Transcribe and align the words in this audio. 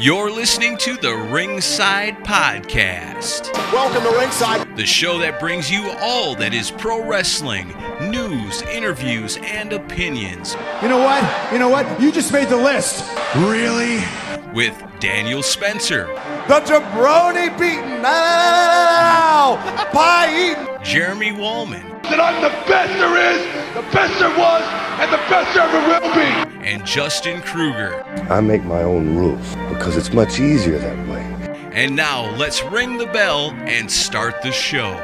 You're 0.00 0.30
listening 0.30 0.78
to 0.78 0.96
the 0.96 1.14
Ringside 1.14 2.24
Podcast, 2.24 3.52
Welcome 3.70 4.02
to 4.02 4.18
Ringside. 4.18 4.74
the 4.76 4.86
show 4.86 5.18
that 5.18 5.38
brings 5.38 5.70
you 5.70 5.90
all 6.00 6.34
that 6.36 6.54
is 6.54 6.70
pro 6.70 7.04
wrestling 7.04 7.74
news, 8.00 8.62
interviews, 8.62 9.36
and 9.42 9.72
opinions 9.74 10.56
You 10.82 10.88
know 10.88 10.98
what? 10.98 11.52
You 11.52 11.58
know 11.58 11.68
what? 11.68 12.00
You 12.00 12.10
just 12.12 12.32
made 12.32 12.48
the 12.48 12.56
list. 12.56 13.04
Really? 13.36 14.02
with 14.54 14.74
Daniel 14.98 15.42
Spencer, 15.44 16.06
The 16.48 16.60
jabroni 16.60 17.56
beaten. 17.56 18.02
Now, 18.02 19.56
pie 19.92 20.50
eating. 20.50 20.66
Jeremy 20.82 21.30
Wallman, 21.30 22.02
that 22.04 22.18
I'm 22.18 22.42
the 22.42 22.48
best 22.66 22.92
there 22.98 23.14
is, 23.30 23.44
the 23.76 23.82
best 23.94 24.18
there 24.18 24.36
was, 24.36 24.62
and 24.98 25.12
the 25.12 25.18
best 25.30 25.54
there 25.54 25.68
ever 25.68 25.86
will 25.86 26.14
be. 26.48 26.49
And 26.62 26.84
Justin 26.84 27.40
Kruger. 27.42 28.02
I 28.30 28.40
make 28.40 28.64
my 28.64 28.82
own 28.82 29.16
rules 29.16 29.54
because 29.68 29.96
it's 29.96 30.12
much 30.12 30.40
easier 30.40 30.78
that 30.78 31.08
way. 31.08 31.22
And 31.72 31.94
now 31.94 32.34
let's 32.36 32.62
ring 32.64 32.98
the 32.98 33.06
bell 33.06 33.50
and 33.62 33.90
start 33.90 34.42
the 34.42 34.52
show. 34.52 34.96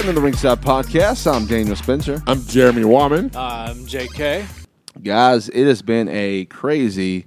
Welcome 0.00 0.14
to 0.14 0.20
the 0.22 0.24
Ringside 0.24 0.62
Podcast. 0.62 1.30
I'm 1.30 1.44
Daniel 1.44 1.76
Spencer. 1.76 2.22
I'm 2.26 2.42
Jeremy 2.46 2.86
Warman. 2.86 3.32
I'm 3.34 3.84
JK. 3.84 4.46
Guys, 5.02 5.50
it 5.50 5.66
has 5.66 5.82
been 5.82 6.08
a 6.08 6.46
crazy, 6.46 7.26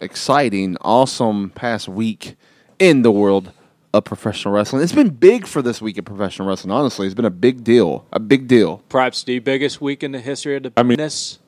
exciting, 0.00 0.76
awesome 0.82 1.50
past 1.50 1.88
week 1.88 2.36
in 2.78 3.02
the 3.02 3.10
world 3.10 3.50
of 3.92 4.04
professional 4.04 4.54
wrestling. 4.54 4.84
It's 4.84 4.92
been 4.92 5.08
big 5.08 5.48
for 5.48 5.62
this 5.62 5.82
week 5.82 5.98
of 5.98 6.04
professional 6.04 6.46
wrestling, 6.46 6.70
honestly. 6.70 7.06
It's 7.06 7.14
been 7.16 7.24
a 7.24 7.28
big 7.28 7.64
deal. 7.64 8.06
A 8.12 8.20
big 8.20 8.46
deal. 8.46 8.84
Perhaps 8.88 9.24
the 9.24 9.40
biggest 9.40 9.80
week 9.80 10.04
in 10.04 10.12
the 10.12 10.20
history 10.20 10.54
of 10.54 10.62
the 10.62 10.72
I 10.76 10.84
mean- 10.84 10.98
business. 10.98 11.40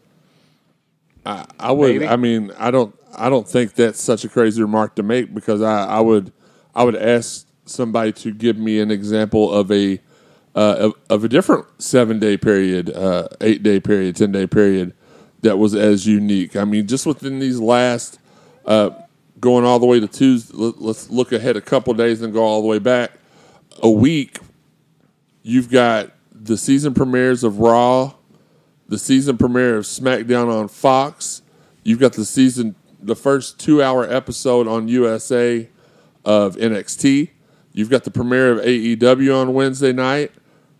I 1.24 1.70
would. 1.70 1.92
Maybe. 1.92 2.08
I 2.08 2.16
mean, 2.16 2.50
I 2.58 2.72
don't. 2.72 2.98
I 3.16 3.30
don't 3.30 3.46
think 3.46 3.74
that's 3.74 4.02
such 4.02 4.24
a 4.24 4.28
crazy 4.28 4.60
remark 4.60 4.96
to 4.96 5.04
make 5.04 5.32
because 5.32 5.62
I, 5.62 5.84
I 5.84 6.00
would. 6.00 6.32
I 6.74 6.82
would 6.82 6.96
ask 6.96 7.46
somebody 7.64 8.10
to 8.14 8.32
give 8.32 8.58
me 8.58 8.80
an 8.80 8.90
example 8.90 9.54
of 9.54 9.70
a 9.70 10.00
uh, 10.58 10.76
of, 10.78 10.92
of 11.08 11.22
a 11.22 11.28
different 11.28 11.66
seven 11.80 12.18
day 12.18 12.36
period, 12.36 12.90
uh, 12.90 13.28
eight 13.40 13.62
day 13.62 13.78
period, 13.78 14.16
ten 14.16 14.32
day 14.32 14.44
period 14.44 14.92
that 15.42 15.56
was 15.56 15.72
as 15.72 16.04
unique. 16.04 16.56
I 16.56 16.64
mean, 16.64 16.88
just 16.88 17.06
within 17.06 17.38
these 17.38 17.60
last 17.60 18.18
uh, 18.66 18.90
going 19.38 19.64
all 19.64 19.78
the 19.78 19.86
way 19.86 20.00
to 20.00 20.08
Tuesday. 20.08 20.56
Let, 20.56 20.82
let's 20.82 21.10
look 21.10 21.30
ahead 21.30 21.56
a 21.56 21.60
couple 21.60 21.94
days 21.94 22.22
and 22.22 22.32
go 22.32 22.42
all 22.42 22.60
the 22.60 22.66
way 22.66 22.80
back 22.80 23.12
a 23.84 23.90
week. 23.90 24.40
You've 25.44 25.70
got 25.70 26.10
the 26.32 26.56
season 26.56 26.92
premieres 26.92 27.44
of 27.44 27.60
Raw, 27.60 28.14
the 28.88 28.98
season 28.98 29.38
premiere 29.38 29.76
of 29.76 29.84
SmackDown 29.84 30.52
on 30.52 30.66
Fox. 30.66 31.42
You've 31.84 32.00
got 32.00 32.14
the 32.14 32.24
season, 32.24 32.74
the 33.00 33.14
first 33.14 33.60
two 33.60 33.80
hour 33.80 34.10
episode 34.10 34.66
on 34.66 34.88
USA 34.88 35.68
of 36.24 36.56
NXT. 36.56 37.30
You've 37.72 37.90
got 37.90 38.02
the 38.02 38.10
premiere 38.10 38.50
of 38.50 38.64
AEW 38.64 39.40
on 39.40 39.54
Wednesday 39.54 39.92
night. 39.92 40.32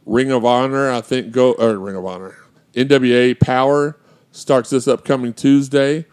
Ring 0.09 0.33
of 0.33 0.45
Honor, 0.45 0.91
I 0.91 1.03
think, 1.03 1.33
go 1.33 1.53
or 1.53 1.79
Ring 1.79 1.95
of 1.95 2.07
Honor. 2.07 2.35
NWA 2.75 3.39
Power 3.39 3.99
starts 4.33 4.71
this 4.71 4.89
upcoming 4.89 5.35
Tuesday. 5.35 6.07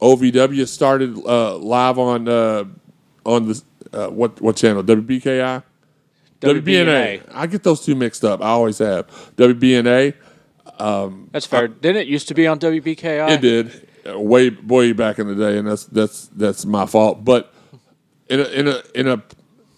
OVW 0.00 0.66
started 0.66 1.16
uh, 1.26 1.58
live 1.58 1.98
on 1.98 2.28
uh, 2.28 2.64
on 3.24 3.48
the 3.48 3.62
uh, 3.92 4.08
what 4.08 4.40
what 4.40 4.56
channel? 4.56 4.82
WBKI. 4.82 5.62
WBNA. 6.40 7.22
I 7.32 7.46
get 7.46 7.62
those 7.62 7.84
two 7.84 7.94
mixed 7.94 8.24
up. 8.24 8.40
I 8.40 8.48
always 8.48 8.78
have. 8.78 9.06
WBNA. 9.36 10.14
That's 11.30 11.46
fair. 11.46 11.68
Didn't 11.68 12.02
it 12.02 12.08
used 12.08 12.28
to 12.28 12.34
be 12.34 12.46
on 12.46 12.58
WBKI? 12.58 13.30
It 13.30 13.40
did 13.40 13.88
uh, 14.08 14.18
way 14.18 14.48
way 14.48 14.92
back 14.92 15.18
in 15.18 15.28
the 15.28 15.34
day, 15.34 15.58
and 15.58 15.68
that's 15.68 15.84
that's 15.84 16.28
that's 16.28 16.64
my 16.64 16.86
fault. 16.86 17.24
But 17.24 17.52
in 18.28 18.40
a 18.40 18.44
in 18.44 18.68
a 18.68 18.82
in 18.94 19.08
a 19.08 19.22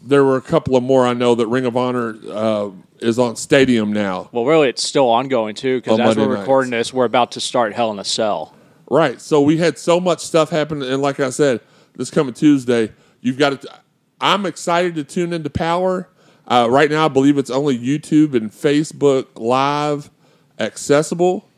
there 0.07 0.25
were 0.25 0.37
a 0.37 0.43
couple 0.43 0.77
of 0.77 0.83
more 0.83 1.07
I 1.07 1.15
know 1.15 1.35
that 1.35 1.47
Ring 1.47 1.67
of 1.67 1.77
Honor 1.77 2.17
uh, 2.31 2.71
is 3.01 3.19
on 3.19 3.37
Stadium 3.37 3.93
now. 3.93 4.29
Well, 4.33 4.45
really, 4.45 4.69
it's 4.69 4.83
still 4.83 5.09
ongoing 5.09 5.55
too 5.55 5.79
because 5.79 5.99
On 5.99 6.07
as 6.07 6.17
we're 6.17 6.37
recording 6.39 6.71
nights. 6.71 6.89
this, 6.89 6.95
we're 6.95 7.05
about 7.05 7.33
to 7.33 7.41
start 7.41 7.73
Hell 7.75 7.91
in 7.91 7.99
a 7.99 8.05
Cell. 8.05 8.55
Right. 8.91 9.21
So 9.21 9.41
we 9.41 9.57
had 9.57 9.79
so 9.79 9.99
much 9.99 10.21
stuff 10.21 10.51
happen, 10.51 10.83
and 10.83 11.01
like 11.01 11.21
I 11.21 11.31
said, 11.31 11.61
this 11.97 12.11
coming 12.11 12.35
Tuesday, 12.35 12.93
you've 13.21 13.39
got 13.39 13.63
to. 13.63 13.81
I'm 14.21 14.47
excited 14.47 14.95
to 14.97 15.05
tune 15.05 15.33
into 15.33 15.51
Power. 15.51 16.09
Uh, 16.47 16.69
right 16.71 16.91
now, 16.91 17.07
I 17.07 17.09
believe 17.09 17.39
it's 17.39 17.51
only 17.51 17.79
YouTube 17.79 18.35
and 18.35 18.51
Facebook 18.51 19.27
Live 19.37 20.11
accessible. 20.59 21.49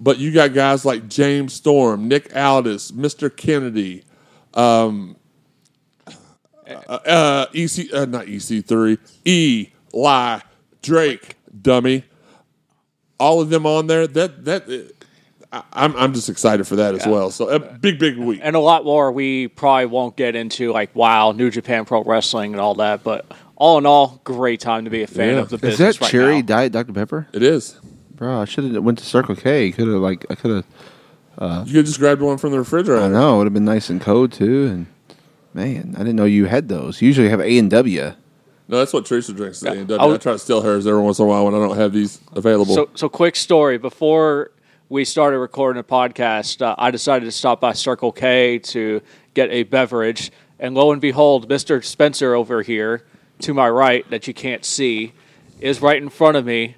But 0.00 0.18
you 0.18 0.32
got 0.32 0.52
guys 0.52 0.84
like 0.84 1.08
James 1.08 1.52
Storm, 1.52 2.08
Nick 2.08 2.34
Aldis, 2.36 2.92
Mr. 2.92 3.34
Kennedy, 3.34 4.04
um, 4.52 5.16
uh, 6.66 6.92
uh, 7.06 7.46
EC, 7.54 7.92
uh, 7.92 8.04
not 8.06 8.26
EC3, 8.26 8.98
E, 9.24 9.68
Lie, 9.92 10.42
Drake, 10.82 11.36
Dummy, 11.62 12.04
all 13.18 13.40
of 13.40 13.50
them 13.50 13.66
on 13.66 13.86
there. 13.86 14.06
That 14.06 14.44
that 14.44 14.92
I, 15.52 15.62
I'm 15.72 15.94
I'm 15.96 16.12
just 16.14 16.28
excited 16.28 16.66
for 16.66 16.76
that 16.76 16.94
as 16.94 17.06
well. 17.06 17.30
So 17.30 17.48
a 17.48 17.58
big 17.60 17.98
big 17.98 18.16
week. 18.18 18.40
And 18.42 18.56
a 18.56 18.60
lot 18.60 18.84
more 18.84 19.12
we 19.12 19.48
probably 19.48 19.86
won't 19.86 20.16
get 20.16 20.34
into, 20.36 20.72
like 20.72 20.94
wow, 20.94 21.32
New 21.32 21.50
Japan 21.50 21.84
Pro 21.84 22.02
Wrestling 22.02 22.52
and 22.52 22.60
all 22.60 22.74
that. 22.76 23.04
But 23.04 23.26
all 23.56 23.78
in 23.78 23.86
all, 23.86 24.20
great 24.24 24.60
time 24.60 24.84
to 24.84 24.90
be 24.90 25.02
a 25.02 25.06
fan 25.06 25.34
Yeah. 25.34 25.40
of 25.40 25.48
the 25.50 25.58
business. 25.58 25.74
Is 25.74 25.78
business 25.78 25.96
that 25.98 26.04
right 26.04 26.10
cherry 26.10 26.36
now. 26.42 26.46
diet 26.46 26.72
Dr. 26.72 26.92
Pepper? 26.92 27.28
It 27.32 27.42
is. 27.42 27.78
Bro, 28.16 28.40
I 28.42 28.44
should 28.46 28.64
have 28.72 28.82
went 28.82 28.98
to 28.98 29.04
Circle 29.04 29.36
K. 29.36 29.70
Could 29.72 29.86
have 29.88 29.96
like 30.00 30.26
I 30.30 30.34
could 30.34 30.50
have 30.50 30.64
Uh, 31.38 31.64
You 31.66 31.74
could 31.74 31.86
just 31.86 31.98
grabbed 31.98 32.20
one 32.22 32.38
from 32.38 32.50
the 32.52 32.58
refrigerator. 32.58 33.02
I 33.02 33.08
know, 33.08 33.34
it 33.34 33.38
would 33.38 33.46
have 33.46 33.54
been 33.54 33.64
nice 33.64 33.90
and 33.90 34.00
cold 34.00 34.32
too 34.32 34.66
and 34.66 34.86
man, 35.54 35.94
I 35.94 36.00
didn't 36.00 36.16
know 36.16 36.24
you 36.24 36.46
had 36.46 36.68
those. 36.68 37.00
You 37.00 37.06
usually 37.06 37.30
have 37.30 37.40
A 37.40 37.58
and 37.58 37.70
W. 37.70 38.12
No, 38.66 38.78
that's 38.78 38.92
what 38.92 39.06
Teresa 39.06 39.32
drinks. 39.32 39.60
today. 39.60 39.84
Yeah. 39.88 39.96
I, 39.96 40.12
I 40.12 40.16
try 40.16 40.32
to 40.32 40.38
steal 40.38 40.62
hers 40.62 40.86
every 40.86 41.00
once 41.00 41.18
in 41.18 41.24
a 41.24 41.28
while 41.28 41.44
when 41.44 41.54
I 41.54 41.58
don't 41.58 41.76
have 41.76 41.92
these 41.92 42.20
available. 42.32 42.74
So, 42.74 42.90
so 42.94 43.08
quick 43.08 43.36
story. 43.36 43.78
Before 43.78 44.50
we 44.88 45.04
started 45.04 45.38
recording 45.38 45.80
the 45.80 45.88
podcast, 45.88 46.60
uh, 46.60 46.74
I 46.76 46.90
decided 46.90 47.26
to 47.26 47.32
stop 47.32 47.60
by 47.60 47.72
Circle 47.72 48.12
K 48.12 48.58
to 48.58 49.00
get 49.34 49.50
a 49.50 49.64
beverage, 49.64 50.32
and 50.58 50.74
lo 50.74 50.92
and 50.92 51.00
behold, 51.00 51.48
Mister 51.48 51.82
Spencer 51.82 52.34
over 52.34 52.62
here, 52.62 53.04
to 53.40 53.52
my 53.52 53.68
right, 53.68 54.08
that 54.10 54.26
you 54.26 54.34
can't 54.34 54.64
see, 54.64 55.12
is 55.60 55.82
right 55.82 56.02
in 56.02 56.08
front 56.08 56.36
of 56.36 56.46
me, 56.46 56.76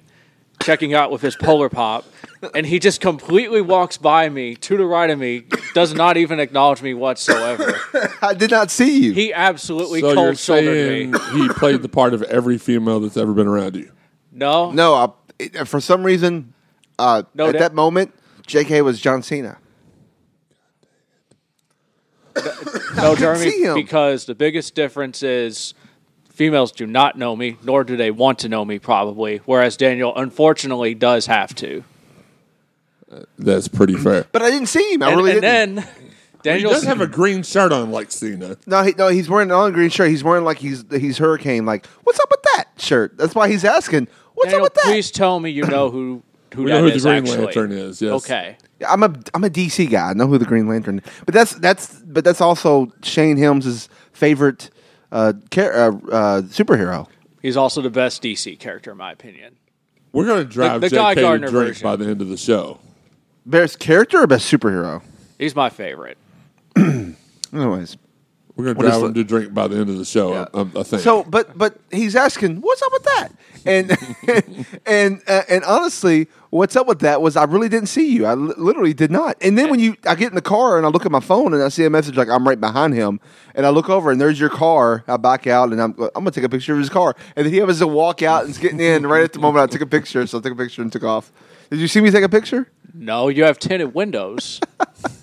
checking 0.61 0.93
out 0.93 1.09
with 1.09 1.21
his 1.21 1.35
Polar 1.35 1.69
Pop, 1.69 2.05
and 2.53 2.65
he 2.65 2.79
just 2.79 3.01
completely 3.01 3.61
walks 3.61 3.97
by 3.97 4.29
me 4.29 4.55
to 4.55 4.77
the 4.77 4.85
right 4.85 5.09
of 5.09 5.17
me, 5.19 5.45
does 5.73 5.93
not 5.93 6.17
even 6.17 6.39
acknowledge 6.39 6.81
me 6.81 6.93
whatsoever. 6.93 7.75
I 8.21 8.33
did 8.33 8.51
not 8.51 8.69
see 8.71 8.99
you. 9.05 9.13
He 9.13 9.33
absolutely 9.33 10.01
So 10.01 10.07
you're 10.07 10.15
cold 10.15 10.37
shouldered 10.37 10.65
saying 10.75 11.11
me. 11.11 11.19
he 11.33 11.49
played 11.49 11.81
the 11.81 11.89
part 11.89 12.13
of 12.13 12.21
every 12.23 12.57
female 12.57 12.99
that's 12.99 13.17
ever 13.17 13.33
been 13.33 13.47
around 13.47 13.75
you? 13.75 13.91
No, 14.31 14.71
no, 14.71 14.93
I, 14.93 15.09
it- 15.39 15.67
for 15.67 15.79
some 15.81 16.03
reason, 16.03 16.53
uh, 16.99 17.23
No, 17.33 17.47
at 17.47 17.53
that- 17.53 17.59
that 17.59 17.73
moment, 17.73 18.13
J.K. 18.45 18.81
was 18.83 18.99
John 18.99 19.21
Cena. 19.23 19.57
No, 22.95 23.15
Jeremy, 23.15 23.51
because 23.75 24.25
the 24.25 24.33
biggest 24.35 24.73
difference 24.75 25.21
is 25.23 25.73
females 26.29 26.71
do 26.71 26.85
not 26.87 27.17
know 27.17 27.35
me, 27.35 27.57
nor 27.63 27.83
do 27.83 27.95
they 27.97 28.09
want 28.11 28.39
to 28.39 28.49
know 28.49 28.63
me, 28.65 28.79
probably. 28.79 29.37
Whereas 29.45 29.77
Daniel, 29.77 30.13
unfortunately, 30.15 30.93
does 30.95 31.25
have 31.27 31.53
to. 31.55 31.83
That's 33.37 33.67
pretty 33.67 33.95
fair. 33.95 34.25
But 34.31 34.41
I 34.41 34.49
didn't 34.51 34.67
see 34.67 34.93
him. 34.93 35.03
I 35.03 35.09
And, 35.09 35.17
really 35.17 35.31
and 35.31 35.41
didn't. 35.41 35.75
then 35.75 35.87
He 36.03 36.39
Daniel 36.43 36.71
does 36.71 36.83
have 36.83 37.01
a 37.01 37.07
green 37.07 37.43
shirt 37.43 37.71
on 37.71 37.91
like 37.91 38.11
Cena. 38.11 38.57
No, 38.65 38.83
he, 38.83 38.91
no, 38.97 39.07
he's 39.09 39.29
wearing 39.29 39.49
an 39.49 39.55
all 39.55 39.71
green 39.71 39.89
shirt. 39.89 40.09
He's 40.09 40.23
wearing 40.23 40.43
like 40.43 40.57
he's 40.59 40.83
he's 40.91 41.17
Hurricane. 41.17 41.65
Like, 41.65 41.85
what's 42.03 42.19
up 42.19 42.29
with 42.29 42.41
that 42.55 42.65
shirt? 42.77 43.17
That's 43.17 43.33
why 43.35 43.49
he's 43.49 43.63
asking. 43.65 44.07
What's 44.33 44.51
Daniel, 44.51 44.65
up 44.67 44.73
with 44.73 44.83
that? 44.83 44.91
please 44.91 45.09
tell 45.11 45.39
me 45.39 45.49
you 45.49 45.63
know 45.65 45.89
who 45.89 46.21
who 46.53 46.63
We 46.63 46.71
that 46.71 46.77
know 46.81 46.83
who 46.89 46.91
the 46.91 46.99
Green 46.99 47.15
actually. 47.23 47.45
Lantern 47.45 47.71
is. 47.71 48.01
Yes. 48.01 48.13
Okay. 48.13 48.57
I'm 48.87 49.01
a 49.03 49.13
I'm 49.33 49.43
a 49.43 49.49
DC 49.49 49.89
guy. 49.89 50.09
I 50.11 50.13
know 50.13 50.27
who 50.27 50.37
the 50.37 50.45
Green 50.45 50.67
Lantern. 50.67 50.99
Is. 50.99 51.05
But 51.25 51.33
that's 51.33 51.53
that's 51.55 51.93
but 52.01 52.23
that's 52.23 52.41
also 52.41 52.91
Shane 53.03 53.37
Helms' 53.37 53.89
favorite 54.13 54.69
uh, 55.11 55.33
car- 55.49 55.73
uh, 55.73 55.87
uh, 56.11 56.41
superhero. 56.43 57.07
He's 57.41 57.57
also 57.57 57.81
the 57.81 57.89
best 57.89 58.21
DC 58.21 58.59
character, 58.59 58.91
in 58.91 58.97
my 58.97 59.11
opinion. 59.11 59.57
We're 60.11 60.25
going 60.25 60.45
to 60.45 60.51
drive 60.51 60.81
the 60.81 60.89
Guy 60.89 61.13
JK 61.13 61.15
to 61.15 61.21
Gardner 61.21 61.47
drink 61.47 61.67
version. 61.69 61.83
by 61.83 61.95
the 61.95 62.05
end 62.05 62.21
of 62.21 62.29
the 62.29 62.37
show. 62.37 62.79
Best 63.47 63.79
character 63.79 64.21
or 64.21 64.27
best 64.27 64.51
superhero? 64.51 65.01
He's 65.39 65.55
my 65.55 65.69
favorite. 65.69 66.17
Anyways, 66.75 67.97
We're 68.55 68.73
going 68.73 68.75
to 68.75 68.77
What 68.77 68.85
is 68.85 68.91
drive 68.91 69.01
the- 69.01 69.07
him 69.07 69.13
to 69.13 69.23
drink 69.23 69.53
by 69.53 69.67
the 69.69 69.77
end 69.77 69.89
of 69.89 69.97
the 69.97 70.03
show. 70.05 70.31
Yeah. 70.33 70.45
I, 70.53 70.61
I 70.79 70.83
think. 70.83 71.01
So, 71.01 71.23
but 71.23 71.57
but 71.57 71.79
he's 71.91 72.15
asking, 72.15 72.57
what's 72.61 72.81
up 72.81 72.91
with 72.91 73.03
that? 73.03 73.29
And 73.65 74.75
and 74.85 75.21
uh, 75.27 75.43
and 75.49 75.63
honestly, 75.63 76.27
what's 76.49 76.75
up 76.75 76.87
with 76.87 76.99
that 76.99 77.21
was 77.21 77.37
I 77.37 77.45
really 77.45 77.69
didn't 77.69 77.87
see 77.87 78.11
you. 78.11 78.25
I 78.25 78.33
li- 78.33 78.53
literally 78.57 78.93
did 78.93 79.11
not. 79.11 79.37
And 79.41 79.57
then 79.57 79.69
when 79.69 79.79
you, 79.79 79.95
I 80.05 80.15
get 80.15 80.27
in 80.29 80.35
the 80.35 80.41
car 80.41 80.75
and 80.77 80.85
I 80.85 80.89
look 80.89 81.05
at 81.05 81.11
my 81.11 81.19
phone 81.21 81.53
and 81.53 81.63
I 81.63 81.69
see 81.69 81.85
a 81.85 81.89
message 81.89 82.17
like 82.17 82.27
I'm 82.29 82.45
right 82.47 82.59
behind 82.59 82.95
him, 82.95 83.19
and 83.55 83.65
I 83.65 83.69
look 83.69 83.89
over 83.89 84.11
and 84.11 84.19
there's 84.19 84.39
your 84.39 84.49
car. 84.49 85.03
I 85.07 85.15
back 85.17 85.47
out 85.47 85.71
and 85.71 85.81
I'm 85.81 85.91
I'm 85.97 86.09
gonna 86.15 86.31
take 86.31 86.43
a 86.43 86.49
picture 86.49 86.73
of 86.73 86.79
his 86.79 86.89
car. 86.89 87.15
And 87.37 87.45
then 87.45 87.53
he 87.53 87.59
happens 87.59 87.79
to 87.79 87.87
walk 87.87 88.21
out 88.23 88.41
and 88.41 88.49
is 88.51 88.57
getting 88.57 88.81
in 88.81 89.07
right 89.07 89.23
at 89.23 89.31
the 89.31 89.39
moment 89.39 89.63
I 89.63 89.67
took 89.71 89.81
a 89.81 89.85
picture. 89.85 90.25
So 90.27 90.39
I 90.39 90.41
took 90.41 90.53
a 90.53 90.55
picture 90.57 90.81
and 90.81 90.91
took 90.91 91.03
off. 91.05 91.31
Did 91.69 91.79
you 91.79 91.87
see 91.87 92.01
me 92.01 92.11
take 92.11 92.23
a 92.23 92.29
picture? 92.29 92.69
No, 92.93 93.27
you 93.27 93.43
have 93.43 93.59
tinted 93.59 93.93
windows. 93.93 94.59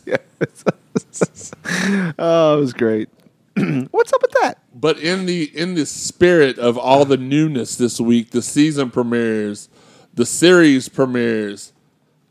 Yeah. 0.06 0.18
oh, 2.18 2.58
it 2.58 2.60
was 2.60 2.72
great. 2.72 3.08
what's 3.90 4.12
up 4.12 4.22
with 4.22 4.30
that? 4.42 4.58
But 4.74 4.98
in 4.98 5.26
the 5.26 5.44
in 5.58 5.74
the 5.74 5.86
spirit 5.86 6.58
of 6.58 6.76
all 6.76 7.04
the 7.04 7.16
newness 7.16 7.76
this 7.76 8.00
week, 8.00 8.30
the 8.30 8.42
season 8.42 8.90
premieres, 8.90 9.68
the 10.12 10.26
series 10.26 10.88
premieres. 10.88 11.72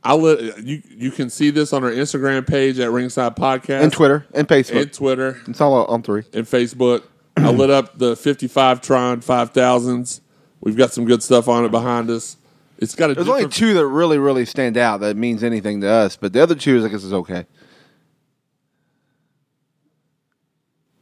I 0.04 0.14
let 0.16 0.64
you 0.64 0.82
you 0.90 1.12
can 1.12 1.30
see 1.30 1.50
this 1.50 1.74
on 1.74 1.84
our 1.84 1.92
Instagram 1.92 2.46
page 2.46 2.78
at 2.80 2.92
Ringside 2.92 3.36
Podcast 3.36 3.82
And 3.84 3.92
Twitter 3.92 4.26
and 4.34 4.48
Facebook. 4.48 4.82
and 4.82 4.94
Twitter 4.94 5.42
it's 5.48 5.62
all 5.62 5.86
on 5.86 6.04
three. 6.04 6.24
and 6.34 6.46
Facebook. 6.46 7.04
I 7.38 7.50
lit 7.50 7.70
up 7.72 7.98
the 7.98 8.16
55 8.16 8.82
Tron 8.82 9.22
5000s. 9.22 10.22
We've 10.62 10.78
got 10.78 10.94
some 10.94 11.06
good 11.06 11.24
stuff 11.24 11.48
on 11.48 11.66
it 11.66 11.72
behind 11.72 12.10
us. 12.12 12.38
It's 12.84 12.96
got 12.96 13.10
a 13.12 13.16
There's 13.16 13.28
only 13.28 13.42
different- 13.46 13.54
two 13.56 13.74
that 13.76 13.88
really, 13.88 14.18
really 14.18 14.46
stand 14.46 14.78
out 14.78 15.00
that 15.00 15.18
means 15.18 15.44
anything 15.44 15.82
to 15.82 15.88
us, 15.90 16.16
but 16.16 16.34
the 16.34 16.42
other 16.44 16.56
two, 16.56 16.78
is, 16.78 16.86
I 16.86 16.90
guess, 16.90 17.04
is 17.04 17.14
okay. 17.14 17.46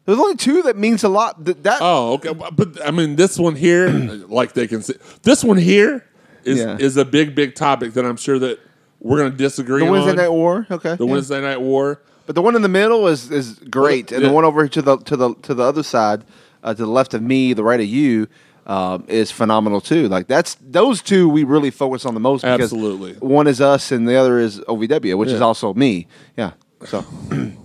There's 0.06 0.18
only 0.20 0.36
two 0.36 0.64
that 0.64 0.78
means 0.78 1.04
a 1.04 1.10
lot. 1.10 1.44
That, 1.46 1.64
that 1.64 1.78
Oh, 1.82 2.14
okay. 2.14 2.34
But 2.34 2.86
I 2.86 2.92
mean, 2.92 3.16
this 3.16 3.38
one 3.38 3.56
here, 3.56 3.90
like 4.28 4.54
they 4.54 4.68
can 4.68 4.82
see, 4.82 4.96
this 5.24 5.44
one 5.44 5.58
here 5.58 6.06
is 6.44 6.60
Yeah. 6.60 6.78
is 6.80 6.98
a 6.98 7.06
big, 7.06 7.36
big 7.36 7.56
topic 7.56 7.94
that 7.94 8.06
I'm 8.06 8.18
sure 8.18 8.40
that 8.40 8.60
we're 9.00 9.18
going 9.20 9.32
to 9.32 9.38
disagree 9.38 9.82
on. 9.82 9.88
the 9.88 9.92
Wednesday. 9.94 10.16
Night 10.16 10.32
War, 10.32 10.68
okay. 10.72 10.96
the 10.96 11.06
yeah. 11.06 11.12
Wednesday 11.12 11.42
Night 11.42 11.62
War. 11.62 12.02
But 12.26 12.36
the 12.36 12.42
one 12.42 12.56
in 12.56 12.62
the 12.62 12.70
middle 12.70 13.08
is 13.08 13.30
is 13.32 13.54
great, 13.70 14.12
and 14.12 14.22
Yeah. 14.24 14.30
the 14.30 14.34
one 14.34 14.44
over 14.46 14.68
to 14.68 14.82
the 14.82 14.98
to 14.98 15.16
the 15.16 15.36
to 15.44 15.54
the 15.54 15.64
other 15.64 15.84
side, 15.84 16.24
uh, 16.64 16.74
to 16.74 16.82
the 16.84 16.92
left 16.92 17.14
of 17.14 17.22
me, 17.22 17.54
the 17.54 17.64
right 17.64 17.80
of 17.80 17.86
you, 17.88 18.28
um, 18.66 19.06
is 19.08 19.32
phenomenal 19.32 19.82
too. 19.82 20.08
Like 20.08 20.28
that's 20.28 20.56
those 20.62 21.02
two 21.02 21.28
we 21.28 21.44
really 21.44 21.72
focus 21.72 22.06
on 22.06 22.14
the 22.14 22.20
most. 22.20 22.42
Because 22.42 22.74
Absolutely. 22.74 23.14
one 23.16 23.48
is 23.48 23.62
us, 23.62 23.92
and 23.92 24.08
the 24.08 24.16
other 24.16 24.40
is 24.40 24.60
OVW, 24.62 25.18
which 25.18 25.30
is 25.30 25.42
also 25.42 25.74
me. 25.74 26.08
Yeah. 26.38 26.54
So 26.86 27.06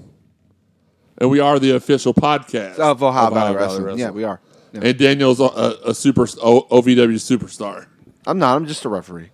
And 1.18 1.30
we 1.30 1.40
are 1.40 1.58
the 1.58 1.70
official 1.72 2.12
podcast 2.12 2.78
of 2.78 3.02
Ohio 3.02 3.28
of 3.28 3.34
Valley 3.34 3.54
Ohio 3.56 3.66
Wrestling. 3.66 3.98
Yeah, 3.98 4.10
we 4.10 4.24
are. 4.24 4.40
Yeah. 4.72 4.80
And 4.84 4.98
Daniel's 4.98 5.40
a, 5.40 5.76
a 5.84 5.94
super 5.94 6.26
o, 6.42 6.62
OVW 6.70 7.14
superstar. 7.14 7.86
I'm 8.26 8.38
not. 8.38 8.56
I'm 8.56 8.66
just 8.66 8.84
a 8.84 8.88
referee. 8.88 9.30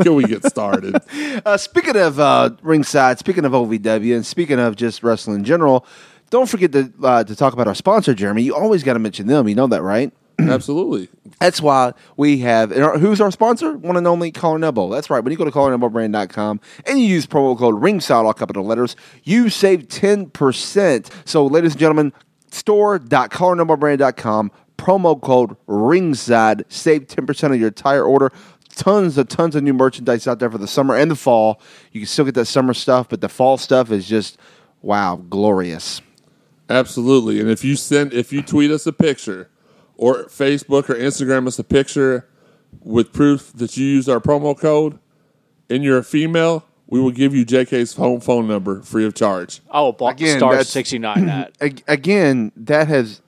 Can 0.00 0.14
we 0.16 0.24
get 0.24 0.44
started? 0.44 0.96
Uh, 1.44 1.56
speaking 1.56 1.96
of 1.96 2.18
uh, 2.18 2.50
ringside, 2.62 3.18
speaking 3.18 3.44
of 3.44 3.52
OVW, 3.52 4.14
and 4.14 4.24
speaking 4.24 4.58
of 4.58 4.76
just 4.76 5.02
wrestling 5.02 5.36
in 5.36 5.44
general, 5.44 5.84
don't 6.30 6.48
forget 6.48 6.72
to 6.72 6.92
uh, 7.02 7.22
to 7.24 7.36
talk 7.36 7.52
about 7.52 7.68
our 7.68 7.74
sponsor, 7.74 8.14
Jeremy. 8.14 8.42
You 8.42 8.54
always 8.54 8.82
got 8.82 8.94
to 8.94 8.98
mention 8.98 9.26
them. 9.26 9.46
You 9.48 9.54
know 9.54 9.66
that, 9.66 9.82
right? 9.82 10.12
Absolutely. 10.38 11.08
That's 11.40 11.60
why 11.60 11.92
we 12.16 12.38
have 12.38 12.72
our, 12.72 12.98
who's 12.98 13.20
our 13.20 13.30
sponsor? 13.30 13.76
One 13.76 13.96
and 13.96 14.06
only 14.06 14.32
Collar 14.32 14.56
and 14.56 14.64
Elbow. 14.64 14.90
That's 14.90 15.10
right. 15.10 15.22
When 15.22 15.30
you 15.30 15.36
go 15.36 15.44
to 15.44 15.50
collarandelbowbrand.com 15.50 16.60
and 16.86 16.98
you 16.98 17.06
use 17.06 17.26
promo 17.26 17.58
code 17.58 17.80
ringside, 17.80 18.24
all 18.24 18.32
capital 18.32 18.64
letters, 18.64 18.96
you 19.22 19.48
save 19.48 19.88
10%. 19.88 21.10
So, 21.24 21.46
ladies 21.46 21.72
and 21.72 21.80
gentlemen, 21.80 22.12
store.collarandelbowbrand.com, 22.50 24.52
promo 24.78 25.20
code 25.20 25.56
ringside, 25.66 26.64
save 26.68 27.06
10% 27.06 27.52
of 27.52 27.58
your 27.58 27.68
entire 27.68 28.04
order. 28.04 28.32
Tons 28.76 29.16
of 29.18 29.28
tons 29.28 29.54
of 29.54 29.62
new 29.62 29.72
merchandise 29.72 30.26
out 30.26 30.40
there 30.40 30.50
for 30.50 30.58
the 30.58 30.66
summer 30.66 30.96
and 30.96 31.08
the 31.08 31.14
fall. 31.14 31.60
You 31.92 32.00
can 32.00 32.08
still 32.08 32.24
get 32.24 32.34
that 32.34 32.46
summer 32.46 32.74
stuff, 32.74 33.08
but 33.08 33.20
the 33.20 33.28
fall 33.28 33.56
stuff 33.56 33.92
is 33.92 34.08
just 34.08 34.36
wow, 34.82 35.22
glorious. 35.30 36.02
Absolutely. 36.68 37.38
And 37.40 37.48
if 37.48 37.62
you 37.62 37.76
send 37.76 38.12
if 38.12 38.32
you 38.32 38.42
tweet 38.42 38.72
us 38.72 38.84
a 38.86 38.92
picture 38.92 39.48
or 39.96 40.24
Facebook 40.24 40.88
or 40.90 40.94
Instagram 40.94 41.46
us 41.46 41.58
a 41.58 41.64
picture 41.64 42.28
with 42.82 43.12
proof 43.12 43.52
that 43.54 43.76
you 43.76 43.86
used 43.86 44.08
our 44.08 44.20
promo 44.20 44.58
code 44.58 44.98
and 45.70 45.82
you're 45.84 45.98
a 45.98 46.04
female, 46.04 46.64
we 46.86 47.00
will 47.00 47.10
give 47.12 47.34
you 47.34 47.46
JK's 47.46 47.94
home 47.94 48.20
phone 48.20 48.46
number 48.46 48.82
free 48.82 49.04
of 49.06 49.14
charge. 49.14 49.60
I 49.70 49.80
will 49.80 49.92
block 49.92 50.16
Again, 50.16 50.38
star 50.38 50.62
sixty 50.64 50.98
nine. 50.98 51.26
That 51.26 51.52
Again, 51.88 52.52
that 52.56 52.88
has 52.88 53.22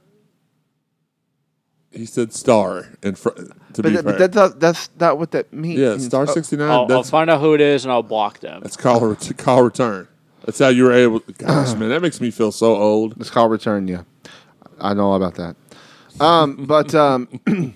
He 1.91 2.05
said 2.07 2.33
star 2.35 2.89
and 3.03 3.19
fr- 3.19 3.31
to 3.73 3.83
be 3.83 3.93
but, 3.95 4.05
fair. 4.05 4.19
but 4.19 4.33
that's, 4.33 4.55
that's 4.57 4.91
not 5.01 5.19
what 5.19 5.31
that 5.33 5.53
means. 5.53 5.79
yeah, 5.79 5.97
star 5.99 6.23
Oh, 6.29 6.33
69. 6.33 6.69
I'll, 6.71 6.91
I'll 6.93 7.03
find 7.03 7.31
out 7.31 7.41
who 7.41 7.55
it 7.55 7.61
is 7.61 7.85
and 7.85 7.93
I'll 7.93 8.03
block 8.03 8.41
them. 8.41 8.61
that's 8.63 8.77
call 8.77 9.01
ret- 9.01 9.33
call 9.39 9.63
return. 9.63 10.09
That's 10.45 10.59
how 10.59 10.69
you 10.69 10.85
were 10.85 10.93
able 10.93 11.21
Gosh, 11.39 11.75
man, 11.75 11.89
that 11.89 12.03
makes 12.03 12.21
me 12.21 12.31
feel 12.31 12.53
so 12.53 12.77
old. 12.77 13.15
It's 13.21 13.31
call 13.31 13.49
return. 13.49 13.89
Yeah, 13.89 14.03
I 14.81 14.95
know 14.95 15.07
all 15.11 15.17
about 15.17 15.35
that. 15.37 15.57
Um, 16.21 16.65
but 16.67 16.95
um, 16.95 17.29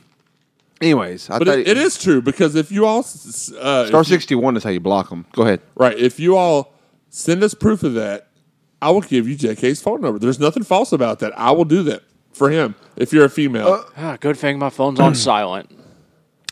anyways, 0.80 1.28
I 1.30 1.38
But 1.38 1.48
thought 1.48 1.58
it, 1.58 1.68
it 1.68 1.76
is 1.76 1.98
true 2.02 2.22
because 2.22 2.54
if 2.54 2.70
you 2.72 2.86
all 2.86 3.00
s- 3.00 3.52
uh, 3.52 3.86
star 3.86 4.00
if 4.00 4.08
you- 4.08 4.14
sixty 4.14 4.34
one 4.34 4.56
is 4.56 4.64
how 4.64 4.70
you 4.70 4.80
block 4.80 5.10
them. 5.10 5.26
Go 5.32 5.42
ahead. 5.42 5.60
Right. 5.74 5.98
If 5.98 6.18
you 6.20 6.36
all 6.36 6.72
send 7.08 7.42
us 7.42 7.54
proof 7.54 7.82
of 7.82 7.94
that, 7.94 8.28
I 8.82 8.90
will 8.90 9.02
give 9.02 9.28
you 9.28 9.36
JK's 9.36 9.82
phone 9.82 10.00
number. 10.00 10.18
There's 10.18 10.40
nothing 10.40 10.62
false 10.62 10.92
about 10.92 11.18
that. 11.20 11.38
I 11.38 11.50
will 11.50 11.64
do 11.66 11.82
that 11.84 12.02
for 12.32 12.50
him 12.50 12.74
if 12.96 13.12
you're 13.12 13.24
a 13.26 13.30
female. 13.30 13.84
Ah, 13.96 14.16
good 14.18 14.36
thing 14.38 14.58
my 14.58 14.70
phone's 14.70 15.00
on 15.00 15.14
silent. 15.14 15.70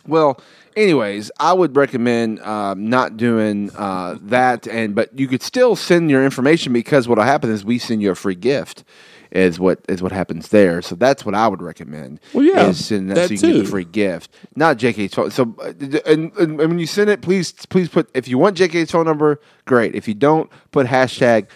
Well, 0.06 0.40
anyways, 0.76 1.30
I 1.38 1.52
would 1.52 1.76
recommend 1.76 2.40
um, 2.40 2.88
not 2.88 3.16
doing 3.16 3.70
uh, 3.76 4.16
that, 4.22 4.66
and 4.66 4.94
but 4.94 5.18
you 5.18 5.28
could 5.28 5.42
still 5.42 5.76
send 5.76 6.10
your 6.10 6.24
information 6.24 6.72
because 6.72 7.06
what'll 7.08 7.24
happen 7.24 7.50
is 7.50 7.64
we 7.64 7.78
send 7.78 8.02
you 8.02 8.10
a 8.10 8.14
free 8.14 8.34
gift. 8.34 8.84
Is 9.30 9.60
what 9.60 9.80
is 9.88 10.02
what 10.02 10.12
happens 10.12 10.48
there. 10.48 10.80
So 10.80 10.94
that's 10.94 11.24
what 11.24 11.34
I 11.34 11.48
would 11.48 11.60
recommend. 11.60 12.20
Well, 12.32 12.44
yeah, 12.44 12.68
is 12.68 12.84
send 12.86 13.10
that, 13.10 13.14
that 13.14 13.28
so 13.28 13.34
you 13.34 13.40
can 13.40 13.52
get 13.52 13.64
the 13.64 13.70
free 13.70 13.84
gift, 13.84 14.30
not 14.56 14.78
JK's 14.78 15.12
phone. 15.14 15.30
So, 15.30 15.54
uh, 15.62 15.72
and, 16.06 16.32
and, 16.36 16.38
and 16.38 16.58
when 16.58 16.78
you 16.78 16.86
send 16.86 17.10
it, 17.10 17.20
please 17.20 17.52
please 17.66 17.88
put 17.88 18.10
if 18.14 18.26
you 18.26 18.38
want 18.38 18.56
JK's 18.56 18.90
phone 18.90 19.04
number, 19.04 19.40
great. 19.66 19.94
If 19.94 20.08
you 20.08 20.14
don't, 20.14 20.50
put 20.70 20.86
hashtag 20.86 21.48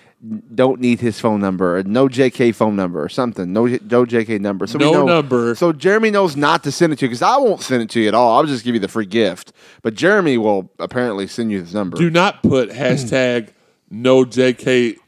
don't 0.55 0.81
need 0.81 1.01
his 1.01 1.19
phone 1.19 1.41
number 1.41 1.79
or 1.79 1.83
no 1.83 2.07
JK 2.07 2.55
phone 2.55 2.77
number 2.77 3.03
or 3.03 3.09
something. 3.09 3.53
No 3.53 3.67
no 3.67 4.05
JK 4.05 4.41
number. 4.41 4.67
So 4.67 4.79
No 4.79 4.93
know- 4.93 5.07
number. 5.07 5.55
So 5.57 5.73
Jeremy 5.73 6.11
knows 6.11 6.37
not 6.37 6.63
to 6.65 6.71
send 6.73 6.93
it 6.93 6.99
to 7.01 7.07
you 7.07 7.09
because 7.09 7.23
I 7.23 7.37
won't 7.39 7.61
send 7.61 7.83
it 7.83 7.91
to 7.91 8.01
you 8.01 8.09
at 8.09 8.15
all. 8.15 8.37
I'll 8.37 8.47
just 8.47 8.65
give 8.65 8.75
you 8.75 8.81
the 8.81 8.89
free 8.89 9.07
gift. 9.07 9.53
But 9.83 9.95
Jeremy 9.95 10.39
will 10.39 10.71
apparently 10.79 11.27
send 11.27 11.51
you 11.51 11.61
his 11.61 11.75
number. 11.75 11.97
do 11.97 12.09
not 12.09 12.43
put 12.43 12.71
hashtag 12.71 13.49
no 13.91 14.25
JK 14.25 14.99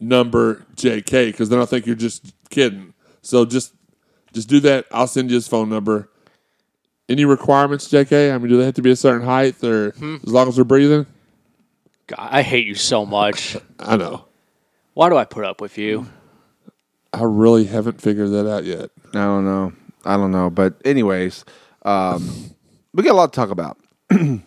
number 0.00 0.66
JK 0.76 1.26
because 1.26 1.48
then 1.48 1.60
I 1.60 1.64
think 1.66 1.86
you're 1.86 1.94
just 1.94 2.34
kidding. 2.48 2.94
So 3.22 3.44
just 3.44 3.74
just 4.32 4.48
do 4.48 4.60
that. 4.60 4.86
I'll 4.90 5.06
send 5.06 5.30
you 5.30 5.34
his 5.36 5.48
phone 5.48 5.68
number. 5.68 6.08
Any 7.08 7.24
requirements, 7.24 7.88
JK? 7.88 8.32
I 8.32 8.38
mean, 8.38 8.48
do 8.48 8.56
they 8.56 8.64
have 8.64 8.74
to 8.74 8.82
be 8.82 8.90
a 8.90 8.96
certain 8.96 9.26
height 9.26 9.62
or 9.64 9.88
as 9.88 10.32
long 10.32 10.48
as 10.48 10.56
they're 10.56 10.64
breathing? 10.64 11.06
God, 12.06 12.28
I 12.30 12.42
hate 12.42 12.66
you 12.66 12.76
so 12.76 13.04
much. 13.04 13.56
I 13.78 13.96
know. 13.96 14.26
Why 14.94 15.08
do 15.08 15.16
I 15.16 15.24
put 15.24 15.44
up 15.44 15.60
with 15.60 15.76
you? 15.76 16.06
I 17.12 17.22
really 17.24 17.64
haven't 17.64 18.00
figured 18.00 18.30
that 18.30 18.48
out 18.48 18.64
yet. 18.64 18.90
I 19.08 19.24
don't 19.24 19.44
know. 19.44 19.72
I 20.04 20.16
don't 20.16 20.30
know. 20.30 20.50
But 20.50 20.80
anyways, 20.84 21.44
um, 21.82 22.54
we 22.94 23.02
got 23.02 23.12
a 23.12 23.14
lot 23.14 23.32
to 23.32 23.36
talk 23.36 23.50
about 23.50 23.78
in 24.10 24.42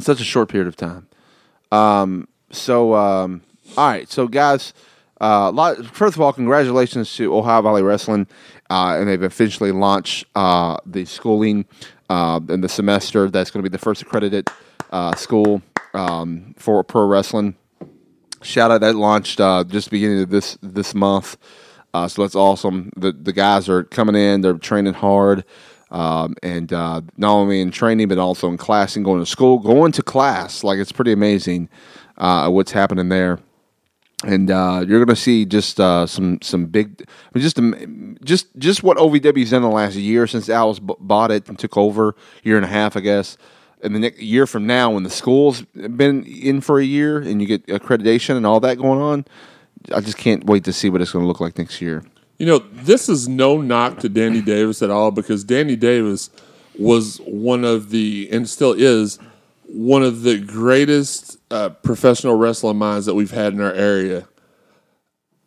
such 0.00 0.20
a 0.20 0.24
short 0.24 0.48
period 0.48 0.66
of 0.66 0.76
time. 0.76 1.06
Um, 1.70 2.28
so 2.50 2.94
um, 2.94 3.42
all 3.76 3.88
right. 3.88 4.10
So 4.10 4.28
guys, 4.28 4.72
uh, 5.20 5.50
lot, 5.52 5.84
first 5.86 6.16
of 6.16 6.20
all, 6.20 6.32
congratulations 6.32 7.14
to 7.16 7.34
Ohio 7.36 7.62
Valley 7.62 7.82
Wrestling, 7.82 8.26
uh, 8.70 8.96
and 8.98 9.08
they've 9.08 9.22
officially 9.22 9.72
launched 9.72 10.26
uh, 10.34 10.76
the 10.86 11.04
schooling 11.04 11.64
uh, 12.08 12.40
in 12.48 12.60
the 12.60 12.68
semester. 12.68 13.28
That's 13.28 13.50
going 13.50 13.62
to 13.62 13.68
be 13.68 13.72
the 13.72 13.82
first 13.82 14.02
accredited 14.02 14.48
uh, 14.90 15.14
school 15.14 15.62
um, 15.94 16.54
for 16.58 16.82
pro 16.84 17.06
wrestling. 17.06 17.56
Shout 18.42 18.70
out 18.70 18.80
that 18.82 18.94
launched 18.94 19.40
uh, 19.40 19.64
just 19.64 19.90
beginning 19.90 20.22
of 20.22 20.30
this 20.30 20.56
this 20.62 20.94
month. 20.94 21.36
So 22.06 22.22
that's 22.22 22.36
awesome. 22.36 22.92
The 22.96 23.10
the 23.10 23.32
guys 23.32 23.68
are 23.68 23.82
coming 23.82 24.14
in. 24.14 24.40
They're 24.40 24.56
training 24.56 24.94
hard, 24.94 25.44
um, 25.90 26.36
and 26.44 26.72
uh, 26.72 27.00
not 27.16 27.32
only 27.32 27.60
in 27.60 27.72
training 27.72 28.06
but 28.06 28.18
also 28.18 28.48
in 28.48 28.56
class 28.56 28.94
and 28.94 29.04
going 29.04 29.18
to 29.18 29.26
school, 29.26 29.58
going 29.58 29.90
to 29.92 30.02
class. 30.04 30.62
Like 30.62 30.78
it's 30.78 30.92
pretty 30.92 31.10
amazing 31.12 31.68
uh, 32.16 32.48
what's 32.50 32.70
happening 32.70 33.08
there. 33.08 33.40
And 34.24 34.50
uh, 34.50 34.84
you're 34.86 34.98
going 34.98 35.14
to 35.14 35.16
see 35.16 35.44
just 35.44 35.78
uh, 35.78 36.06
some 36.06 36.40
some 36.42 36.66
big, 36.66 37.06
I 37.08 37.38
mean, 37.38 37.42
just 37.42 37.56
just 38.24 38.46
just 38.58 38.82
what 38.82 38.96
OVW's 38.96 39.50
done 39.50 39.62
the 39.62 39.68
last 39.68 39.94
year 39.94 40.26
since 40.26 40.46
b- 40.46 40.94
bought 40.98 41.30
it 41.30 41.48
and 41.48 41.58
took 41.58 41.76
over, 41.76 42.16
year 42.42 42.56
and 42.56 42.64
a 42.64 42.68
half, 42.68 42.96
I 42.96 43.00
guess. 43.00 43.36
And 43.80 43.94
the 43.94 44.00
next 44.00 44.18
year 44.20 44.46
from 44.46 44.66
now, 44.66 44.90
when 44.90 45.04
the 45.04 45.10
school's 45.10 45.62
been 45.62 46.24
in 46.24 46.60
for 46.60 46.80
a 46.80 46.84
year 46.84 47.18
and 47.18 47.40
you 47.40 47.46
get 47.46 47.64
accreditation 47.68 48.36
and 48.36 48.44
all 48.44 48.58
that 48.60 48.76
going 48.76 49.00
on, 49.00 49.24
I 49.94 50.00
just 50.00 50.18
can't 50.18 50.44
wait 50.46 50.64
to 50.64 50.72
see 50.72 50.90
what 50.90 51.00
it's 51.00 51.12
going 51.12 51.22
to 51.22 51.28
look 51.28 51.40
like 51.40 51.58
next 51.58 51.80
year. 51.80 52.02
You 52.38 52.46
know, 52.46 52.58
this 52.58 53.08
is 53.08 53.28
no 53.28 53.60
knock 53.60 53.98
to 54.00 54.08
Danny 54.08 54.40
Davis 54.40 54.82
at 54.82 54.90
all 54.90 55.12
because 55.12 55.44
Danny 55.44 55.76
Davis 55.76 56.30
was 56.78 57.18
one 57.18 57.64
of 57.64 57.90
the, 57.90 58.28
and 58.30 58.48
still 58.48 58.72
is, 58.72 59.18
one 59.68 60.02
of 60.02 60.22
the 60.22 60.38
greatest 60.38 61.36
uh, 61.50 61.68
professional 61.68 62.36
wrestling 62.36 62.78
minds 62.78 63.04
that 63.06 63.14
we've 63.14 63.30
had 63.30 63.52
in 63.52 63.60
our 63.60 63.72
area. 63.72 64.26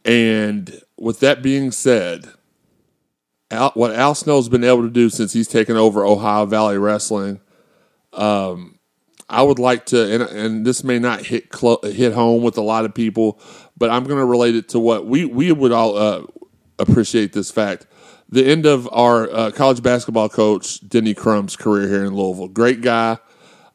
And 0.05 0.81
with 0.97 1.19
that 1.21 1.41
being 1.41 1.71
said, 1.71 2.27
Al, 3.49 3.71
what 3.71 3.93
Al 3.93 4.13
Snow's 4.13 4.47
been 4.47 4.63
able 4.63 4.83
to 4.83 4.89
do 4.89 5.09
since 5.09 5.33
he's 5.33 5.47
taken 5.47 5.75
over 5.75 6.05
Ohio 6.05 6.45
Valley 6.45 6.77
Wrestling, 6.77 7.41
um, 8.13 8.79
I 9.27 9.41
would 9.41 9.59
like 9.59 9.87
to, 9.87 10.13
and, 10.13 10.23
and 10.23 10.65
this 10.65 10.83
may 10.83 10.99
not 10.99 11.25
hit 11.25 11.47
hit 11.83 12.13
home 12.13 12.43
with 12.43 12.57
a 12.57 12.61
lot 12.61 12.85
of 12.85 12.93
people, 12.93 13.39
but 13.77 13.89
I'm 13.89 14.03
going 14.03 14.19
to 14.19 14.25
relate 14.25 14.55
it 14.55 14.69
to 14.69 14.79
what 14.79 15.05
we 15.07 15.25
we 15.25 15.51
would 15.51 15.71
all 15.71 15.97
uh, 15.97 16.23
appreciate 16.77 17.33
this 17.33 17.49
fact. 17.49 17.87
The 18.29 18.45
end 18.45 18.65
of 18.65 18.87
our 18.91 19.29
uh, 19.31 19.51
college 19.51 19.81
basketball 19.81 20.29
coach 20.29 20.87
Denny 20.87 21.13
Crum's 21.13 21.55
career 21.55 21.87
here 21.87 22.05
in 22.05 22.15
Louisville, 22.15 22.47
great 22.49 22.81
guy. 22.81 23.17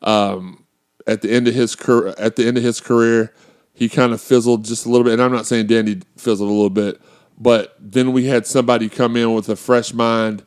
Um, 0.06 0.64
at 1.06 1.20
the 1.20 1.30
end 1.30 1.46
of 1.46 1.54
his 1.54 1.76
career, 1.76 2.14
at 2.16 2.36
the 2.36 2.46
end 2.46 2.56
of 2.56 2.62
his 2.62 2.80
career, 2.80 3.34
he 3.74 3.88
kind 3.90 4.12
of 4.12 4.20
fizzled 4.20 4.64
just 4.64 4.86
a 4.86 4.88
little 4.88 5.04
bit. 5.04 5.12
And 5.14 5.22
I'm 5.22 5.32
not 5.32 5.46
saying 5.46 5.66
Danny 5.66 6.00
fizzled 6.16 6.48
a 6.48 6.52
little 6.52 6.70
bit, 6.70 7.00
but 7.38 7.76
then 7.78 8.12
we 8.12 8.24
had 8.26 8.46
somebody 8.46 8.88
come 8.88 9.16
in 9.16 9.34
with 9.34 9.48
a 9.50 9.56
fresh 9.56 9.92
mind 9.92 10.44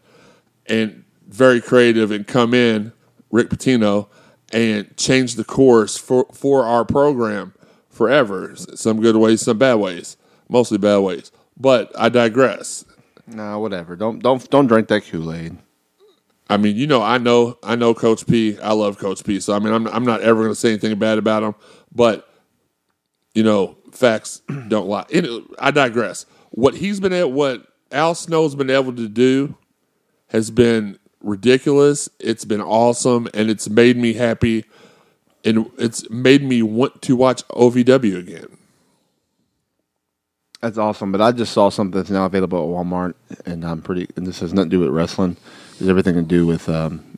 and 0.66 1.04
very 1.28 1.62
creative 1.62 2.10
and 2.10 2.26
come 2.26 2.56
in, 2.56 2.92
Rick 3.30 3.50
Pitino, 3.50 4.08
and 4.52 4.96
change 4.98 5.36
the 5.36 5.44
course 5.44 5.96
for, 5.98 6.26
for 6.34 6.66
our 6.66 6.84
program 6.84 7.54
forever. 7.90 8.56
Some 8.56 9.00
good 9.00 9.16
ways, 9.16 9.42
some 9.42 9.60
bad 9.60 9.76
ways, 9.76 10.18
mostly 10.48 10.80
bad 10.80 10.98
ways. 11.00 11.32
But 11.56 11.92
I 11.98 12.10
digress. 12.10 12.86
No, 13.28 13.60
whatever. 13.60 13.96
Don't 13.96 14.20
don't 14.24 14.50
don't 14.50 14.68
drink 14.68 14.88
that 14.88 15.06
Kool 15.06 15.32
Aid. 15.32 15.58
I 16.50 16.58
mean, 16.58 16.76
you 16.76 16.88
know, 16.88 17.02
I 17.02 17.20
know, 17.20 17.58
I 17.64 17.76
know 17.76 17.94
Coach 17.94 18.26
P. 18.26 18.58
I 18.60 18.74
love 18.74 18.98
Coach 18.98 19.24
P. 19.24 19.40
So 19.40 19.54
I 19.54 19.60
mean, 19.60 19.74
I'm, 19.74 19.88
I'm 19.88 20.04
not 20.04 20.22
ever 20.22 20.42
going 20.42 20.52
to 20.52 20.56
say 20.56 20.70
anything 20.70 20.98
bad 20.98 21.18
about 21.18 21.44
him. 21.44 21.56
But 21.94 22.28
you 23.34 23.44
know, 23.44 23.78
facts 23.92 24.42
don't 24.68 24.88
lie. 24.88 25.06
I 25.60 25.72
digress. 25.72 26.26
What 26.52 26.76
he's 26.76 27.00
been 27.00 27.14
at, 27.14 27.32
what 27.32 27.66
Al 27.92 28.16
Snow's 28.16 28.56
been 28.56 28.70
able 28.70 28.94
to 28.96 29.08
do, 29.08 29.56
has 30.28 30.50
been 30.52 30.98
ridiculous. 31.22 32.10
It's 32.20 32.46
been 32.46 32.62
awesome, 32.62 33.28
and 33.34 33.50
it's 33.50 33.70
made 33.70 33.98
me 33.98 34.14
happy, 34.14 34.66
and 35.46 35.70
it's 35.78 36.10
made 36.10 36.44
me 36.44 36.62
want 36.64 37.02
to 37.04 37.16
watch 37.16 37.48
OVW 37.50 38.18
again. 38.18 38.58
That's 40.62 40.78
awesome. 40.78 41.12
But 41.12 41.22
I 41.22 41.32
just 41.32 41.54
saw 41.54 41.70
something 41.70 41.98
that's 41.98 42.10
now 42.10 42.26
available 42.26 42.58
at 42.58 42.86
Walmart, 42.86 43.14
and 43.46 43.64
I'm 43.64 43.82
pretty. 43.82 44.08
And 44.16 44.26
this 44.28 44.40
has 44.40 44.54
nothing 44.54 44.72
to 44.72 44.78
do 44.78 44.80
with 44.82 44.90
wrestling. 44.90 45.38
It 45.80 45.84
has 45.84 45.90
everything 45.90 46.16
to 46.16 46.22
do 46.22 46.46
with 46.46 46.68
um, 46.68 47.18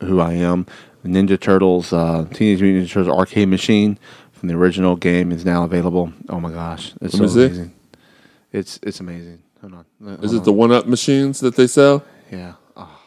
who 0.00 0.20
I 0.20 0.34
am. 0.34 0.66
Ninja 1.02 1.40
Turtles, 1.40 1.92
uh, 1.94 2.26
Teenage 2.32 2.60
Mutant 2.60 2.86
Ninja 2.86 2.92
Turtles 2.92 3.18
arcade 3.18 3.48
machine 3.48 3.98
from 4.32 4.48
the 4.48 4.54
original 4.54 4.96
game 4.96 5.32
is 5.32 5.44
now 5.46 5.64
available. 5.64 6.12
Oh 6.28 6.38
my 6.38 6.50
gosh, 6.50 6.92
it's 7.00 7.16
so 7.16 7.24
Let 7.24 7.28
me 7.28 7.34
see. 7.34 7.44
amazing! 7.46 7.72
It's 8.52 8.80
it's 8.82 9.00
amazing. 9.00 9.42
Hold 9.62 9.72
on. 9.74 9.84
Hold 10.04 10.24
Is 10.24 10.32
it 10.34 10.38
on. 10.38 10.44
the 10.44 10.52
one 10.52 10.72
up 10.72 10.86
machines 10.86 11.40
that 11.40 11.56
they 11.56 11.66
sell? 11.66 12.04
Yeah. 12.30 12.52
Oh. 12.76 13.00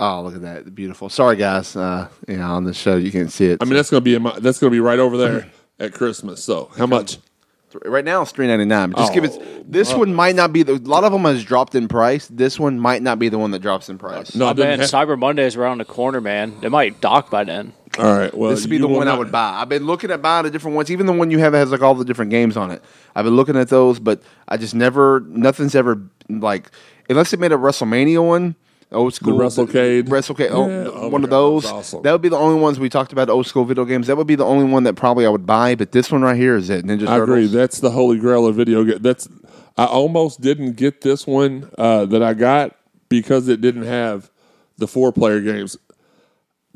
Oh, 0.00 0.22
look 0.22 0.34
at 0.36 0.42
that! 0.42 0.74
Beautiful. 0.74 1.08
Sorry, 1.08 1.36
guys. 1.36 1.74
Uh, 1.76 2.08
yeah, 2.28 2.48
on 2.48 2.64
the 2.64 2.72
show 2.74 2.96
you 2.96 3.10
can't 3.10 3.32
see 3.32 3.46
it. 3.46 3.58
I 3.60 3.64
mean, 3.64 3.74
that's 3.74 3.90
gonna 3.90 4.00
be 4.02 4.14
in 4.14 4.22
my, 4.22 4.38
that's 4.38 4.58
gonna 4.58 4.70
be 4.70 4.80
right 4.80 4.98
over 5.00 5.16
there 5.16 5.50
at 5.80 5.92
Christmas. 5.92 6.42
So 6.44 6.70
how 6.78 6.86
much? 6.86 7.18
Right 7.84 8.04
now 8.04 8.22
it's 8.22 8.30
three 8.32 8.46
ninety 8.46 8.64
nine. 8.64 8.90
But 8.90 8.98
just 8.98 9.14
give 9.14 9.24
Oh, 9.24 9.26
it. 9.28 9.72
This 9.72 9.92
one 9.94 10.14
might 10.14 10.34
not 10.34 10.52
be 10.52 10.62
the. 10.62 10.74
A 10.74 10.76
lot 10.76 11.04
of 11.04 11.12
them 11.12 11.22
has 11.22 11.42
dropped 11.44 11.74
in 11.74 11.88
price. 11.88 12.26
This 12.28 12.58
one 12.60 12.78
might 12.78 13.02
not 13.02 13.18
be 13.18 13.28
the 13.28 13.38
one 13.38 13.50
that 13.52 13.60
drops 13.60 13.88
in 13.88 13.98
price. 13.98 14.34
No, 14.34 14.46
Oh, 14.46 14.50
it 14.50 14.54
doesn't 14.54 14.68
man, 14.70 14.78
have- 14.80 14.90
Cyber 14.90 15.18
Monday 15.18 15.44
is 15.46 15.56
around 15.56 15.78
the 15.78 15.84
corner, 15.84 16.20
man. 16.20 16.54
They 16.60 16.68
might 16.68 17.00
dock 17.00 17.30
by 17.30 17.44
then. 17.44 17.72
All 17.98 18.04
right. 18.16 18.32
Well, 18.36 18.50
this 18.50 18.62
would 18.62 18.70
be 18.70 18.78
the 18.78 18.88
will 18.88 18.96
one 18.96 19.08
I 19.08 19.16
would 19.16 19.30
buy. 19.30 19.60
I've 19.60 19.68
been 19.68 19.86
looking 19.86 20.10
at 20.10 20.20
buying 20.20 20.44
the 20.44 20.50
different 20.50 20.76
ones. 20.76 20.90
Even 20.90 21.06
the 21.06 21.12
one 21.12 21.30
you 21.30 21.38
have 21.38 21.52
that 21.52 21.58
has 21.58 21.70
like 21.70 21.82
all 21.82 21.94
the 21.94 22.04
different 22.04 22.30
games 22.30 22.56
on 22.56 22.70
it. 22.70 22.82
I've 23.14 23.24
been 23.24 23.36
looking 23.36 23.56
at 23.56 23.68
those, 23.68 23.98
but 24.00 24.22
I 24.48 24.56
just 24.56 24.74
never. 24.74 25.20
Nothing's 25.28 25.74
ever 25.74 26.00
like 26.28 26.70
unless 27.08 27.30
they 27.30 27.36
made 27.36 27.52
a 27.52 27.56
WrestleMania 27.56 28.24
one. 28.26 28.56
Old 28.94 29.14
school 29.14 29.38
WrestleCade. 29.38 30.04
WrestleCade, 30.04 30.48
oh, 30.50 30.68
Yeah, 30.68 30.90
oh 30.92 31.08
one 31.08 31.24
of 31.24 31.30
God, 31.30 31.36
those. 31.36 31.66
awesome. 31.66 32.02
That 32.02 32.12
would 32.12 32.22
be 32.22 32.28
the 32.28 32.38
only 32.38 32.60
ones 32.60 32.78
we 32.80 32.88
talked 32.88 33.12
about. 33.12 33.28
Old 33.28 33.46
school 33.46 33.64
video 33.64 33.84
games. 33.84 34.06
That 34.06 34.16
would 34.16 34.26
be 34.26 34.36
the 34.36 34.44
only 34.44 34.64
one 34.64 34.84
that 34.84 34.94
probably 34.94 35.26
I 35.26 35.28
would 35.28 35.46
buy. 35.46 35.74
But 35.74 35.92
this 35.92 36.10
one 36.10 36.22
right 36.22 36.36
here 36.36 36.56
is 36.56 36.70
it. 36.70 36.84
Ninja 36.84 37.06
I 37.06 37.18
agree. 37.18 37.46
That's 37.46 37.80
the 37.80 37.90
holy 37.90 38.18
grail 38.18 38.46
of 38.46 38.54
video 38.56 38.84
game. 38.84 38.98
That's 39.00 39.28
I 39.76 39.84
almost 39.86 40.40
didn't 40.40 40.72
get 40.76 41.00
this 41.00 41.26
one 41.26 41.70
uh, 41.76 42.06
that 42.06 42.22
I 42.22 42.34
got 42.34 42.76
because 43.08 43.48
it 43.48 43.60
didn't 43.60 43.84
have 43.84 44.30
the 44.78 44.86
four 44.86 45.12
player 45.12 45.40
games. 45.40 45.76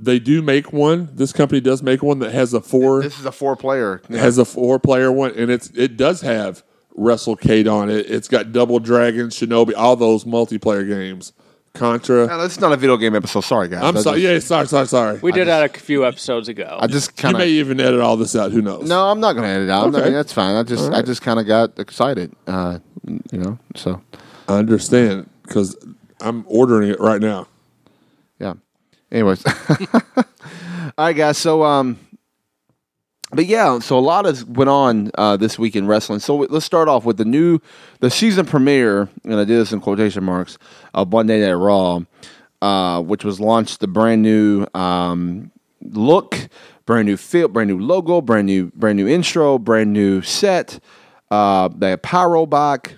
They 0.01 0.19
do 0.21 0.43
make 0.43 0.73
one. 0.73 1.09
This 1.13 1.33
company 1.33 1.61
does 1.61 1.83
make 1.83 2.03
one 2.03 2.21
that 2.21 2.33
has 2.33 2.55
a 2.55 2.61
four 2.61 3.03
This 3.03 3.19
is 3.19 3.27
a 3.27 3.33
four 3.33 3.57
player. 3.57 4.01
has 4.11 4.39
a 4.39 4.45
four 4.45 4.79
player 4.79 5.11
one, 5.11 5.33
and 5.37 5.51
it's 5.51 5.71
it 5.71 5.97
does 5.97 6.21
have 6.21 6.63
WrestleCade 6.97 7.71
on 7.73 7.91
it. 7.91 8.11
It's 8.11 8.29
got 8.29 8.53
Double 8.53 8.79
Dragon, 8.79 9.29
Shinobi, 9.29 9.73
all 9.77 9.97
those 9.97 10.25
multiplayer 10.25 10.87
games. 10.87 11.33
Contra. 11.79 12.27
No, 12.27 12.39
this 12.43 12.53
is 12.53 12.61
not 12.61 12.73
a 12.73 12.77
video 12.77 12.97
game 12.97 13.15
episode. 13.15 13.41
Sorry, 13.43 13.69
guys. 13.69 13.83
I'm 13.83 13.97
I 13.97 14.01
sorry. 14.01 14.21
just- 14.21 14.33
Yeah, 14.33 14.39
sorry, 14.57 14.67
sorry, 14.67 14.87
sorry. 14.87 15.19
We 15.21 15.33
did 15.33 15.49
that 15.49 15.77
a 15.77 15.81
few 15.81 16.05
episodes 16.05 16.49
ago. 16.49 16.77
I 16.81 16.87
just 16.87 17.11
you 17.17 17.23
kind 17.23 17.39
may 17.39 17.45
of. 17.45 17.49
even 17.51 17.81
edit 17.81 18.01
all 18.01 18.17
this 18.17 18.35
out. 18.37 18.53
Who 18.53 18.61
knows? 18.63 18.89
No, 18.89 19.09
I'm 19.11 19.21
not 19.21 19.33
going 19.35 19.45
to 19.45 19.49
edit 19.51 19.69
it 19.69 19.71
out. 19.71 19.85
I 19.95 19.99
Okay. 19.99 20.05
mean, 20.07 20.13
that's 20.15 20.33
fine. 20.33 20.57
I 20.57 20.63
just, 20.65 20.91
I 20.93 21.03
just 21.03 21.23
kind 21.23 21.39
of 21.41 21.47
got 21.47 21.79
excited. 21.79 22.33
Uh, 22.47 22.79
you 23.33 23.39
know, 23.39 23.59
so 23.77 24.03
I 24.49 24.57
understand 24.59 25.29
because 25.45 25.77
I'm 26.21 26.45
ordering 26.49 26.91
it 26.91 27.01
right 27.01 27.21
now. 27.21 27.47
yeah. 28.39 28.55
Anyways, 29.11 29.43
all 29.89 30.03
right, 30.99 31.13
guys. 31.17 31.39
So, 31.39 31.63
um, 31.63 31.99
but 33.33 33.47
yeah, 33.47 33.79
so 33.79 33.99
a 33.99 34.01
lot 34.01 34.25
has 34.25 34.45
went 34.45 34.71
on 34.71 35.11
uh, 35.17 35.37
this 35.37 35.59
week 35.59 35.77
in 35.77 35.87
wrestling. 35.87 36.19
So 36.21 36.37
let's 36.37 36.65
start 36.65 36.89
off 36.89 37.05
with 37.05 37.19
the 37.19 37.25
new, 37.25 37.61
the 38.01 38.11
season 38.11 38.47
premiere, 38.47 39.09
and 39.25 39.35
I 39.35 39.45
did 39.45 39.59
this 39.59 39.73
in 39.73 39.81
quotation 39.81 40.25
marks 40.25 40.59
of 40.95 41.13
Monday 41.13 41.41
Night 41.41 41.53
Raw, 41.53 42.01
uh, 42.63 43.03
which 43.03 43.25
was 43.25 43.39
launched 43.39 43.81
the 43.81 43.89
brand 43.89 44.23
new 44.23 44.67
um, 44.75 45.51
look, 45.83 46.49
brand 46.87 47.07
new 47.07 47.17
feel, 47.17 47.49
brand 47.49 47.69
new 47.69 47.79
logo, 47.79 48.21
brand 48.21 48.47
new, 48.47 48.73
brand 48.75 48.97
new 48.97 49.07
intro, 49.07 49.59
brand 49.59 49.93
new 49.93 50.23
set. 50.23 50.81
Uh, 51.31 51.69
they 51.69 51.97
Pyro 51.99 52.47
back 52.47 52.95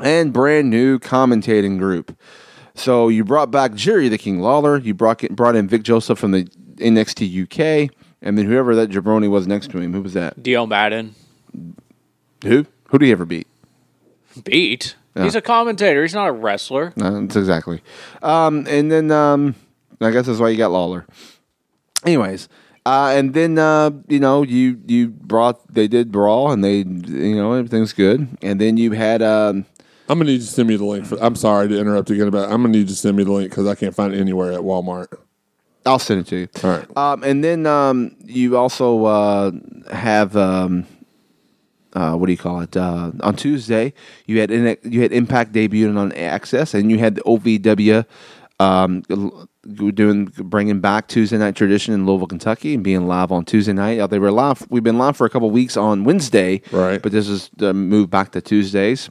and 0.00 0.32
brand 0.32 0.70
new 0.70 0.98
commentating 0.98 1.78
group. 1.78 2.16
So 2.74 3.08
you 3.08 3.24
brought 3.24 3.50
back 3.50 3.74
Jerry 3.74 4.08
the 4.08 4.18
King 4.18 4.40
Lawler. 4.40 4.78
You 4.78 4.94
brought 4.94 5.20
brought 5.30 5.56
in 5.56 5.68
Vic 5.68 5.82
Joseph 5.82 6.18
from 6.18 6.30
the 6.32 6.44
NXT 6.76 7.42
UK, 7.44 7.94
and 8.22 8.38
then 8.38 8.46
whoever 8.46 8.74
that 8.76 8.88
jabroni 8.90 9.28
was 9.28 9.46
next 9.46 9.70
to 9.72 9.78
him. 9.78 9.92
Who 9.92 10.02
was 10.02 10.14
that? 10.14 10.42
Dio 10.42 10.66
Maddin 10.66 11.14
Who? 12.44 12.66
Who 12.88 12.98
did 12.98 13.06
he 13.06 13.12
ever 13.12 13.24
beat? 13.24 13.46
beat. 14.44 14.94
He's 15.14 15.34
a 15.34 15.42
commentator. 15.42 16.00
He's 16.02 16.14
not 16.14 16.28
a 16.28 16.32
wrestler. 16.32 16.94
No, 16.96 17.20
that's 17.20 17.36
exactly. 17.36 17.82
Um, 18.22 18.66
and 18.66 18.90
then 18.90 19.10
um, 19.10 19.54
I 20.00 20.10
guess 20.10 20.26
that's 20.26 20.38
why 20.38 20.48
you 20.48 20.56
got 20.56 20.70
Lawler. 20.70 21.04
Anyways, 22.04 22.48
uh, 22.86 23.12
and 23.14 23.34
then 23.34 23.58
uh, 23.58 23.90
you 24.08 24.18
know 24.18 24.42
you 24.42 24.80
you 24.86 25.08
brought 25.08 25.72
they 25.72 25.86
did 25.86 26.10
brawl 26.10 26.50
and 26.50 26.64
they 26.64 26.78
you 26.78 27.36
know 27.36 27.52
everything's 27.52 27.92
good, 27.92 28.26
and 28.40 28.58
then 28.58 28.78
you 28.78 28.92
had 28.92 29.20
um, 29.20 29.66
I'm 30.08 30.18
gonna 30.18 30.30
need 30.30 30.32
you 30.34 30.38
to 30.40 30.44
send 30.46 30.68
me 30.68 30.76
the 30.76 30.84
link. 30.84 31.06
For, 31.06 31.22
I'm 31.22 31.36
sorry 31.36 31.68
to 31.68 31.78
interrupt 31.78 32.10
again, 32.10 32.30
but 32.30 32.44
I'm 32.44 32.62
gonna 32.62 32.68
need 32.68 32.78
you 32.78 32.86
to 32.86 32.96
send 32.96 33.16
me 33.16 33.24
the 33.24 33.32
link 33.32 33.50
because 33.50 33.66
I 33.66 33.74
can't 33.74 33.94
find 33.94 34.14
it 34.14 34.20
anywhere 34.20 34.52
at 34.52 34.60
Walmart. 34.60 35.12
I'll 35.84 35.98
send 35.98 36.20
it 36.20 36.26
to 36.28 36.36
you. 36.36 36.48
All 36.62 36.70
right. 36.70 36.96
Um, 36.96 37.22
and 37.24 37.42
then 37.42 37.66
um, 37.66 38.16
you 38.24 38.56
also 38.56 39.04
uh, 39.04 39.50
have 39.92 40.36
um, 40.36 40.86
uh, 41.94 42.14
what 42.14 42.26
do 42.26 42.32
you 42.32 42.38
call 42.38 42.60
it? 42.60 42.76
Uh, 42.76 43.12
on 43.20 43.36
Tuesday, 43.36 43.92
you 44.26 44.40
had 44.40 44.50
in, 44.50 44.76
you 44.84 45.02
had 45.02 45.12
Impact 45.12 45.52
debuting 45.52 45.96
on 45.98 46.12
Access, 46.12 46.74
and 46.74 46.90
you 46.90 46.98
had 46.98 47.16
the 47.16 47.20
OVW 47.22 48.04
um, 48.60 49.02
doing 49.94 50.26
bringing 50.36 50.80
back 50.80 51.08
Tuesday 51.08 51.36
night 51.38 51.56
tradition 51.56 51.92
in 51.94 52.06
Louisville, 52.06 52.28
Kentucky, 52.28 52.74
and 52.74 52.84
being 52.84 53.06
live 53.06 53.32
on 53.32 53.44
Tuesday 53.44 53.72
night. 53.72 53.98
Uh, 53.98 54.06
They 54.06 54.18
were 54.18 54.30
live. 54.30 54.66
We've 54.70 54.82
been 54.82 54.98
live 54.98 55.16
for 55.16 55.26
a 55.26 55.30
couple 55.30 55.50
weeks 55.50 55.76
on 55.76 56.04
Wednesday, 56.04 56.62
Right. 56.70 57.02
But 57.02 57.12
this 57.12 57.28
is 57.28 57.50
the 57.56 57.74
move 57.74 58.08
back 58.10 58.32
to 58.32 58.40
Tuesdays. 58.40 59.10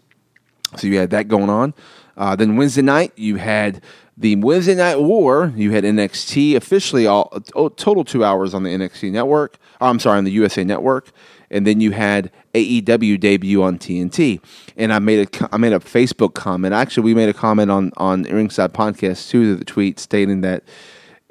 So 0.78 0.88
you 0.88 0.98
had 0.98 1.10
that 1.10 1.28
going 1.28 1.50
on. 1.50 1.74
Uh, 2.22 2.36
then 2.36 2.56
Wednesday 2.56 2.84
night, 2.84 3.12
you 3.16 3.38
had 3.38 3.82
the 4.16 4.36
Wednesday 4.36 4.75
Night 4.75 5.01
War. 5.01 5.51
You 5.56 5.72
had 5.72 5.84
NXT 5.84 6.56
officially 6.56 7.08
all 7.08 7.42
oh, 7.56 7.70
total 7.70 8.04
two 8.04 8.24
hours 8.24 8.54
on 8.54 8.62
the 8.62 8.70
NXT 8.70 9.12
network. 9.12 9.58
oh, 9.82 9.88
I'm 9.88 9.98
sorry, 9.98 10.20
on 10.20 10.24
the 10.25 10.32
USA 10.32 10.63
network. 10.63 11.10
and 11.50 11.66
then 11.66 11.82
you 11.82 11.90
had 11.90 12.30
AEW 12.54 13.20
debut 13.20 13.63
on 13.63 13.80
TNT. 13.80 14.40
And 14.78 14.94
I 14.94 15.00
made 15.00 15.28
a 15.36 15.50
I 15.51 15.58
made 15.58 15.74
a 15.74 15.80
Facebook 15.80 16.36
comment. 16.36 16.75
Actually, 16.75 17.06
we 17.06 17.16
made 17.16 17.28
a 17.30 17.34
comment 17.34 17.72
on 17.72 17.92
on 17.98 18.22
Ringside 18.22 18.72
Podcast 18.72 19.32
too. 19.32 19.56
The 19.56 19.66
tweet 19.66 20.00
stating 20.00 20.42
that 20.42 20.63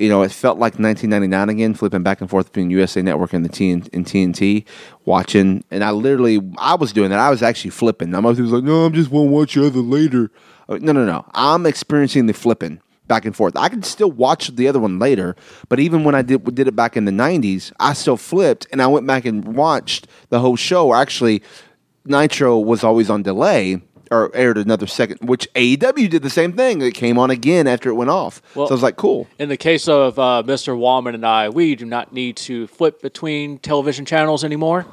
you 0.00 0.08
know, 0.08 0.22
it 0.22 0.32
felt 0.32 0.58
like 0.58 0.78
1999 0.78 1.48
again, 1.50 1.74
flipping 1.74 2.02
back 2.02 2.20
and 2.20 2.30
forth 2.30 2.46
between 2.46 2.70
USA 2.70 3.02
Network 3.02 3.32
and 3.34 3.44
the 3.44 3.48
TN- 3.50 3.88
and 3.92 4.06
TNT, 4.06 4.64
watching. 5.04 5.62
And 5.70 5.84
I 5.84 5.90
literally, 5.90 6.40
I 6.58 6.74
was 6.74 6.92
doing 6.92 7.10
that. 7.10 7.18
I 7.18 7.30
was 7.30 7.42
actually 7.42 7.70
flipping. 7.70 8.14
I'm 8.14 8.24
like, 8.24 8.38
no, 8.38 8.84
I'm 8.84 8.92
just 8.94 9.10
gonna 9.10 9.24
watch 9.24 9.54
the 9.54 9.66
other 9.66 9.80
later. 9.80 10.30
Uh, 10.68 10.78
No, 10.80 10.92
no, 10.92 11.04
no. 11.04 11.24
I'm 11.34 11.66
experiencing 11.66 12.26
the 12.26 12.32
flipping 12.32 12.80
back 13.08 13.24
and 13.24 13.34
forth. 13.36 13.56
I 13.56 13.68
can 13.68 13.82
still 13.82 14.10
watch 14.10 14.54
the 14.54 14.68
other 14.68 14.78
one 14.78 14.98
later, 14.98 15.36
but 15.68 15.80
even 15.80 16.04
when 16.04 16.14
I 16.14 16.22
did 16.22 16.44
did 16.54 16.66
it 16.68 16.76
back 16.76 16.96
in 16.96 17.04
the 17.04 17.12
90s, 17.12 17.72
I 17.78 17.92
still 17.92 18.16
flipped 18.16 18.66
and 18.72 18.80
I 18.80 18.86
went 18.86 19.06
back 19.06 19.24
and 19.26 19.56
watched 19.56 20.06
the 20.30 20.38
whole 20.40 20.56
show. 20.56 20.94
Actually, 20.94 21.42
Nitro 22.06 22.58
was 22.58 22.82
always 22.82 23.10
on 23.10 23.22
delay. 23.22 23.82
Or 24.12 24.28
aired 24.34 24.58
another 24.58 24.88
second, 24.88 25.18
which 25.28 25.46
AEW 25.54 26.10
did 26.10 26.22
the 26.22 26.30
same 26.30 26.52
thing. 26.54 26.82
It 26.82 26.94
came 26.94 27.16
on 27.16 27.30
again 27.30 27.68
after 27.68 27.90
it 27.90 27.94
went 27.94 28.10
off. 28.10 28.42
Well- 28.56 28.66
so 28.66 28.72
I 28.72 28.74
was 28.74 28.82
like, 28.82 28.96
cool. 28.96 29.28
In 29.38 29.48
the 29.48 29.56
case 29.56 29.86
of 29.86 30.18
uh, 30.18 30.42
Mr. 30.44 30.76
Wallman 30.76 31.14
and 31.14 31.24
I, 31.24 31.48
we 31.48 31.76
do 31.76 31.84
not 31.84 32.12
need 32.12 32.36
to 32.38 32.66
flip 32.66 33.00
between 33.02 33.58
television 33.60 34.04
channels 34.04 34.42
anymore. 34.42 34.84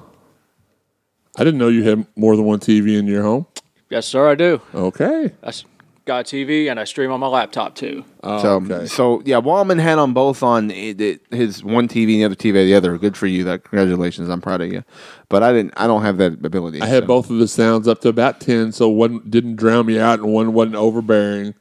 I 1.36 1.44
didn't 1.44 1.58
know 1.60 1.68
you 1.68 1.82
had 1.84 2.06
more 2.16 2.36
than 2.36 2.46
one 2.46 2.60
TV 2.60 2.96
in 3.00 3.08
your 3.08 3.24
home. 3.24 3.48
Yes, 3.90 4.06
sir, 4.06 4.30
I 4.30 4.36
do. 4.36 4.62
Okay. 4.76 5.32
I 5.42 5.48
s- 5.48 5.66
got 6.08 6.22
a 6.34 6.36
TV 6.36 6.72
and 6.72 6.80
I 6.80 6.86
stream 6.86 7.12
on 7.12 7.20
my 7.20 7.28
laptop 7.28 7.76
too. 7.76 8.04
Oh, 8.24 8.42
So, 8.42 8.56
okay. 8.56 8.86
so 8.88 9.22
yeah, 9.26 9.40
Wallman 9.40 9.80
had 9.80 10.00
on 10.00 10.14
both 10.14 10.42
on 10.42 10.72
it, 10.72 11.00
it- 11.00 11.22
his 11.30 11.64
one 11.64 11.88
TV 11.88 12.14
and 12.14 12.22
the 12.22 12.26
other 12.26 12.36
TV 12.36 12.54
the 12.66 12.74
other. 12.74 12.98
Good 12.98 13.16
for 13.16 13.28
you. 13.28 13.44
That 13.44 13.64
congratulations. 13.64 14.30
I'm 14.30 14.42
proud 14.42 14.62
of 14.62 14.72
you. 14.72 14.84
But 15.30 15.44
I 15.44 15.54
didn't. 15.54 15.74
I 15.78 15.86
don't 15.86 16.02
have 16.02 16.18
that 16.18 16.44
ability. 16.46 16.82
I 16.82 16.88
had 16.88 17.06
both 17.06 17.30
of 17.30 17.38
the 17.38 17.48
sounds 17.48 17.88
up 17.88 18.02
to 18.02 18.10
about 18.10 18.40
10, 18.42 18.72
so 18.72 18.90
one 18.90 19.22
didn't 19.30 19.58
drown 19.58 19.86
me 19.86 20.00
out 20.00 20.20
and 20.20 20.34
one 20.34 20.54
wasn't 20.54 20.76
overbearing. 20.76 21.54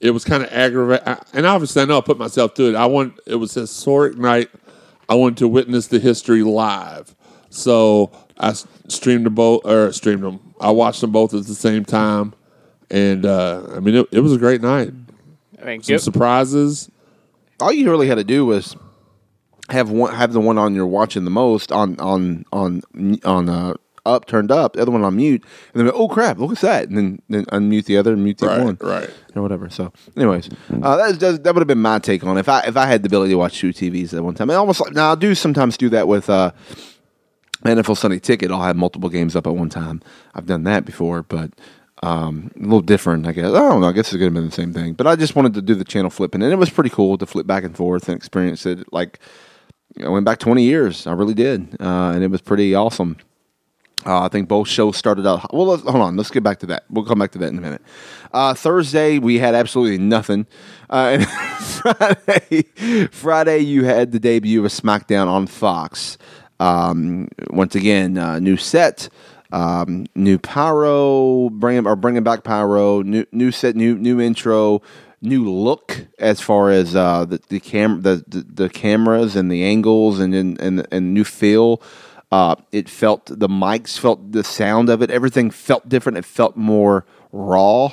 It 0.00 0.10
was 0.10 0.24
kind 0.24 0.42
of 0.42 0.52
aggravating. 0.52 1.16
And 1.32 1.46
obviously, 1.46 1.80
I 1.82 1.86
know 1.86 1.98
I 1.98 2.02
put 2.02 2.18
myself 2.18 2.54
through 2.54 2.70
it. 2.70 2.74
I 2.76 2.86
want 2.86 3.18
It 3.26 3.36
was 3.36 3.56
a 3.56 3.60
historic 3.60 4.16
night. 4.18 4.50
I 5.08 5.14
wanted 5.14 5.38
to 5.38 5.48
witness 5.48 5.86
the 5.86 5.98
history 5.98 6.42
live. 6.42 7.14
So 7.48 8.10
I 8.38 8.52
streamed 8.88 9.24
them 9.26 9.34
both, 9.34 9.64
or 9.64 9.92
streamed 9.92 10.22
them. 10.22 10.54
I 10.60 10.70
watched 10.70 11.00
them 11.00 11.12
both 11.12 11.32
at 11.34 11.46
the 11.46 11.54
same 11.54 11.84
time. 11.84 12.34
And, 12.94 13.26
uh, 13.26 13.62
I 13.74 13.80
mean, 13.80 13.96
it, 13.96 14.06
it 14.12 14.20
was 14.20 14.32
a 14.32 14.38
great 14.38 14.62
night. 14.62 14.92
I 15.60 15.64
mean, 15.64 15.82
Some 15.82 15.94
give, 15.94 16.00
surprises. 16.00 16.90
All 17.60 17.72
you 17.72 17.90
really 17.90 18.06
had 18.06 18.16
to 18.16 18.24
do 18.24 18.46
was 18.46 18.76
have 19.70 19.90
one 19.90 20.14
have 20.14 20.32
the 20.32 20.40
one 20.40 20.58
on 20.58 20.74
you're 20.74 20.86
watching 20.86 21.24
the 21.24 21.30
most 21.30 21.72
on 21.72 21.98
on 21.98 22.44
on 22.52 22.82
on 23.24 23.48
uh, 23.48 23.74
up 24.04 24.26
turned 24.26 24.50
up, 24.52 24.74
the 24.74 24.82
other 24.82 24.90
one 24.90 25.02
on 25.02 25.16
mute, 25.16 25.42
and 25.72 25.86
then 25.86 25.92
oh 25.94 26.06
crap, 26.08 26.38
look 26.38 26.52
at 26.52 26.58
that, 26.58 26.88
and 26.88 26.98
then 26.98 27.22
then 27.30 27.46
unmute 27.46 27.86
the 27.86 27.96
other 27.96 28.12
and 28.12 28.22
mute 28.22 28.38
the 28.38 28.46
Right, 28.46 28.62
one, 28.62 28.76
right. 28.80 29.10
or 29.34 29.42
whatever. 29.42 29.70
So, 29.70 29.92
anyways, 30.16 30.50
uh, 30.82 30.96
that 30.96 31.18
that, 31.20 31.44
that 31.44 31.54
would 31.54 31.62
have 31.62 31.66
been 31.68 31.80
my 31.80 31.98
take 31.98 32.22
on 32.24 32.36
it. 32.36 32.40
if 32.40 32.48
I 32.48 32.60
if 32.66 32.76
I 32.76 32.86
had 32.86 33.02
the 33.02 33.06
ability 33.06 33.32
to 33.32 33.38
watch 33.38 33.58
two 33.58 33.70
TVs 33.70 34.12
at 34.14 34.22
one 34.22 34.34
time. 34.34 34.50
I 34.50 34.54
almost 34.56 34.80
like 34.80 34.92
now 34.92 35.12
I 35.12 35.14
do 35.14 35.34
sometimes 35.34 35.76
do 35.76 35.88
that 35.90 36.06
with. 36.06 36.28
Uh, 36.30 36.52
NFL 37.64 37.96
Sunday 37.96 38.18
Ticket, 38.18 38.50
I'll 38.50 38.60
have 38.60 38.76
multiple 38.76 39.08
games 39.08 39.34
up 39.34 39.46
at 39.46 39.54
one 39.56 39.70
time. 39.70 40.02
I've 40.34 40.44
done 40.44 40.64
that 40.64 40.84
before, 40.84 41.22
but 41.22 41.50
um, 42.04 42.50
a 42.56 42.60
little 42.60 42.82
different, 42.82 43.26
I 43.26 43.32
guess. 43.32 43.46
I 43.46 43.58
don't 43.58 43.80
know. 43.80 43.88
I 43.88 43.92
guess 43.92 44.12
it's 44.12 44.18
going 44.18 44.34
to 44.34 44.40
be 44.40 44.46
the 44.46 44.52
same 44.52 44.74
thing. 44.74 44.92
But 44.92 45.06
I 45.06 45.16
just 45.16 45.34
wanted 45.34 45.54
to 45.54 45.62
do 45.62 45.74
the 45.74 45.84
channel 45.84 46.10
flipping, 46.10 46.42
and 46.42 46.52
it 46.52 46.56
was 46.56 46.68
pretty 46.68 46.90
cool 46.90 47.16
to 47.16 47.24
flip 47.24 47.46
back 47.46 47.64
and 47.64 47.74
forth 47.74 48.08
and 48.08 48.16
experience 48.16 48.66
it. 48.66 48.92
Like, 48.92 49.18
I 50.02 50.08
went 50.08 50.26
back 50.26 50.38
20 50.38 50.62
years. 50.62 51.06
I 51.06 51.12
really 51.12 51.32
did. 51.32 51.76
Uh, 51.80 52.12
and 52.14 52.22
it 52.22 52.30
was 52.30 52.42
pretty 52.42 52.74
awesome. 52.74 53.16
Uh, 54.04 54.22
I 54.22 54.28
think 54.28 54.48
both 54.48 54.68
shows 54.68 54.98
started 54.98 55.26
out. 55.26 55.54
Well, 55.54 55.78
hold 55.78 56.02
on. 56.02 56.16
Let's 56.16 56.30
get 56.30 56.42
back 56.42 56.58
to 56.58 56.66
that. 56.66 56.84
We'll 56.90 57.06
come 57.06 57.18
back 57.18 57.30
to 57.32 57.38
that 57.38 57.48
in 57.48 57.56
a 57.56 57.62
minute. 57.62 57.80
Uh, 58.34 58.52
Thursday, 58.52 59.18
we 59.18 59.38
had 59.38 59.54
absolutely 59.54 59.96
nothing. 59.96 60.46
Uh, 60.90 61.18
and 61.18 61.26
Friday, 61.28 62.62
Friday, 63.12 63.58
you 63.60 63.84
had 63.84 64.12
the 64.12 64.20
debut 64.20 64.62
of 64.62 64.70
SmackDown 64.70 65.26
on 65.26 65.46
Fox. 65.46 66.18
Um, 66.60 67.28
once 67.48 67.74
again, 67.74 68.18
uh, 68.18 68.38
new 68.40 68.58
set, 68.58 69.08
um, 69.54 70.06
new 70.16 70.36
pyro, 70.36 71.48
bringing 71.48 71.86
or 71.86 71.94
bringing 71.94 72.24
back 72.24 72.42
pyro, 72.42 73.02
new 73.02 73.24
new 73.30 73.52
set, 73.52 73.76
new 73.76 73.96
new 73.96 74.20
intro, 74.20 74.82
new 75.22 75.48
look 75.48 76.06
as 76.18 76.40
far 76.40 76.70
as 76.70 76.96
uh, 76.96 77.24
the 77.24 77.40
the 77.48 77.60
cam 77.60 78.02
the, 78.02 78.24
the 78.26 78.40
the 78.40 78.68
cameras 78.68 79.36
and 79.36 79.52
the 79.52 79.62
angles 79.62 80.18
and 80.18 80.34
and 80.34 80.60
and, 80.60 80.86
and 80.90 81.14
new 81.14 81.22
feel. 81.22 81.80
Uh, 82.32 82.56
it 82.72 82.88
felt 82.88 83.26
the 83.26 83.48
mics 83.48 83.96
felt 83.96 84.32
the 84.32 84.42
sound 84.42 84.88
of 84.88 85.02
it. 85.02 85.10
Everything 85.10 85.52
felt 85.52 85.88
different. 85.88 86.18
It 86.18 86.24
felt 86.24 86.56
more 86.56 87.06
raw. 87.30 87.92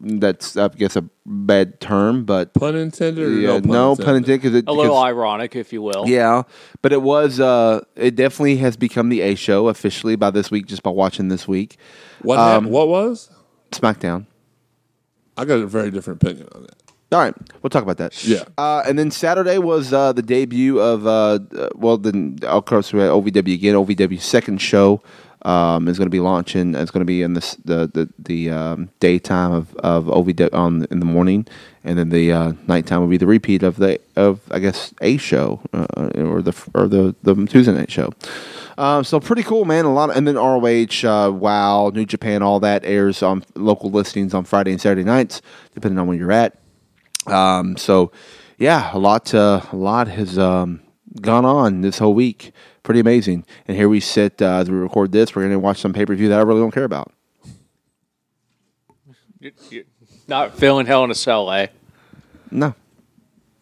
That's 0.00 0.56
I 0.56 0.68
guess 0.68 0.96
a 0.96 1.04
bad 1.24 1.80
term, 1.80 2.24
but 2.24 2.52
Pun 2.54 2.74
intended 2.74 3.24
or 3.28 3.30
yeah, 3.30 3.46
no 3.48 3.60
pun 3.60 3.70
no 3.70 3.90
intended? 3.90 4.04
pun 4.06 4.16
intended. 4.16 4.42
'cause 4.42 4.54
it- 4.54 4.64
a 4.66 4.72
little 4.72 4.98
ironic, 4.98 5.54
if 5.54 5.72
you 5.72 5.82
will. 5.82 6.04
yeah, 6.08 6.42
but 6.82 6.92
it 6.92 7.00
was. 7.02 7.38
Uh, 7.38 7.80
it 7.94 8.16
definitely 8.16 8.56
has 8.56 8.76
become 8.76 9.08
the 9.08 9.20
A 9.20 9.34
show 9.36 9.68
officially 9.68 10.16
by 10.16 10.30
this 10.30 10.50
week, 10.50 10.66
just 10.66 10.82
by 10.82 10.90
watching 10.90 11.28
this 11.28 11.46
week. 11.46 11.76
What, 12.22 12.38
Um, 12.38 12.66
what 12.70 12.88
was? 12.88 13.30
SmackDown. 13.70 14.26
I 15.36 15.44
got 15.44 15.60
a 15.60 15.66
very 15.66 15.90
different 15.90 16.22
opinion 16.22 16.48
on 16.54 16.62
that. 16.62 16.74
All 17.12 17.18
right, 17.20 17.34
we'll 17.62 17.70
talk 17.70 17.82
about 17.82 17.98
that. 17.98 18.24
Yeah. 18.26 18.44
Uh, 18.56 18.82
and 18.86 18.98
then 18.98 19.10
Saturday 19.10 19.58
was 19.58 19.92
uh, 19.92 20.12
the 20.14 20.22
debut 20.22 20.80
of, 20.80 21.06
uh, 21.06 21.38
uh, 21.56 21.68
well, 21.74 21.98
then 21.98 22.38
of 22.42 22.64
course 22.64 22.92
we 22.92 23.00
had 23.00 23.10
OVW 23.10 23.52
again. 23.54 23.74
OVW's 23.74 24.24
second 24.24 24.62
show 24.62 25.02
um, 25.44 25.88
is 25.88 25.98
going 25.98 26.06
to 26.06 26.10
be 26.10 26.20
launching. 26.20 26.74
It's 26.74 26.90
going 26.90 27.00
to 27.00 27.04
be 27.04 27.22
in 27.22 27.34
the 27.34 27.56
the 27.64 28.08
the 28.18 28.50
um, 28.50 28.90
daytime 29.00 29.52
of 29.52 29.74
of 29.76 30.04
OVW 30.06 30.52
on 30.52 30.86
in 30.90 31.00
the 31.00 31.06
morning, 31.06 31.46
and 31.84 31.98
then 31.98 32.10
the 32.10 32.32
uh, 32.32 32.52
nighttime 32.66 33.00
will 33.00 33.08
be 33.08 33.16
the 33.16 33.26
repeat 33.26 33.62
of 33.62 33.76
the 33.76 34.00
of 34.16 34.40
I 34.50 34.58
guess 34.58 34.94
a 35.00 35.16
show 35.16 35.60
uh, 35.72 35.86
or 36.16 36.42
the 36.42 36.70
or 36.74 36.88
the 36.88 37.14
the 37.22 37.34
Tuesday 37.46 37.72
night 37.72 37.90
show. 37.90 38.12
Um, 38.78 39.04
so 39.04 39.20
pretty 39.20 39.42
cool, 39.42 39.64
man. 39.64 39.84
A 39.84 39.92
lot, 39.92 40.10
of, 40.10 40.16
and 40.16 40.26
then 40.26 40.36
ROH, 40.36 41.06
uh, 41.06 41.30
Wow, 41.30 41.90
New 41.90 42.06
Japan, 42.06 42.42
all 42.42 42.58
that 42.60 42.84
airs 42.84 43.22
on 43.22 43.44
local 43.54 43.90
listings 43.90 44.32
on 44.32 44.44
Friday 44.44 44.70
and 44.70 44.80
Saturday 44.80 45.04
nights, 45.04 45.42
depending 45.74 45.98
on 45.98 46.06
where 46.06 46.16
you're 46.16 46.32
at. 46.32 46.58
Um, 47.26 47.76
so 47.76 48.12
yeah, 48.58 48.90
a 48.92 48.98
lot, 48.98 49.34
uh, 49.34 49.60
a 49.70 49.76
lot 49.76 50.08
has 50.08 50.38
um, 50.38 50.80
gone 51.20 51.44
on 51.44 51.82
this 51.82 51.98
whole 51.98 52.14
week. 52.14 52.52
Pretty 52.82 53.00
amazing. 53.00 53.44
And 53.68 53.76
here 53.76 53.88
we 53.88 54.00
sit 54.00 54.42
uh, 54.42 54.56
as 54.56 54.70
we 54.70 54.76
record 54.76 55.12
this. 55.12 55.34
We're 55.34 55.42
going 55.42 55.52
to 55.52 55.58
watch 55.58 55.78
some 55.78 55.92
pay 55.92 56.04
per 56.04 56.14
view 56.14 56.28
that 56.30 56.38
I 56.38 56.42
really 56.42 56.60
don't 56.60 56.72
care 56.72 56.84
about. 56.84 57.12
You- 59.40 59.52
you- 59.70 59.84
Not 60.28 60.56
feeling 60.56 60.86
hell 60.86 61.04
in 61.04 61.10
a 61.10 61.14
cell, 61.14 61.50
eh? 61.50 61.66
No, 62.50 62.74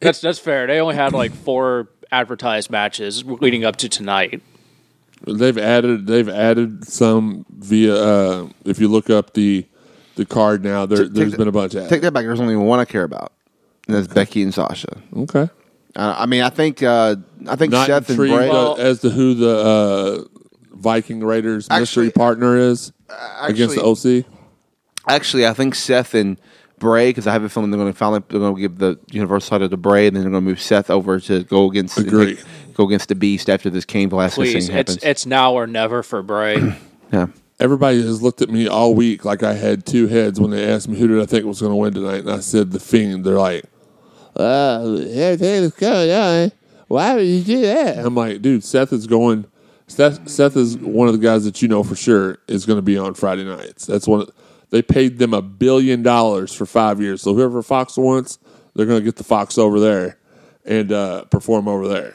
That's 0.00 0.20
that's 0.20 0.38
fair. 0.38 0.66
They 0.66 0.80
only 0.80 0.96
had 0.96 1.12
like 1.12 1.32
four 1.32 1.88
advertised 2.10 2.70
matches 2.70 3.24
leading 3.24 3.64
up 3.64 3.76
to 3.76 3.88
tonight. 3.88 4.42
They've 5.26 5.56
added 5.56 6.06
they've 6.06 6.28
added 6.28 6.86
some 6.88 7.46
via 7.50 7.94
uh, 7.94 8.48
if 8.64 8.78
you 8.80 8.88
look 8.88 9.10
up 9.10 9.34
the 9.34 9.64
the 10.16 10.24
card 10.26 10.64
now 10.64 10.86
there 10.86 11.04
Take 11.04 11.12
there's 11.12 11.30
that- 11.32 11.38
been 11.38 11.48
a 11.48 11.52
bunch 11.52 11.74
of 11.74 11.88
take 11.88 12.02
that 12.02 12.12
back. 12.12 12.24
There's 12.24 12.40
only 12.40 12.56
one 12.56 12.80
I 12.80 12.84
care 12.84 13.04
about, 13.04 13.32
and 13.86 13.96
that's 13.96 14.08
Becky 14.08 14.42
and 14.42 14.52
Sasha. 14.52 14.96
okay 15.16 15.48
Uh, 15.96 16.14
I 16.18 16.26
mean, 16.26 16.42
I 16.42 16.50
think 16.50 16.82
uh, 16.82 17.16
I 17.48 17.56
think 17.56 17.72
not 17.72 17.86
Seth 17.86 18.10
and 18.10 18.18
intrigued 18.18 18.34
Bray. 18.34 18.48
uh, 18.48 18.74
as 18.74 19.00
to 19.00 19.10
who 19.10 19.34
the 19.34 19.58
uh, 19.58 20.40
Viking 20.72 21.20
Raiders 21.20 21.68
mystery 21.68 22.10
partner 22.10 22.56
is 22.56 22.92
against 23.40 23.74
the 23.74 23.84
OC. 23.84 24.24
Actually, 25.08 25.46
I 25.46 25.54
think 25.54 25.74
Seth 25.74 26.14
and 26.14 26.40
Bray, 26.78 27.10
because 27.10 27.26
I 27.26 27.32
have 27.32 27.42
a 27.42 27.48
feeling 27.48 27.70
they're 27.70 27.78
going 27.78 27.92
to 27.92 27.96
finally 27.98 28.22
they're 28.28 28.38
going 28.38 28.54
to 28.54 28.60
give 28.60 28.78
the 28.78 28.98
Universal 29.10 29.50
title 29.50 29.68
to 29.68 29.76
Bray, 29.76 30.06
and 30.06 30.16
then 30.16 30.22
they're 30.22 30.30
going 30.30 30.44
to 30.44 30.48
move 30.48 30.60
Seth 30.60 30.90
over 30.90 31.20
to 31.20 31.44
go 31.44 31.70
against 31.70 31.98
Agree. 31.98 32.38
go 32.74 32.86
against 32.86 33.08
the 33.08 33.14
Beast 33.14 33.50
after 33.50 33.68
this 33.68 33.84
Cain 33.84 34.08
Velasquez 34.08 34.52
Please, 34.52 34.52
thing 34.68 34.76
it's 34.76 34.92
happens. 34.92 35.04
it's 35.04 35.26
now 35.26 35.54
or 35.54 35.66
never 35.66 36.02
for 36.02 36.22
Bray. 36.22 36.56
yeah. 37.12 37.26
Everybody 37.58 38.00
has 38.00 38.22
looked 38.22 38.40
at 38.40 38.48
me 38.48 38.66
all 38.66 38.94
week 38.94 39.26
like 39.26 39.42
I 39.42 39.52
had 39.52 39.84
two 39.84 40.06
heads 40.06 40.40
when 40.40 40.50
they 40.50 40.66
asked 40.72 40.88
me 40.88 40.98
who 40.98 41.06
did 41.08 41.20
I 41.20 41.26
think 41.26 41.44
was 41.44 41.60
going 41.60 41.72
to 41.72 41.76
win 41.76 41.92
tonight, 41.92 42.20
and 42.20 42.30
I 42.30 42.40
said 42.40 42.70
the 42.70 42.80
Fiend. 42.80 43.24
They're 43.24 43.34
like, 43.34 43.64
"Uh, 44.36 44.96
everything's 45.10 45.72
going 45.72 46.10
on. 46.10 46.52
Why 46.88 47.14
would 47.14 47.26
you 47.26 47.42
do 47.42 47.60
that?" 47.62 48.04
I'm 48.04 48.14
like, 48.14 48.42
"Dude, 48.42 48.64
Seth 48.64 48.92
is 48.92 49.06
going. 49.06 49.44
Seth, 49.86 50.28
Seth 50.28 50.56
is 50.56 50.76
one 50.78 51.08
of 51.08 51.14
the 51.14 51.20
guys 51.20 51.44
that 51.44 51.62
you 51.62 51.68
know 51.68 51.82
for 51.82 51.96
sure 51.96 52.38
is 52.46 52.64
going 52.64 52.78
to 52.78 52.82
be 52.82 52.96
on 52.96 53.14
Friday 53.14 53.44
nights. 53.44 53.86
That's 53.86 54.06
one. 54.06 54.20
Of, 54.22 54.30
they 54.70 54.82
paid 54.82 55.18
them 55.18 55.34
a 55.34 55.42
billion 55.42 56.02
dollars 56.04 56.54
for 56.54 56.64
five 56.64 57.00
years. 57.00 57.22
So 57.22 57.34
whoever 57.34 57.60
Fox 57.60 57.96
wants, 57.96 58.38
they're 58.74 58.86
going 58.86 59.00
to 59.00 59.04
get 59.04 59.16
the 59.16 59.24
Fox 59.24 59.58
over 59.58 59.80
there 59.80 60.16
and 60.64 60.92
uh, 60.92 61.24
perform 61.24 61.66
over 61.66 61.88
there. 61.88 62.14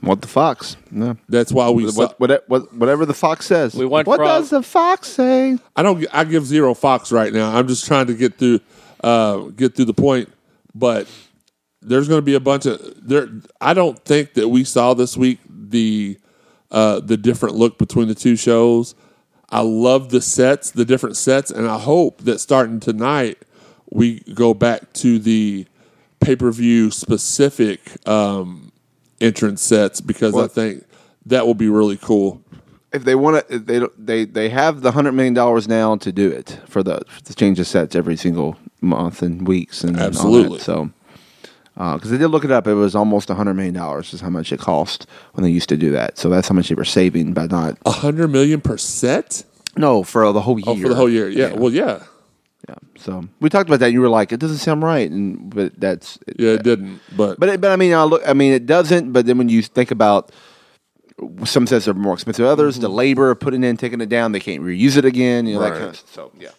What 0.00 0.20
the 0.20 0.28
fox? 0.28 0.76
No. 0.90 1.16
That's 1.30 1.50
why 1.50 1.70
we. 1.70 1.90
saw, 1.90 2.02
What, 2.02 2.20
what, 2.20 2.44
what, 2.48 2.74
whatever 2.74 3.06
the 3.06 3.14
fox 3.14 3.46
says. 3.46 3.74
We 3.74 3.86
went 3.86 4.06
what 4.06 4.18
from- 4.18 4.26
does 4.26 4.50
the 4.50 4.62
fox 4.62 5.08
say? 5.08 5.58
I 5.76 5.82
don't. 5.82 6.04
I 6.12 6.24
give 6.24 6.44
zero 6.44 6.74
Fox 6.74 7.10
right 7.10 7.32
now. 7.32 7.56
I'm 7.56 7.66
just 7.68 7.86
trying 7.86 8.08
to 8.08 8.14
get 8.14 8.34
through, 8.36 8.60
uh, 9.02 9.38
get 9.56 9.74
through 9.74 9.86
the 9.86 9.94
point. 9.94 10.30
But 10.74 11.06
there's 11.82 12.08
going 12.08 12.18
to 12.18 12.22
be 12.24 12.34
a 12.34 12.40
bunch 12.40 12.66
of 12.66 12.80
there. 13.06 13.28
I 13.60 13.74
don't 13.74 13.98
think 14.04 14.34
that 14.34 14.48
we 14.48 14.64
saw 14.64 14.94
this 14.94 15.16
week 15.16 15.38
the 15.48 16.18
uh, 16.70 17.00
the 17.00 17.16
different 17.16 17.54
look 17.54 17.78
between 17.78 18.08
the 18.08 18.14
two 18.14 18.36
shows. 18.36 18.94
I 19.50 19.60
love 19.60 20.08
the 20.10 20.20
sets, 20.20 20.70
the 20.72 20.84
different 20.84 21.16
sets, 21.16 21.50
and 21.50 21.68
I 21.68 21.78
hope 21.78 22.22
that 22.22 22.40
starting 22.40 22.80
tonight 22.80 23.38
we 23.90 24.20
go 24.34 24.54
back 24.54 24.92
to 24.94 25.18
the 25.18 25.66
pay 26.20 26.34
per 26.34 26.50
view 26.50 26.90
specific 26.90 27.80
um, 28.08 28.72
entrance 29.20 29.62
sets 29.62 30.00
because 30.00 30.34
I 30.34 30.48
think 30.48 30.84
that 31.26 31.46
will 31.46 31.54
be 31.54 31.68
really 31.68 31.96
cool. 31.98 32.42
if 32.92 33.04
they 33.04 33.14
want 33.14 33.46
to, 33.48 33.58
they 33.58 33.78
don't- 33.78 34.06
they 34.06 34.24
they 34.24 34.48
have 34.48 34.80
the 34.80 34.90
hundred 34.92 35.12
million 35.12 35.34
dollars 35.34 35.68
now 35.68 35.96
to 35.96 36.10
do 36.10 36.28
it 36.30 36.58
for 36.66 36.82
the 36.82 37.02
to 37.24 37.34
change 37.34 37.58
the 37.58 37.64
sets 37.64 37.94
every 37.94 38.16
single 38.16 38.56
month 38.84 39.22
and 39.22 39.46
weeks 39.46 39.82
and 39.82 39.96
all 39.96 40.02
that. 40.02 40.06
Absolutely. 40.08 40.58
So, 40.60 40.90
because 41.74 42.10
they 42.10 42.18
did 42.18 42.28
look 42.28 42.44
it 42.44 42.50
up, 42.50 42.66
it 42.66 42.74
was 42.74 42.94
almost 42.94 43.28
hundred 43.28 43.54
million 43.54 43.74
dollars 43.74 44.14
is 44.14 44.20
how 44.20 44.30
much 44.30 44.52
it 44.52 44.60
cost 44.60 45.06
when 45.32 45.42
they 45.44 45.50
used 45.50 45.68
to 45.70 45.76
do 45.76 45.90
that. 45.92 46.18
So 46.18 46.28
that's 46.28 46.48
how 46.48 46.54
much 46.54 46.68
they 46.68 46.74
were 46.74 46.84
saving 46.84 47.32
by 47.32 47.46
not. 47.46 47.78
A 47.84 47.90
hundred 47.90 48.28
million 48.28 48.60
per 48.60 48.76
set? 48.76 49.44
No, 49.76 50.02
for 50.02 50.30
the 50.32 50.40
whole 50.40 50.58
year. 50.58 50.68
Oh, 50.68 50.76
for 50.76 50.88
the 50.88 50.94
whole 50.94 51.10
year. 51.10 51.28
Yeah. 51.28 51.54
Well, 51.54 51.72
yeah. 51.72 52.04
yeah. 52.68 52.76
So 52.96 53.24
we 53.40 53.48
talked 53.48 53.68
about 53.68 53.80
that. 53.80 53.92
You 53.92 54.00
were 54.00 54.08
like, 54.08 54.30
it 54.30 54.38
doesn't 54.38 54.58
sound 54.58 54.82
right, 54.82 55.10
and 55.10 55.52
but 55.52 55.78
that's 55.80 56.18
Yeah, 56.38 56.52
it 56.52 56.62
didn't. 56.62 57.00
But, 57.16 57.40
But 57.40 57.48
it, 57.48 57.60
but 57.60 57.72
I 57.72 57.76
mean, 57.76 57.92
I 57.92 58.04
look. 58.04 58.22
I 58.26 58.34
mean, 58.34 58.52
it 58.52 58.66
doesn't. 58.66 59.12
But 59.12 59.26
then 59.26 59.36
when 59.38 59.48
you 59.48 59.62
think 59.62 59.90
about 59.90 60.30
some 61.44 61.66
sets 61.66 61.88
are 61.88 61.94
more 61.94 62.14
expensive, 62.14 62.44
than 62.44 62.52
others 62.52 62.78
the 62.78 62.88
labor 62.88 63.30
of 63.30 63.40
putting 63.40 63.64
in, 63.64 63.76
taking 63.76 64.00
it 64.00 64.08
down, 64.08 64.32
they 64.32 64.40
can't 64.40 64.62
reuse 64.62 64.96
it 64.96 65.04
again. 65.04 65.46
You 65.46 65.54
know 65.54 65.60
that 65.62 65.72
kind 65.72 65.84
of. 65.84 66.02
So 66.06 66.30
yeah. 66.38 66.50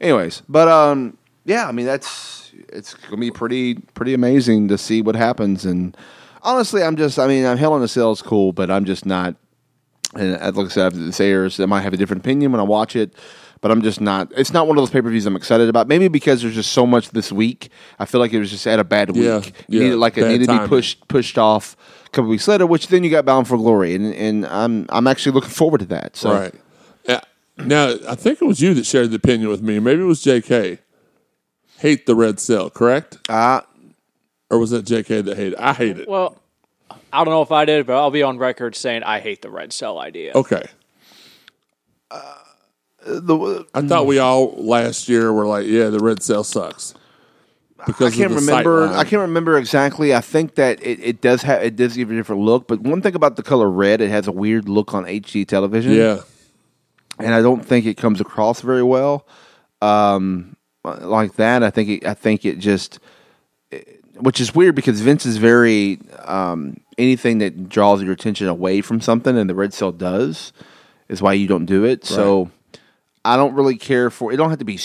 Anyways, 0.00 0.42
but 0.48 0.68
um, 0.68 1.16
yeah. 1.46 1.66
I 1.66 1.72
mean, 1.72 1.86
that's 1.86 2.52
it's 2.68 2.94
gonna 2.94 3.16
be 3.16 3.30
pretty 3.30 3.74
pretty 3.94 4.12
amazing 4.12 4.68
to 4.68 4.78
see 4.78 5.00
what 5.02 5.14
happens. 5.14 5.64
And 5.64 5.96
honestly, 6.42 6.82
I'm 6.82 6.96
just. 6.96 7.18
I 7.18 7.26
mean, 7.26 7.46
I'm 7.46 7.56
Hell 7.56 7.76
in 7.76 7.82
a 7.82 7.88
Cell 7.88 8.12
is 8.12 8.20
cool, 8.20 8.52
but 8.52 8.70
I'm 8.70 8.84
just 8.84 9.06
not. 9.06 9.36
And 10.14 10.32
like 10.56 10.66
I 10.66 10.68
said, 10.68 10.92
the 10.92 11.12
sayers, 11.12 11.58
I 11.60 11.66
might 11.66 11.82
have 11.82 11.92
a 11.92 11.96
different 11.96 12.22
opinion 12.22 12.52
when 12.52 12.60
I 12.60 12.64
watch 12.64 12.96
it. 12.96 13.14
But 13.62 13.70
I'm 13.70 13.82
just 13.82 14.00
not. 14.00 14.30
It's 14.36 14.52
not 14.52 14.68
one 14.68 14.76
of 14.76 14.82
those 14.82 14.90
pay 14.90 15.00
per 15.00 15.08
views 15.08 15.24
I'm 15.24 15.34
excited 15.34 15.68
about. 15.68 15.88
Maybe 15.88 16.08
because 16.08 16.42
there's 16.42 16.54
just 16.54 16.72
so 16.72 16.86
much 16.86 17.10
this 17.10 17.32
week. 17.32 17.70
I 17.98 18.04
feel 18.04 18.20
like 18.20 18.32
it 18.32 18.38
was 18.38 18.50
just 18.50 18.66
at 18.66 18.78
a 18.78 18.84
bad 18.84 19.10
week. 19.10 19.24
Yeah, 19.24 19.40
yeah, 19.68 19.80
needed 19.80 19.96
like 19.96 20.18
it 20.18 20.28
needed 20.28 20.48
to 20.48 20.60
be 20.60 20.68
pushed 20.68 21.08
pushed 21.08 21.38
off 21.38 21.74
a 22.04 22.10
couple 22.10 22.28
weeks 22.28 22.46
later. 22.46 22.66
Which 22.66 22.88
then 22.88 23.02
you 23.02 23.10
got 23.10 23.24
Bound 23.24 23.48
for 23.48 23.56
Glory, 23.56 23.94
and 23.94 24.14
and 24.14 24.46
I'm 24.46 24.86
I'm 24.90 25.06
actually 25.06 25.32
looking 25.32 25.50
forward 25.50 25.78
to 25.78 25.86
that. 25.86 26.16
So 26.16 26.32
right. 26.32 26.54
Yeah. 27.08 27.20
Now, 27.58 27.94
I 28.06 28.14
think 28.14 28.42
it 28.42 28.44
was 28.44 28.60
you 28.60 28.74
that 28.74 28.84
shared 28.84 29.10
the 29.10 29.16
opinion 29.16 29.48
with 29.48 29.62
me. 29.62 29.78
Maybe 29.78 30.02
it 30.02 30.04
was 30.04 30.22
JK. 30.22 30.78
Hate 31.78 32.06
the 32.06 32.14
red 32.14 32.40
cell, 32.40 32.70
correct? 32.70 33.18
uh, 33.28 33.60
Or 34.50 34.58
was 34.58 34.70
that 34.70 34.84
JK 34.86 35.24
that 35.24 35.36
hated? 35.36 35.56
I 35.56 35.72
hate 35.72 35.98
it. 35.98 36.08
Well, 36.08 36.36
I 37.12 37.24
don't 37.24 37.32
know 37.32 37.42
if 37.42 37.52
I 37.52 37.64
did, 37.64 37.86
but 37.86 37.96
I'll 37.96 38.10
be 38.10 38.22
on 38.22 38.38
record 38.38 38.74
saying 38.76 39.02
I 39.02 39.20
hate 39.20 39.42
the 39.42 39.50
red 39.50 39.72
cell 39.72 39.98
idea. 39.98 40.32
Okay. 40.34 40.62
the 43.04 43.66
I 43.74 43.82
thought 43.82 44.06
we 44.06 44.18
all 44.18 44.52
last 44.56 45.08
year 45.08 45.32
were 45.32 45.46
like, 45.46 45.66
yeah, 45.66 45.88
the 45.90 45.98
red 46.00 46.22
cell 46.22 46.44
sucks. 46.44 46.94
Because 47.86 48.14
I 48.14 48.16
can't 48.16 48.32
remember. 48.32 48.88
I 48.88 49.04
can't 49.04 49.20
remember 49.20 49.56
exactly. 49.58 50.14
I 50.14 50.20
think 50.20 50.56
that 50.56 50.82
it, 50.82 50.98
it 51.00 51.20
does 51.20 51.42
have 51.42 51.62
it 51.62 51.76
does 51.76 51.94
give 51.94 52.10
a 52.10 52.14
different 52.14 52.42
look. 52.42 52.66
But 52.66 52.80
one 52.80 53.00
thing 53.02 53.14
about 53.14 53.36
the 53.36 53.42
color 53.42 53.70
red, 53.70 54.00
it 54.00 54.08
has 54.10 54.26
a 54.26 54.32
weird 54.32 54.68
look 54.68 54.92
on 54.94 55.04
HD 55.04 55.46
television. 55.46 55.92
Yeah. 55.92 56.20
and 57.20 57.32
I 57.34 57.42
don't 57.42 57.64
think 57.64 57.86
it 57.86 57.96
comes 57.96 58.20
across 58.20 58.60
very 58.60 58.82
well. 58.82 59.26
Um, 59.82 60.55
like 60.86 61.36
that, 61.36 61.62
I 61.62 61.70
think 61.70 61.88
it, 61.88 62.06
I 62.06 62.14
think 62.14 62.44
it 62.44 62.58
just, 62.58 62.98
which 64.18 64.40
is 64.40 64.54
weird 64.54 64.74
because 64.74 65.00
Vince 65.00 65.26
is 65.26 65.36
very 65.36 65.98
um, 66.24 66.78
anything 66.98 67.38
that 67.38 67.68
draws 67.68 68.02
your 68.02 68.12
attention 68.12 68.48
away 68.48 68.80
from 68.80 69.00
something, 69.00 69.36
and 69.36 69.48
the 69.50 69.54
red 69.54 69.74
cell 69.74 69.92
does, 69.92 70.52
is 71.08 71.20
why 71.20 71.32
you 71.34 71.46
don't 71.46 71.66
do 71.66 71.84
it. 71.84 72.04
So 72.04 72.50
I 73.24 73.36
don't 73.36 73.54
really 73.54 73.76
care 73.76 74.10
for. 74.10 74.32
It 74.32 74.36
don't 74.36 74.50
have 74.50 74.60
to 74.60 74.64
be 74.64 74.78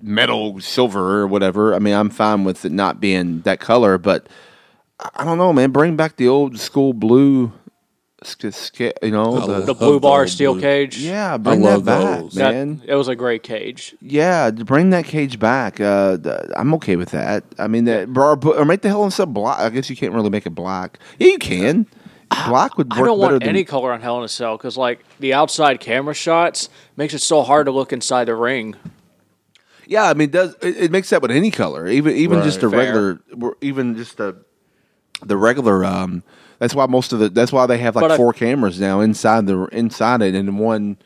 metal, 0.00 0.60
silver, 0.60 1.20
or 1.20 1.26
whatever. 1.26 1.74
I 1.74 1.78
mean, 1.78 1.94
I'm 1.94 2.10
fine 2.10 2.44
with 2.44 2.64
it 2.64 2.72
not 2.72 3.00
being 3.00 3.40
that 3.42 3.60
color, 3.60 3.98
but 3.98 4.28
I 5.14 5.24
don't 5.24 5.38
know, 5.38 5.52
man. 5.52 5.70
Bring 5.70 5.96
back 5.96 6.16
the 6.16 6.28
old 6.28 6.58
school 6.58 6.92
blue. 6.92 7.52
Sk- 8.22 8.52
sk- 8.52 8.80
You 9.02 9.10
know, 9.10 9.36
I 9.38 9.46
the- 9.46 9.60
The 9.66 9.74
blue 9.74 10.00
bar 10.00 10.26
steel 10.26 10.52
blue. 10.54 10.62
cage. 10.62 10.98
yeah, 10.98 11.36
bring 11.36 11.62
love 11.62 11.84
that 11.84 12.00
back, 12.02 12.20
those. 12.20 12.34
That- 12.34 12.52
man. 12.54 12.82
it 12.86 12.94
was 12.94 13.08
a 13.08 13.14
great 13.16 13.42
cage. 13.42 13.94
Yeah, 14.00 14.50
bring 14.50 14.90
that 14.90 15.04
cage 15.06 15.38
back. 15.38 15.80
Uh, 15.80 16.16
th- 16.18 16.36
I'm 16.56 16.74
okay 16.74 16.96
with 16.96 17.10
that. 17.10 17.44
I 17.58 17.66
mean, 17.68 17.84
that 17.84 18.08
or, 18.16 18.38
or 18.56 18.64
make 18.64 18.82
the 18.82 18.88
hell 18.88 19.04
in 19.04 19.10
Cell 19.10 19.26
black. 19.26 19.58
I 19.58 19.68
guess 19.70 19.88
you 19.90 19.96
can't 19.96 20.12
really 20.12 20.30
make 20.30 20.46
it 20.46 20.50
black. 20.54 20.98
Yeah, 21.18 21.28
you 21.28 21.38
can. 21.38 21.86
Black 22.46 22.78
would 22.78 22.88
work 22.92 23.00
I 23.00 23.02
don't 23.02 23.18
want 23.18 23.32
than 23.40 23.48
any 23.48 23.64
color 23.64 23.92
on 23.92 24.00
Hell 24.02 24.18
in 24.18 24.24
a 24.24 24.28
Cell 24.28 24.56
because, 24.56 24.76
like, 24.76 25.00
the 25.18 25.34
outside 25.34 25.80
camera 25.80 26.14
shots 26.14 26.68
makes 26.96 27.12
it 27.12 27.18
so 27.18 27.42
hard 27.42 27.66
to 27.66 27.72
look 27.72 27.92
inside 27.92 28.26
the 28.26 28.36
ring. 28.36 28.76
Yeah, 29.86 30.04
I 30.04 30.14
mean, 30.14 30.28
it 30.28 30.30
does 30.30 30.54
it, 30.62 30.76
it 30.76 30.90
makes 30.92 31.10
that 31.10 31.22
with 31.22 31.32
any 31.32 31.50
color, 31.50 31.88
even 31.88 32.14
even 32.14 32.38
Right. 32.38 32.44
just 32.44 32.62
a 32.62 32.70
Fair. 32.70 32.78
regular, 32.78 33.20
even 33.60 33.96
just 33.96 34.20
a 34.20 34.36
the 35.24 35.36
regular. 35.36 35.84
Um, 35.84 36.22
that's 36.60 36.74
why 36.74 36.86
most 36.86 37.12
of 37.12 37.18
the 37.18 37.28
that's 37.28 37.50
why 37.52 37.66
they 37.66 37.78
have 37.78 37.96
like 37.96 38.04
But 38.04 38.12
I- 38.12 38.16
four 38.16 38.32
cameras 38.32 38.78
now 38.78 39.00
inside 39.00 39.46
the 39.46 39.64
inside 39.72 40.22
it, 40.22 40.36
and 40.36 40.58
one 40.60 40.96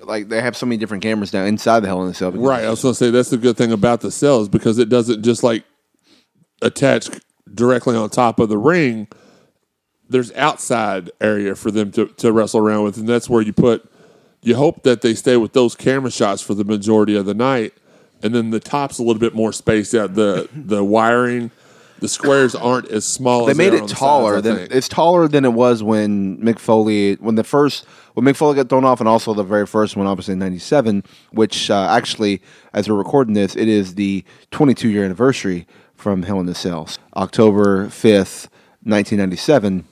like 0.00 0.28
they 0.28 0.40
have 0.40 0.56
so 0.56 0.66
many 0.66 0.76
different 0.76 1.02
cameras 1.02 1.32
now 1.32 1.44
inside 1.44 1.80
the 1.80 1.88
Hell 1.88 2.04
in 2.04 2.10
a 2.10 2.14
Cell. 2.14 2.30
because- 2.30 2.46
Right. 2.46 2.64
I 2.64 2.70
was 2.70 2.80
going 2.82 2.92
to 2.92 2.98
say 2.98 3.10
that's 3.10 3.30
the 3.30 3.38
good 3.38 3.56
thing 3.56 3.72
about 3.72 4.02
the 4.02 4.10
cells 4.12 4.48
because 4.48 4.78
it 4.78 4.88
doesn't 4.88 5.22
just 5.24 5.42
like 5.42 5.64
attach 6.62 7.08
directly 7.52 7.96
on 7.96 8.08
top 8.10 8.38
of 8.38 8.48
the 8.48 8.58
ring. 8.58 9.08
There's 10.08 10.30
outside 10.32 11.10
area 11.20 11.54
for 11.54 11.70
them 11.70 11.90
to, 11.92 12.06
to 12.06 12.32
wrestle 12.32 12.60
around 12.60 12.84
with, 12.84 12.98
and 12.98 13.08
that's 13.08 13.28
where 13.30 13.40
you 13.42 13.52
put. 13.52 13.90
You 14.42 14.56
hope 14.56 14.82
that 14.82 15.00
they 15.00 15.14
stay 15.14 15.38
with 15.38 15.54
those 15.54 15.74
camera 15.74 16.10
shots 16.10 16.42
for 16.42 16.52
the 16.52 16.64
majority 16.64 17.16
of 17.16 17.24
the 17.24 17.32
night, 17.32 17.72
and 18.22 18.34
then 18.34 18.50
the 18.50 18.60
top's 18.60 18.98
a 18.98 19.02
little 19.02 19.18
bit 19.20 19.34
more 19.34 19.52
spaced 19.54 19.94
out. 19.94 20.14
The 20.14 20.48
the 20.54 20.84
wiring, 20.84 21.50
the 22.04 22.08
squares 22.08 22.54
aren't 22.54 22.86
as 22.88 23.02
small. 23.02 23.46
they 23.46 23.52
as 23.52 23.56
made 23.56 23.72
are 23.72 23.76
it 23.76 23.80
the 23.80 23.88
sides, 23.88 23.98
taller 23.98 24.40
than 24.42 24.68
it's 24.70 24.88
taller 24.88 25.26
than 25.26 25.46
it 25.46 25.54
was 25.54 25.82
when 25.82 26.36
Mick 26.36 26.58
Foley 26.58 27.14
when 27.14 27.36
the 27.36 27.42
first 27.42 27.86
when 28.12 28.26
Mick 28.26 28.36
Foley 28.36 28.54
got 28.54 28.68
thrown 28.68 28.84
off 28.84 29.00
and 29.00 29.08
also 29.08 29.32
the 29.32 29.42
very 29.42 29.66
first 29.66 29.96
one 29.96 30.06
obviously 30.06 30.32
in 30.32 30.38
97 30.38 31.02
which 31.32 31.70
uh, 31.70 31.88
actually 31.90 32.42
as 32.74 32.90
we're 32.90 32.96
recording 32.96 33.32
this 33.32 33.56
it 33.56 33.68
is 33.68 33.94
the 33.94 34.22
22 34.50 34.90
year 34.90 35.02
anniversary 35.02 35.66
from 35.94 36.24
Hell 36.24 36.40
in 36.40 36.44
the 36.44 36.54
Cell 36.54 36.90
October 37.16 37.86
5th 37.86 38.48
1997 38.82 39.86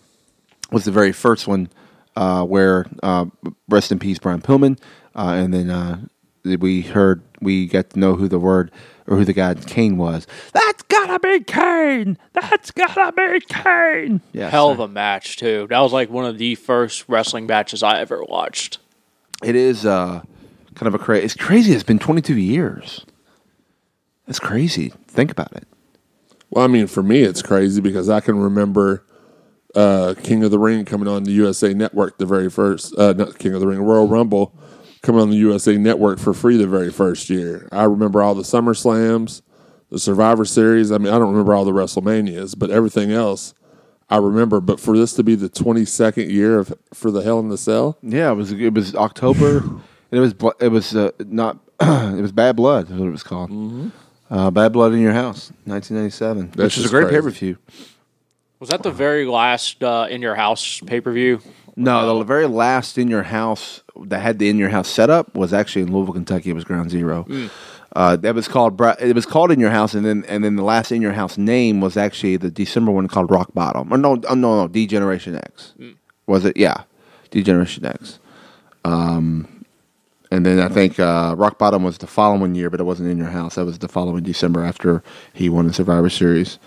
was 0.70 0.85
the 0.85 0.92
very 0.92 1.12
first 1.12 1.46
one 1.48 1.70
uh, 2.14 2.44
where 2.44 2.85
uh, 3.03 3.25
rest 3.70 3.90
in 3.90 3.98
peace 3.98 4.18
Brian 4.18 4.42
Pillman 4.42 4.79
uh, 5.14 5.33
and 5.35 5.55
then 5.55 5.70
uh, 5.70 5.98
we 6.44 6.83
heard 6.83 7.22
we 7.40 7.66
got 7.66 7.88
to 7.88 7.98
know 7.98 8.16
who 8.16 8.29
the 8.29 8.38
word 8.38 8.70
or 9.07 9.17
who 9.17 9.25
the 9.25 9.33
guy 9.33 9.55
Kane 9.55 9.97
was. 9.97 10.27
That's 10.53 10.83
gotta 10.85 11.19
be 11.19 11.41
Kane 11.45 12.19
that's 12.33 12.71
gotta 12.71 13.12
be 13.12 13.41
Kane 13.47 14.21
yeah 14.33 14.49
Hell 14.51 14.69
so 14.69 14.73
of 14.73 14.81
a 14.81 14.88
match, 14.88 15.37
too. 15.37 15.67
That 15.71 15.81
was 15.81 15.93
like 15.93 16.11
one 16.11 16.25
of 16.25 16.38
the 16.38 16.55
first 16.55 17.05
wrestling 17.09 17.47
matches 17.47 17.83
I 17.83 18.01
ever 18.01 18.23
watched. 18.25 18.79
it 19.43 19.57
is 19.57 19.85
uh, 19.85 20.23
kind 20.75 20.87
of 20.87 20.95
a 20.95 20.99
crazy 20.99 21.25
it's 21.25 21.35
crazy 21.37 21.73
it's 21.73 21.83
been 21.83 21.99
22 21.99 22.37
years. 22.37 23.05
That's 24.27 24.38
crazy. 24.38 24.93
Think 25.09 25.31
about 25.31 25.53
it. 25.57 25.67
Well, 26.51 26.65
I 26.65 26.69
mean, 26.69 26.87
for 26.87 27.03
me, 27.03 27.23
it's 27.23 27.43
crazy 27.43 27.81
because 27.81 28.09
I 28.09 28.21
can 28.21 28.38
remember 28.38 29.05
uh, 29.75 30.15
King 30.23 30.45
of 30.45 30.51
the 30.51 30.59
Ring 30.59 30.85
coming 30.85 31.09
on 31.09 31.25
the 31.25 31.33
USA 31.33 31.73
Network 31.75 32.19
the 32.19 32.27
very 32.27 32.51
first, 32.51 32.95
uh, 32.99 33.15
not 33.15 33.38
King 33.38 33.55
of 33.55 33.61
the 33.61 33.67
Ring, 33.67 33.81
Royal 33.81 34.07
Rumble 34.07 34.55
coming 35.03 35.21
on 35.21 35.31
the 35.31 35.37
USA 35.37 35.77
Network 35.77 36.19
for 36.19 36.33
free 36.33 36.57
the 36.57 36.67
very 36.67 36.91
first 36.91 37.29
year. 37.29 37.69
I 37.73 37.85
remember 37.85 38.23
all 38.23 38.35
the 38.35 38.45
Summer 38.45 38.75
Slams, 38.75 39.43
the 39.91 39.99
Survivor 39.99 40.45
Series. 40.45 40.91
I 40.93 40.99
mean, 40.99 41.12
I 41.12 41.19
don't 41.19 41.31
remember 41.31 41.55
all 41.55 41.65
the 41.65 41.73
WrestleManias, 41.73 42.59
but 42.59 42.71
everything 42.71 43.12
else 43.12 43.55
I 44.09 44.19
remember. 44.19 44.61
But 44.61 44.79
for 44.79 44.97
this 44.97 45.15
to 45.15 45.23
be 45.23 45.35
the 45.35 45.49
22nd 45.49 46.31
year 46.31 46.59
of 46.59 46.73
for 46.93 47.11
the 47.11 47.23
Hell 47.23 47.41
in 47.41 47.49
the 47.49 47.59
Cell, 47.59 47.99
yeah 48.03 48.31
it 48.31 48.35
was 48.35 48.53
it 48.53 48.75
was 48.75 48.95
October 48.95 49.59
and 49.59 49.81
it 50.11 50.21
was 50.21 50.35
it 50.61 50.69
was 50.69 50.95
uh, 50.95 51.11
not 51.27 51.59
it 51.81 52.21
was 52.21 52.33
Bad 52.33 52.57
Blood 52.57 52.91
is 52.91 52.99
what 52.99 53.09
it 53.09 53.11
was 53.11 53.23
called 53.23 53.51
uh, 54.31 54.51
Bad 54.51 54.73
Blood 54.73 54.93
in 54.93 55.01
Your 55.01 55.12
House 55.12 55.51
1997 55.65 56.53
That's 56.55 56.77
which 56.77 56.79
is 56.79 56.87
a 56.87 56.88
great 56.88 57.11
pay 57.11 57.21
per 57.21 57.31
view 57.31 57.59
Was 58.61 58.69
that 58.69 58.83
the 58.83 58.91
very 58.91 59.25
last 59.27 59.83
uh, 59.83 60.07
In 60.11 60.23
Your 60.23 60.35
House 60.35 60.81
pay 60.87 61.01
per 61.01 61.12
view? 61.12 61.41
No, 61.77 62.19
the 62.19 62.25
very 62.25 62.47
last 62.47 62.99
in 62.99 63.09
your 63.09 63.23
house 63.23 63.83
that 63.97 64.21
had 64.21 64.39
the 64.39 64.49
in 64.49 64.59
your 64.59 64.69
house 64.69 64.89
setup 64.89 65.35
was 65.35 65.53
actually 65.53 65.83
in 65.83 65.93
Louisville, 65.93 66.15
Kentucky. 66.15 66.51
It 66.51 66.55
was 66.55 66.65
Ground 66.65 66.91
Zero. 66.91 67.27
Uh, 67.95 68.17
that 68.17 68.35
was 68.35 68.49
called. 68.49 68.81
It 69.01 69.15
was 69.15 69.27
called 69.27 69.51
in 69.51 69.61
your 69.61 69.71
house, 69.71 69.95
and 69.95 70.05
then 70.05 70.25
and 70.29 70.45
then 70.45 70.57
the 70.57 70.63
last 70.63 70.93
in 70.93 71.03
your 71.03 71.13
house 71.13 71.37
name 71.39 71.81
was 71.81 71.97
actually 71.97 72.37
the 72.37 72.51
December 72.51 72.91
one 72.91 73.09
called 73.09 73.31
Rock 73.31 73.53
Bottom. 73.55 73.93
Or 73.93 73.99
no, 73.99 74.21
oh, 74.29 74.35
no, 74.35 74.63
no, 74.63 74.69
D 74.69 74.87
Generation 74.87 75.35
X. 75.37 75.75
Was 76.27 76.45
it? 76.45 76.57
Yeah, 76.57 76.85
D 77.31 77.43
Generation 77.43 77.85
X. 77.85 78.19
Um, 78.85 79.65
and 80.31 80.47
then 80.47 80.61
I 80.61 80.69
think 80.69 80.99
uh, 80.99 81.35
Rock 81.37 81.59
Bottom 81.59 81.83
was 81.85 81.99
the 81.99 82.07
following 82.07 82.55
year, 82.55 82.71
but 82.71 82.81
it 82.81 82.85
wasn't 82.85 83.11
in 83.11 83.19
your 83.19 83.29
house. 83.29 83.57
That 83.57 83.67
was 83.67 83.79
the 83.79 83.89
following 83.89 84.25
December 84.25 84.65
after 84.65 85.03
he 85.35 85.51
won 85.51 85.67
the 85.67 85.75
Survivor 85.75 86.09
Series. 86.09 86.59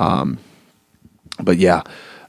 Um, 0.00 0.38
but 1.40 1.56
yeah, 1.58 1.82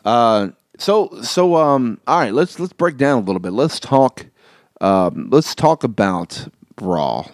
uh, 0.05 0.49
So 0.77 1.09
so 1.21 1.55
um 1.55 1.99
all 2.07 2.19
right, 2.19 2.33
let's 2.33 2.59
let's 2.59 2.73
break 2.73 2.97
down 2.97 3.17
a 3.19 3.25
little 3.25 3.39
bit. 3.39 3.53
Let's 3.53 3.79
talk 3.79 4.25
um 4.81 5.29
let's 5.31 5.55
talk 5.55 5.83
about 5.83 6.47
Raw. 6.81 7.25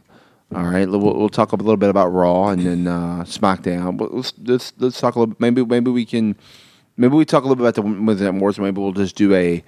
All 0.54 0.63
right, 0.65 0.88
we'll, 0.89 0.99
we'll 0.99 1.30
talk 1.30 1.54
a 1.54 1.56
little 1.56 1.77
bit 1.77 1.89
about 1.89 2.10
Raw 2.12 2.49
and 2.49 2.65
then 2.65 2.86
uh, 2.88 3.23
SmackDown. 3.23 3.95
But 3.97 4.13
let's 4.13 4.34
let's 4.43 4.73
let's 4.80 4.99
talk 4.99 5.15
a 5.15 5.19
little. 5.19 5.36
Maybe 5.39 5.63
maybe 5.63 5.89
we 5.91 6.06
can 6.06 6.36
maybe 6.97 7.15
we 7.15 7.23
talk 7.23 7.43
a 7.45 7.47
little 7.47 7.56
bit 7.56 7.63
about 7.63 7.75
the 7.75 8.04
Wednesday 8.04 8.30
Night 8.30 8.39
Wars. 8.41 8.60
Maybe 8.60 8.82
we'll 8.82 8.91
just 8.91 9.15
do 9.15 9.34
a 9.34 9.63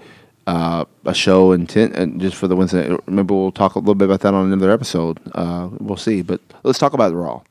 uh, 0.46 0.84
a 1.06 1.14
show 1.14 1.54
intent 1.54 1.96
and 1.96 2.20
just 2.20 2.36
for 2.36 2.50
the 2.50 2.56
Wednesday. 2.58 2.90
Night- 2.90 3.08
Maybe 3.08 3.34
we'll 3.34 3.54
talk 3.54 3.76
a 3.76 3.80
little 3.80 3.96
bit 3.96 4.06
about 4.06 4.20
that 4.22 4.34
on 4.34 4.48
another 4.52 4.72
episode. 4.72 5.20
Uh, 5.34 5.70
we'll 5.80 5.96
see. 5.96 6.22
But 6.22 6.42
let's 6.64 6.80
talk 6.80 6.92
about 6.92 7.14
Raw. 7.14 7.42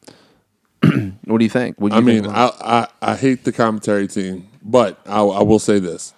what 1.25 1.39
do 1.39 1.45
you 1.45 1.49
think? 1.51 1.79
Do 1.79 1.89
I 1.91 1.97
you 2.01 2.03
mean. 2.05 2.27
I, 2.27 2.51
I 2.61 2.89
I 3.01 3.17
hate 3.17 3.45
the 3.45 3.53
commentary 3.53 4.09
team, 4.09 4.47
but 4.63 5.01
I, 5.07 5.21
I 5.21 5.43
will 5.43 5.59
say 5.59 5.79
this: 5.79 6.15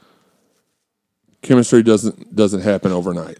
chemistry 1.42 1.82
doesn't 1.82 2.34
doesn't 2.34 2.62
happen 2.62 2.92
overnight. 2.92 3.38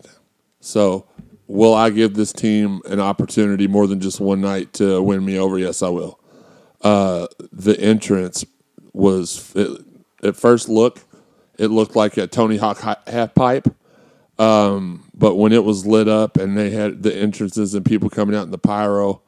So, 0.61 1.07
will 1.47 1.75
I 1.75 1.91
give 1.91 2.15
this 2.15 2.33
team 2.33 2.81
an 2.87 3.01
opportunity 3.01 3.67
more 3.67 3.87
than 3.87 4.01
just 4.01 4.21
one 4.21 4.41
night 4.41 4.73
to 4.75 5.03
win 5.03 5.25
me 5.25 5.39
over? 5.39 5.59
Yes, 5.59 5.83
I 5.83 5.89
will. 5.89 6.19
Uh, 6.81 7.27
the 7.53 7.79
entrance 7.81 8.45
was 8.93 9.53
it, 9.55 9.81
at 10.23 10.37
first 10.37 10.69
look, 10.69 11.01
it 11.59 11.69
looked 11.69 11.97
like 11.97 12.17
a 12.17 12.27
Tony 12.27 12.57
Hawk 12.57 12.79
half 13.07 13.35
pipe. 13.35 13.69
Um, 14.39 15.05
but 15.15 15.37
when 15.37 15.53
it 15.53 15.65
was 15.65 15.87
lit 15.87 16.09
up 16.09 16.37
and 16.37 16.57
they 16.59 16.71
had 16.71 17.03
the 17.03 17.15
entrances 17.15 17.75
and 17.75 17.85
people 17.85 18.11
coming 18.11 18.35
out 18.35 18.45
in 18.45 18.51
the 18.51 18.59
pyro, 18.59 19.23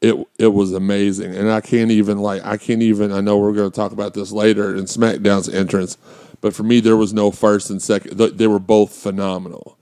it 0.00 0.16
it 0.38 0.48
was 0.48 0.72
amazing, 0.72 1.34
and 1.34 1.50
I 1.50 1.60
can't 1.60 1.90
even 1.90 2.18
like 2.18 2.44
I 2.44 2.56
can't 2.56 2.82
even. 2.82 3.12
I 3.12 3.20
know 3.20 3.36
we're 3.38 3.52
going 3.52 3.70
to 3.70 3.74
talk 3.76 3.92
about 3.92 4.14
this 4.14 4.32
later 4.32 4.74
in 4.74 4.84
SmackDown's 4.84 5.48
entrance, 5.48 5.96
but 6.40 6.54
for 6.54 6.62
me, 6.62 6.80
there 6.80 6.96
was 6.96 7.12
no 7.12 7.30
first 7.30 7.68
and 7.70 7.82
second. 7.82 8.16
They 8.18 8.46
were 8.46 8.58
both 8.58 8.94
phenomenal. 8.94 9.76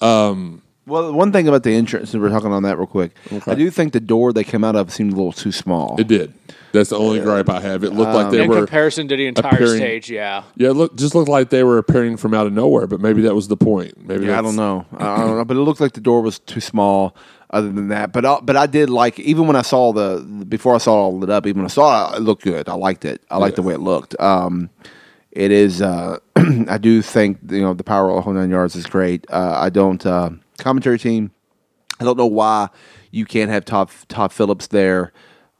Um, 0.00 0.62
well, 0.84 1.12
one 1.12 1.30
thing 1.32 1.46
about 1.48 1.62
the 1.62 1.74
entrance, 1.74 2.12
and 2.12 2.22
we're 2.22 2.28
talking 2.30 2.52
on 2.52 2.64
that 2.64 2.76
real 2.76 2.86
quick. 2.86 3.12
Okay. 3.32 3.50
I 3.52 3.54
do 3.54 3.70
think 3.70 3.92
the 3.92 4.00
door 4.00 4.32
they 4.32 4.44
came 4.44 4.64
out 4.64 4.74
of 4.76 4.92
seemed 4.92 5.12
a 5.12 5.16
little 5.16 5.32
too 5.32 5.52
small. 5.52 5.96
It 5.98 6.08
did. 6.08 6.34
That's 6.72 6.88
the 6.90 6.98
only 6.98 7.20
gripe 7.20 7.50
I 7.50 7.60
have. 7.60 7.84
It 7.84 7.90
looked 7.92 8.14
like 8.14 8.30
they 8.30 8.42
In 8.44 8.48
were 8.48 8.56
comparison 8.56 9.06
to 9.08 9.16
the 9.16 9.26
entire 9.26 9.54
appearing- 9.54 9.76
stage, 9.76 10.10
yeah. 10.10 10.42
Yeah, 10.56 10.70
it 10.70 10.72
looked 10.72 10.98
just 10.98 11.14
looked 11.14 11.28
like 11.28 11.50
they 11.50 11.62
were 11.64 11.76
appearing 11.78 12.16
from 12.16 12.32
out 12.34 12.46
of 12.46 12.52
nowhere. 12.54 12.86
But 12.86 13.00
maybe 13.00 13.22
that 13.22 13.34
was 13.34 13.48
the 13.48 13.58
point. 13.58 14.06
Maybe 14.06 14.26
Yeah, 14.26 14.38
I 14.38 14.42
don't 14.42 14.56
know. 14.56 14.86
I 14.96 15.06
I 15.06 15.18
don't 15.18 15.36
know, 15.36 15.44
but 15.44 15.56
it 15.56 15.60
looked 15.60 15.80
like 15.80 15.92
the 15.92 16.00
door 16.00 16.22
was 16.22 16.38
too 16.40 16.60
small. 16.60 17.14
Other 17.52 17.70
than 17.70 17.88
that, 17.88 18.12
but 18.12 18.24
I, 18.24 18.40
but 18.40 18.56
I 18.56 18.66
did 18.66 18.88
like 18.88 19.18
even 19.18 19.46
when 19.46 19.56
I 19.56 19.62
saw 19.62 19.92
the 19.92 20.20
before 20.48 20.74
I 20.74 20.78
saw 20.78 20.94
it 20.94 21.02
all 21.02 21.18
lit 21.18 21.28
up. 21.28 21.46
Even 21.46 21.60
when 21.60 21.66
I 21.66 21.68
saw 21.68 22.12
it, 22.12 22.16
it 22.16 22.20
looked 22.20 22.44
good. 22.44 22.66
I 22.66 22.72
liked 22.72 23.04
it. 23.04 23.22
I 23.30 23.36
liked 23.36 23.56
the 23.56 23.62
way 23.62 23.74
it 23.74 23.80
looked. 23.80 24.18
Um, 24.18 24.70
it 25.30 25.50
is. 25.50 25.82
Uh, 25.82 26.18
I 26.36 26.78
do 26.78 27.02
think 27.02 27.40
you 27.50 27.60
know 27.60 27.74
the 27.74 27.84
power 27.84 28.10
of 28.10 28.24
whole 28.24 28.32
nine 28.32 28.48
yards 28.48 28.74
is 28.74 28.86
great. 28.86 29.26
Uh, 29.28 29.54
I 29.58 29.68
don't 29.68 30.04
uh, 30.06 30.30
commentary 30.58 30.98
team. 30.98 31.30
I 32.00 32.04
don't 32.04 32.16
know 32.16 32.26
why 32.26 32.70
you 33.10 33.26
can't 33.26 33.50
have 33.50 33.66
Todd 33.66 33.90
Todd 34.08 34.32
Phillips 34.32 34.68
there 34.68 35.12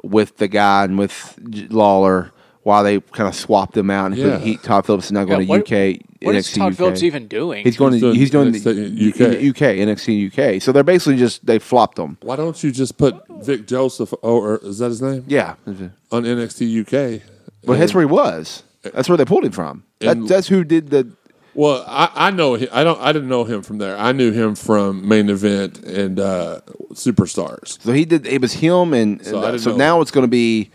with 0.02 0.38
the 0.38 0.48
guy 0.48 0.84
and 0.84 0.98
with 0.98 1.38
Lawler. 1.70 2.32
Why 2.64 2.82
they 2.84 3.00
kind 3.00 3.28
of 3.28 3.34
swapped 3.34 3.74
them 3.74 3.90
out 3.90 4.06
and 4.12 4.16
Yeah. 4.16 4.38
he, 4.38 4.56
Todd 4.56 4.86
Phillips 4.86 5.06
is 5.06 5.12
not 5.12 5.26
Yeah, 5.26 5.34
going 5.36 5.48
what- 5.48 5.66
to 5.66 5.74
UK. 5.92 6.00
What 6.22 6.36
is 6.36 6.46
NXT 6.46 6.54
Todd 6.60 6.72
UK. 6.72 6.76
Phillips 6.78 7.02
even 7.02 7.26
doing? 7.26 7.64
He's 7.64 7.76
going 7.76 7.92
He's 7.94 8.00
to 8.02 8.06
doing 8.06 8.16
he's 8.18 8.30
doing 8.30 8.52
the 8.52 8.58
NXT 8.60 9.08
UK 9.08 9.48
UK 9.50 9.78
NXT 9.78 10.26
UK. 10.56 10.62
So 10.62 10.70
they're 10.70 10.84
basically 10.84 11.16
just 11.16 11.44
they 11.44 11.58
flopped 11.58 11.96
them. 11.96 12.18
Why 12.22 12.36
don't 12.36 12.62
you 12.62 12.70
just 12.70 12.96
put 12.96 13.16
Vic 13.42 13.66
Joseph? 13.66 14.14
Oh, 14.22 14.38
or 14.40 14.58
is 14.62 14.78
that 14.78 14.90
his 14.90 15.02
name? 15.02 15.24
Yeah, 15.26 15.54
On 15.66 16.22
NXT 16.24 16.80
UK. 17.16 17.22
but 17.64 17.78
that's 17.80 17.92
where 17.94 18.02
he 18.06 18.12
was. 18.12 18.62
That's 18.94 19.08
where 19.08 19.16
they 19.18 19.24
pulled 19.24 19.44
him 19.44 19.52
from. 19.52 19.82
That, 20.00 20.16
And- 20.16 20.28
that's 20.28 20.46
who 20.48 20.62
did 20.62 20.90
the. 20.90 21.08
Well, 21.54 21.84
I, 21.86 22.08
I 22.14 22.30
know 22.30 22.54
him. 22.54 22.68
I 22.72 22.82
don't. 22.82 22.98
I 23.00 23.12
didn't 23.12 23.28
know 23.28 23.44
him 23.44 23.60
from 23.62 23.76
there. 23.78 23.94
I 23.98 24.12
knew 24.12 24.30
him 24.32 24.54
from 24.54 25.06
main 25.06 25.28
event 25.28 25.80
and 25.80 26.18
uh, 26.18 26.60
superstars. 26.94 27.82
So 27.82 27.92
he 27.92 28.04
did. 28.04 28.26
It 28.26 28.40
was 28.40 28.54
him 28.54 28.94
and 28.94 29.24
So 29.24 29.42
and, 29.42 29.56
uh, 29.56 29.58
so 29.58 29.76
now 29.76 30.00
it's 30.00 30.10
going 30.10 30.24
to 30.24 30.28
be 30.30 30.70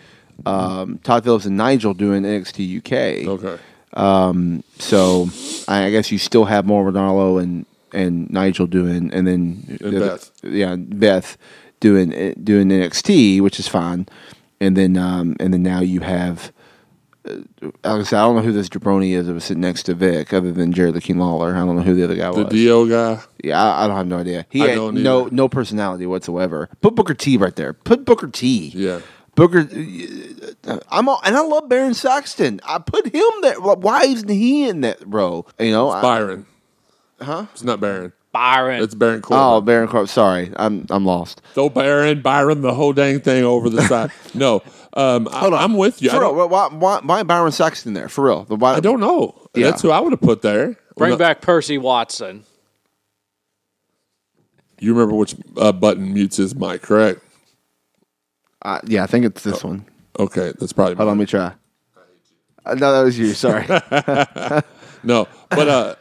um, 0.45 1.00
Todd 1.04 1.23
Phillips 1.23 1.45
and 1.45 1.58
Nigel 1.58 1.93
doing 1.93 2.23
NXT 2.23 2.78
UK. 2.80 3.28
Okay. 3.28 3.62
Um, 3.93 4.63
so 4.78 5.30
I 5.67 5.89
guess 5.89 6.12
you 6.12 6.17
still 6.17 6.45
have 6.45 6.65
Mauro 6.65 6.91
Ranallo 6.91 7.41
and 7.41 7.65
and 7.93 8.30
Nigel 8.30 8.67
doing, 8.67 9.12
and 9.13 9.26
then 9.26 9.78
And 9.82 9.93
the 9.93 10.00
Beth. 10.00 10.32
yeah, 10.43 10.76
Beth 10.76 11.38
doing 11.80 12.13
uh, 12.13 12.34
doing 12.43 12.67
NXT, 12.69 13.41
which 13.41 13.60
is 13.60 13.67
fine. 13.67 14.08
And 14.60 14.76
then 14.76 14.97
um, 14.97 15.36
and 15.39 15.54
then 15.54 15.63
now 15.63 15.80
you 15.82 16.02
have. 16.02 16.52
Uh, 17.28 17.36
like 17.62 18.02
I 18.02 18.04
said, 18.04 18.19
I 18.19 18.23
don't 18.23 18.36
know 18.38 18.41
who 18.41 18.52
this 18.54 18.69
jabroni 18.69 19.12
is 19.12 19.28
that 19.28 19.34
was 19.34 19.43
sitting 19.43 19.62
next 19.62 19.84
to 19.84 19.93
Vic, 19.93 20.32
other 20.34 20.52
than 20.52 20.71
Jared 20.73 20.93
the 20.93 21.02
King 21.02 21.17
Lawler. 21.19 21.54
I 21.56 21.60
don't 21.60 21.76
know 21.76 21.82
who 21.82 21.93
the 21.93 22.04
other 22.06 22.15
guy 22.15 22.28
was. 22.30 22.38
The 22.38 22.43
was. 22.45 22.54
Dio 22.54 22.86
guy. 22.88 23.21
Yeah, 23.43 23.62
I, 23.62 23.84
I 23.84 23.88
don't 23.88 23.97
have 23.97 24.08
no 24.08 24.17
idea. 24.19 24.45
He 24.50 24.63
I 24.63 24.67
had 24.69 24.78
no 24.78 25.21
either. 25.26 25.36
no 25.36 25.50
personality 25.50 26.06
whatsoever. 26.06 26.69
Put 26.82 26.95
Booker 26.95 27.13
T 27.13 27.38
right 27.38 27.56
there. 27.56 27.73
Put 27.73 28.06
Booker 28.06 28.28
T. 28.28 28.71
Yeah. 28.73 29.02
Booker. 29.38 29.60
uh, 30.67 30.80
I'm 30.89 31.08
all, 31.08 31.21
and 31.23 31.36
I 31.38 31.41
love 31.41 31.69
Baron 31.69 31.93
Saxton. 31.93 32.60
I 32.65 32.80
put 32.80 33.06
him 33.06 33.30
there. 33.41 33.62
Why 33.62 34.04
isn't 34.04 34.28
he 34.28 34.67
in 34.67 34.82
that 34.82 34.97
row? 35.06 35.45
You 35.60 35.71
know, 35.71 35.89
I- 35.89 36.02
Byron. 36.02 36.45
Huh? 37.21 37.45
It's 37.54 37.63
not 37.63 37.80
Baron. 37.80 38.12
Byron. 38.32 38.84
It's 38.84 38.93
Baron 38.93 39.21
Corbin. 39.21 39.43
oh 39.43 39.62
Baron 39.62 39.88
Corbin. 39.88 40.08
Sorry, 40.08 40.52
I'm 40.58 40.86
I'm 40.89 41.06
lost. 41.06 41.41
So 41.56 41.69
Baron, 41.69 42.21
Byron, 42.21 42.62
the 42.62 42.73
whole 42.73 42.93
dang 42.93 43.19
thing 43.21 43.43
over 43.43 43.69
the 43.69 43.82
side. 43.84 44.12
No, 44.36 44.62
um, 44.93 45.28
I, 45.32 45.45
on. 45.47 45.54
I'm 45.56 45.73
with 45.76 46.02
you. 46.02 46.10
For 46.12 46.19
real, 46.19 46.47
why, 46.50 46.67
why, 46.67 47.00
why 47.02 47.23
Byron 47.23 47.52
Saxton 47.52 47.93
there? 47.93 48.10
For 48.10 48.26
real, 48.26 48.43
why, 48.45 48.73
I 48.73 48.80
don't 48.80 49.00
know. 49.00 49.34
Yeah. 49.56 49.71
That's 49.71 49.82
who 49.82 49.89
I 49.89 50.00
would 50.00 50.12
have 50.13 50.21
put 50.21 50.41
there. 50.43 50.76
Bring 50.95 51.12
Well, 51.12 51.17
back 51.17 51.41
Percy 51.41 51.78
Watson. 51.80 52.43
You 54.80 54.93
remember 54.93 55.15
which 55.15 55.36
uh, 55.58 55.71
button 55.71 56.13
mutes 56.13 56.38
his 56.38 56.54
mic, 56.54 56.84
correct? 56.84 57.21
Uh, 58.62 58.80
yeah, 58.86 59.04
I 59.04 59.08
think 59.08 59.26
it's 59.26 59.43
this 59.43 59.63
one. 59.63 59.86
Okay, 60.20 60.54
that's 60.60 60.74
probably. 60.74 60.96
Hold 60.96 61.10
on, 61.10 61.17
let 61.17 61.22
me 61.22 61.26
try. 61.28 61.54
Uh, 62.65 62.74
no, 62.74 62.91
that 62.91 63.04
was 63.04 63.17
you. 63.17 63.34
Sorry. 63.34 63.65
No, 65.04 65.28
but 65.50 65.67
uh, 65.67 65.96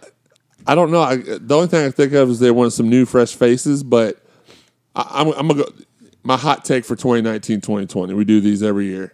I 0.66 0.74
don't 0.74 0.90
know. 0.90 1.00
I, 1.00 1.16
the 1.16 1.54
only 1.54 1.68
thing 1.68 1.86
I 1.86 1.90
think 1.90 2.12
of 2.12 2.28
is 2.30 2.40
they 2.40 2.50
want 2.50 2.72
some 2.72 2.88
new, 2.88 3.04
fresh 3.06 3.34
faces. 3.34 3.82
But 3.82 4.20
I, 4.94 5.06
I'm, 5.20 5.28
I'm 5.28 5.48
gonna 5.48 5.64
go. 5.64 5.72
My 6.22 6.36
hot 6.36 6.64
take 6.64 6.84
for 6.84 6.96
2019, 6.96 7.60
2020. 7.60 8.14
We 8.14 8.24
do 8.24 8.40
these 8.40 8.62
every 8.62 8.86
year. 8.86 9.12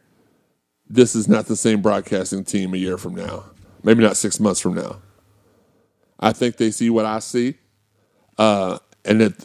This 0.89 1.15
is 1.15 1.29
not 1.29 1.47
the 1.47 1.57
same 1.57 1.83
broadcasting 1.83 2.45
team 2.45 2.73
a 2.73 2.79
year 2.79 2.97
from 2.97 3.15
now. 3.15 3.45
Maybe 3.83 4.03
not 4.03 4.17
six 4.17 4.41
months 4.41 4.61
from 4.61 4.75
now. 4.75 5.03
I 6.19 6.33
think 6.33 6.57
they 6.57 6.71
see 6.71 6.89
what 6.89 7.05
I 7.05 7.19
see, 7.19 7.57
uh, 8.39 8.79
and 9.05 9.21
that 9.21 9.45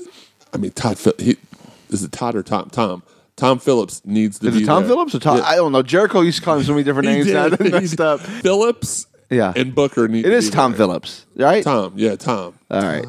I 0.54 0.58
mean 0.58 0.72
Todd. 0.72 0.98
He, 1.20 1.38
is 1.90 2.04
it 2.04 2.12
Todd 2.12 2.36
or 2.36 2.44
Tom? 2.44 2.70
Tom. 2.70 3.04
Tom 3.38 3.60
Phillips 3.60 4.02
needs 4.04 4.40
to 4.40 4.48
Is 4.50 4.56
be 4.58 4.64
it 4.64 4.66
Tom 4.66 4.84
there. 4.84 4.90
Phillips 4.90 5.16
or 5.16 5.20
Tom? 5.20 5.38
Yeah. 5.38 5.44
I 5.46 5.56
don't 5.56 5.72
know. 5.72 5.82
Jericho 5.84 6.20
used 6.22 6.40
to 6.40 6.44
call 6.44 6.58
him 6.58 6.64
so 6.64 6.74
many 6.74 6.84
different 6.84 7.08
names. 7.10 7.26
did. 7.28 7.34
Now 7.36 7.46
I 7.60 7.64
He 7.64 7.70
messed 7.70 8.02
up. 8.02 8.20
Phillips, 8.20 9.08
Yeah. 9.30 9.54
and 9.56 9.74
Booker 9.74 10.08
need. 10.10 10.26
It 10.26 10.30
to 10.32 10.36
is 10.36 10.50
be 10.50 10.56
Tom 10.56 10.72
there. 10.72 10.78
Phillips, 10.80 11.26
right? 11.38 11.64
Tom, 11.64 11.94
yeah, 11.96 12.16
Tom. 12.18 12.58
All 12.70 12.82
right. 12.82 13.06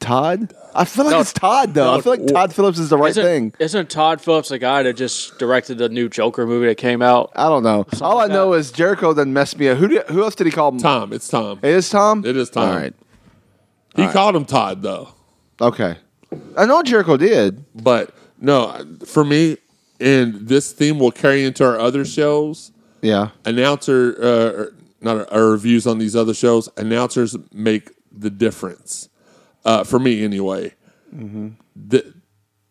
Todd? 0.00 0.52
I 0.74 0.84
feel 0.84 1.04
like 1.04 1.12
No, 1.12 1.20
it's 1.20 1.32
Todd 1.32 1.74
though. 1.74 1.92
no, 1.92 1.98
I 1.98 2.00
feel 2.00 2.12
like 2.16 2.26
Todd 2.26 2.52
Phillips 2.52 2.78
is 2.78 2.88
the 2.88 2.96
right 2.98 3.10
Isn't, 3.10 3.22
thing. 3.22 3.54
isn't 3.58 3.90
Todd 3.90 4.20
Phillips 4.20 4.48
the 4.48 4.58
guy 4.58 4.82
that 4.82 4.94
just 4.94 5.38
directed 5.38 5.78
the 5.78 5.88
new 5.88 6.08
Joker 6.08 6.46
movie 6.46 6.66
that 6.66 6.76
came 6.78 7.02
out? 7.02 7.30
I 7.36 7.48
don't 7.48 7.62
know. 7.62 7.86
All 8.00 8.18
I 8.18 8.22
like 8.24 8.32
know 8.32 8.52
that. 8.52 8.58
is 8.58 8.72
Jericho 8.72 9.12
then 9.12 9.32
messed 9.32 9.58
me 9.58 9.68
up. 9.68 9.78
Who 9.78 9.86
did, 9.88 10.06
who 10.08 10.22
else 10.24 10.34
did 10.34 10.46
he 10.46 10.50
call 10.50 10.70
him? 10.72 10.78
Tom, 10.78 11.12
it's 11.12 11.28
Tom. 11.28 11.60
It 11.62 11.70
is 11.70 11.88
Tom. 11.90 12.24
It 12.24 12.36
is 12.36 12.50
Tom. 12.50 12.68
All 12.68 12.74
right. 12.74 12.94
He 13.94 14.08
called 14.08 14.34
him 14.34 14.46
Todd 14.46 14.82
though, 14.82 15.10
Okay. 15.60 15.98
I 16.56 16.64
know 16.64 16.82
Jericho 16.82 17.16
did. 17.18 17.64
but 17.74 18.12
no, 18.42 18.84
for 19.06 19.24
me, 19.24 19.56
and 20.00 20.48
this 20.48 20.72
theme 20.72 20.98
will 20.98 21.12
carry 21.12 21.44
into 21.44 21.64
our 21.64 21.78
other 21.78 22.04
shows. 22.04 22.72
Yeah. 23.00 23.30
Announcer, 23.44 24.16
uh, 24.20 24.66
not 25.00 25.16
our, 25.16 25.32
our 25.32 25.50
reviews 25.50 25.86
on 25.86 25.98
these 25.98 26.16
other 26.16 26.34
shows. 26.34 26.68
Announcers 26.76 27.36
make 27.52 27.90
the 28.10 28.30
difference. 28.30 29.08
Uh, 29.64 29.84
for 29.84 29.98
me, 29.98 30.24
anyway. 30.24 30.74
The 31.76 32.14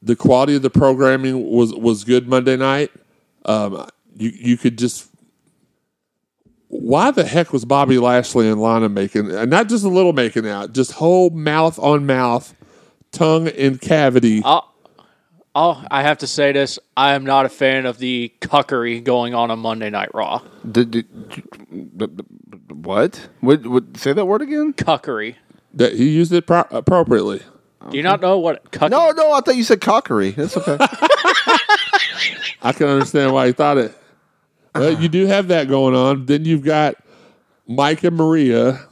the 0.01 0.15
quality 0.15 0.55
of 0.55 0.61
the 0.61 0.69
programming 0.69 1.49
was 1.49 1.73
was 1.73 2.03
good 2.03 2.27
Monday 2.27 2.57
night. 2.57 2.91
Um, 3.45 3.87
you 4.15 4.29
you 4.29 4.57
could 4.57 4.77
just 4.77 5.07
why 6.67 7.11
the 7.11 7.23
heck 7.25 7.53
was 7.53 7.65
Bobby 7.65 7.99
Lashley 7.99 8.49
and 8.49 8.61
Lana 8.61 8.89
making 8.89 9.31
and 9.31 9.51
not 9.51 9.69
just 9.69 9.83
a 9.83 9.89
little 9.89 10.13
making 10.13 10.47
out, 10.47 10.73
just 10.73 10.93
whole 10.93 11.29
mouth 11.29 11.77
on 11.79 12.05
mouth, 12.05 12.55
tongue 13.11 13.47
in 13.47 13.77
cavity. 13.77 14.41
Oh, 14.43 14.70
oh, 15.55 15.83
I 15.91 16.01
have 16.03 16.19
to 16.19 16.27
say 16.27 16.51
this. 16.51 16.79
I 16.95 17.13
am 17.13 17.23
not 17.25 17.45
a 17.45 17.49
fan 17.49 17.85
of 17.85 17.97
the 17.97 18.31
cuckery 18.41 19.03
going 19.03 19.33
on 19.33 19.51
on 19.51 19.59
Monday 19.59 19.89
Night 19.89 20.09
Raw. 20.13 20.41
Did, 20.69 20.91
did, 20.91 21.07
what? 22.69 23.29
Would, 23.41 23.65
What? 23.67 23.97
Say 23.97 24.13
that 24.13 24.25
word 24.25 24.41
again? 24.41 24.73
Cuckery. 24.73 25.35
that 25.73 25.93
he 25.93 26.09
used 26.09 26.33
it 26.33 26.47
pro- 26.47 26.65
appropriately. 26.71 27.41
Do 27.89 27.97
you 27.97 28.03
not 28.03 28.21
know 28.21 28.37
what 28.37 28.71
cuckery? 28.71 28.91
No, 28.91 29.11
no. 29.11 29.31
I 29.33 29.41
thought 29.41 29.55
you 29.55 29.63
said 29.63 29.81
cockery. 29.81 30.31
That's 30.31 30.55
okay. 30.55 30.77
I 32.61 32.71
can 32.73 32.87
understand 32.87 33.33
why 33.33 33.47
you 33.47 33.53
thought 33.53 33.77
it. 33.77 33.95
Well, 34.75 35.01
you 35.01 35.09
do 35.09 35.25
have 35.25 35.47
that 35.49 35.67
going 35.67 35.95
on. 35.95 36.27
Then 36.27 36.45
you've 36.45 36.63
got 36.63 36.95
Mike 37.67 38.03
and 38.03 38.15
Maria. 38.15 38.87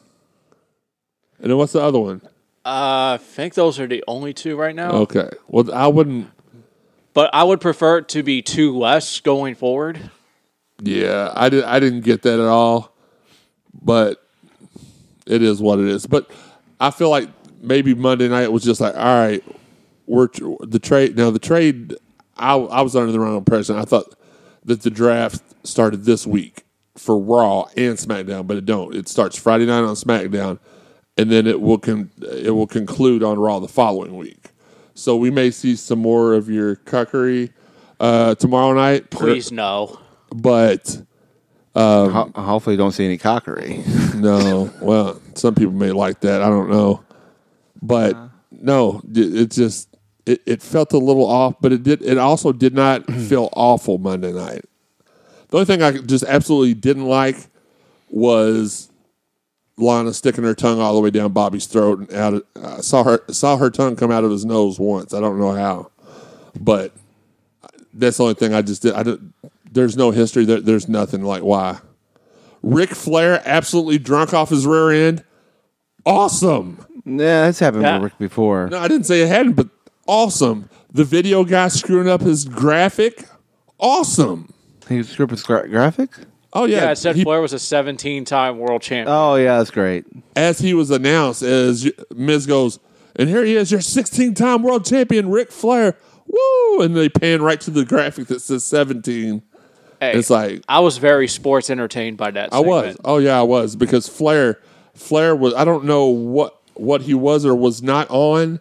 And 1.40 1.50
then 1.52 1.58
what's 1.58 1.74
the 1.74 1.82
other 1.82 2.00
one? 2.00 2.22
Uh, 2.66 3.16
I 3.16 3.20
think 3.22 3.54
those 3.54 3.80
are 3.80 3.88
the 3.88 4.04
only 4.08 4.34
two 4.34 4.58
right 4.58 4.76
now. 4.76 4.92
Okay. 4.92 5.30
Well, 5.48 5.72
I 5.74 5.88
wouldn't. 5.88 6.28
But 7.20 7.32
I 7.34 7.44
would 7.44 7.60
prefer 7.60 7.98
it 7.98 8.08
to 8.08 8.24
be 8.24 8.42
two 8.42 8.78
less 8.78 9.20
going 9.20 9.56
forward. 9.56 10.10
Yeah, 10.82 11.34
I 11.36 11.50
did. 11.50 11.66
I 11.66 11.82
didn't 11.82 12.06
get 12.06 12.22
that 12.22 12.40
at 12.40 12.46
all. 12.46 12.96
But 13.74 14.26
it 15.28 15.42
is 15.42 15.62
what 15.62 15.80
it 15.80 15.88
is. 15.88 16.08
But 16.08 16.32
I 16.80 16.92
feel 16.92 17.10
like 17.10 17.28
maybe 17.62 17.94
Monday 17.94 18.30
night 18.30 18.54
was 18.54 18.64
just 18.64 18.80
like, 18.80 18.96
all 18.96 19.04
right, 19.04 19.44
we're 20.08 20.30
the 20.62 20.80
trade. 20.82 21.18
Now 21.18 21.30
the 21.30 21.40
trade, 21.40 21.94
I, 22.38 22.56
I 22.56 22.80
was 22.84 22.96
under 22.96 23.12
the 23.12 23.20
wrong 23.20 23.36
impression. 23.36 23.76
I 23.76 23.84
thought 23.84 24.16
that 24.64 24.84
the 24.84 24.90
draft 24.90 25.44
started 25.68 26.06
this 26.06 26.26
week 26.26 26.64
for 26.96 27.20
Raw 27.20 27.64
and 27.76 27.98
SmackDown, 27.98 28.48
but 28.48 28.56
it 28.56 28.66
don't. 28.66 28.96
It 28.96 29.10
starts 29.10 29.38
Friday 29.38 29.66
night 29.66 29.84
on 29.84 29.96
SmackDown, 29.96 30.58
and 31.18 31.30
then 31.30 31.48
it 31.48 31.60
will 31.60 31.80
con- 31.80 32.12
it 32.22 32.52
will 32.52 32.66
conclude 32.66 33.24
on 33.24 33.38
Raw 33.38 33.60
the 33.60 33.68
following 33.68 34.16
week. 34.16 34.49
So 35.00 35.16
we 35.16 35.32
may 35.32 35.50
see 35.50 35.76
some 35.76 36.00
more 36.00 36.34
of 36.34 36.50
your 36.50 36.76
cuckery 36.76 37.52
uh, 38.00 38.36
tomorrow 38.36 38.74
night. 38.74 39.10
Please 39.10 39.52
no. 39.52 39.98
but 40.30 41.02
Ho- 42.10 42.32
hopefully, 42.36 42.76
don't 42.76 42.92
see 42.92 43.06
any 43.06 43.18
cockery. 43.18 43.84
no. 44.16 44.72
Well, 44.82 45.22
some 45.36 45.56
people 45.56 45.74
may 45.74 45.92
like 45.92 46.20
that. 46.22 46.42
I 46.42 46.50
don't 46.50 46.70
know, 46.70 47.04
but 47.82 48.18
no, 48.52 49.02
it 49.14 49.36
it 49.36 49.52
just 49.52 49.96
it, 50.26 50.42
it 50.46 50.62
felt 50.62 50.92
a 50.92 50.98
little 50.98 51.26
off, 51.26 51.56
but 51.62 51.72
it 51.72 51.84
did. 51.84 52.02
It 52.02 52.18
also 52.18 52.52
did 52.52 52.74
not 52.74 53.06
feel 53.30 53.50
awful 53.54 53.98
Monday 54.00 54.34
night. 54.34 54.66
The 55.48 55.58
only 55.58 55.66
thing 55.66 55.82
I 55.82 55.92
just 55.98 56.26
absolutely 56.26 56.74
didn't 56.74 57.06
like 57.06 57.38
was 58.10 58.89
Lana 59.80 60.14
sticking 60.14 60.44
her 60.44 60.54
tongue 60.56 60.80
all 60.80 60.94
the 60.96 61.02
way 61.02 61.10
down 61.10 61.32
Bobby's 61.32 61.66
throat 61.66 62.00
and 62.00 62.14
out. 62.14 62.34
Of, 62.36 62.44
I 62.64 62.82
saw 62.82 63.04
her 63.04 63.24
saw 63.30 63.58
her 63.58 63.70
tongue 63.70 63.96
come 63.96 64.12
out 64.12 64.24
of 64.24 64.32
his 64.32 64.46
nose 64.46 64.80
once. 64.80 65.14
I 65.14 65.20
don't 65.20 65.40
know 65.40 65.54
how, 65.54 65.92
but 66.60 66.94
that's 67.94 68.18
the 68.18 68.24
only 68.24 68.36
thing 68.36 68.54
I 68.54 68.62
just 68.62 68.82
did. 68.82 68.94
I 68.94 69.04
did, 69.04 69.34
There's 69.72 69.98
no 69.98 70.12
history. 70.12 70.46
There, 70.46 70.62
there's 70.62 70.88
nothing 70.90 71.24
like 71.24 71.44
why. 71.44 71.80
Ric 72.62 72.90
Flair 72.90 73.42
absolutely 73.46 73.98
drunk 74.00 74.34
off 74.34 74.50
his 74.50 74.66
rear 74.68 74.92
end. 74.92 75.24
Awesome. 76.06 76.86
yeah, 77.06 77.44
that's 77.46 77.60
happened 77.60 77.84
Yeah. 77.84 77.96
with 78.00 78.04
Rick 78.12 78.18
before. 78.20 78.68
No, 78.70 78.80
I 78.80 78.88
didn't 78.88 79.06
say 79.06 79.22
it 79.22 79.28
hadn't, 79.28 79.54
but 79.54 79.70
awesome. 80.08 80.70
The 80.92 81.04
video 81.04 81.44
guy 81.44 81.68
screwing 81.68 82.10
up 82.10 82.22
his 82.22 82.46
graphic. 82.46 83.26
Awesome. 83.80 84.52
He 84.88 84.98
was 84.98 85.10
script 85.10 85.32
with 85.32 85.46
gra- 85.46 85.68
graphics. 85.70 86.26
Oh 86.54 86.66
yeah, 86.66 86.84
Yeah, 86.86 86.92
it 86.92 86.96
said 86.98 87.16
he- 87.16 87.24
Flair 87.24 87.42
was 87.42 87.54
a 87.54 87.60
17 87.60 88.26
time 88.26 88.58
world 88.58 88.82
champion. 88.82 89.16
Oh 89.16 89.36
yeah, 89.36 89.58
that's 89.58 89.72
great. 89.72 90.06
as 90.36 90.60
he 90.60 90.74
was 90.74 90.90
announced, 90.92 91.42
as 91.44 91.92
Miz 92.16 92.46
goes, 92.46 92.80
and 93.16 93.30
here 93.30 93.44
he 93.44 93.56
is, 93.56 93.72
your 93.72 93.82
16 93.82 94.34
time 94.34 94.64
world 94.64 94.86
champion, 94.86 95.30
Ric 95.30 95.52
Flair. 95.52 95.96
Woo! 96.28 96.82
And 96.82 96.96
they 96.96 97.10
pan 97.10 97.42
right 97.42 97.60
to 97.62 97.72
the 97.72 97.84
graphic 97.86 98.28
that 98.28 98.40
says 98.42 98.64
17. 98.64 99.42
Hey, 100.00 100.14
It's 100.18 100.30
like, 100.30 100.64
I 100.70 100.80
was 100.80 100.98
very 100.98 101.28
sports 101.28 101.70
entertained 101.70 102.18
by 102.18 102.32
that. 102.32 102.54
I 102.54 102.60
was. 102.60 102.96
Oh 103.04 103.18
yeah, 103.18 103.40
I 103.40 103.44
was 103.44 103.76
because 103.76 104.08
Flair, 104.08 104.60
Flair 104.94 105.36
was. 105.36 105.54
I 105.56 105.66
don't 105.66 105.86
know 105.86 106.06
what 106.06 106.56
what 106.76 107.02
he 107.02 107.14
was 107.14 107.46
or 107.46 107.54
was 107.54 107.82
not 107.84 108.10
on, 108.10 108.60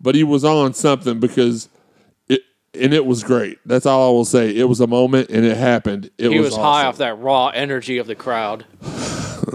but 0.00 0.14
he 0.16 0.24
was 0.24 0.44
on 0.44 0.74
something 0.74 1.20
because 1.20 1.66
it 1.66 1.70
and 2.74 2.94
it 2.94 3.06
was 3.06 3.22
great. 3.22 3.58
That's 3.66 3.86
all 3.86 4.08
I 4.08 4.12
will 4.12 4.24
say. 4.24 4.54
It 4.54 4.64
was 4.64 4.80
a 4.80 4.86
moment 4.86 5.30
and 5.30 5.44
it 5.44 5.56
happened. 5.56 6.10
It 6.18 6.30
He 6.30 6.38
was, 6.38 6.50
was 6.50 6.56
high 6.56 6.84
off 6.84 6.98
that 6.98 7.18
raw 7.18 7.48
energy 7.48 7.98
of 7.98 8.06
the 8.06 8.14
crowd. 8.14 8.64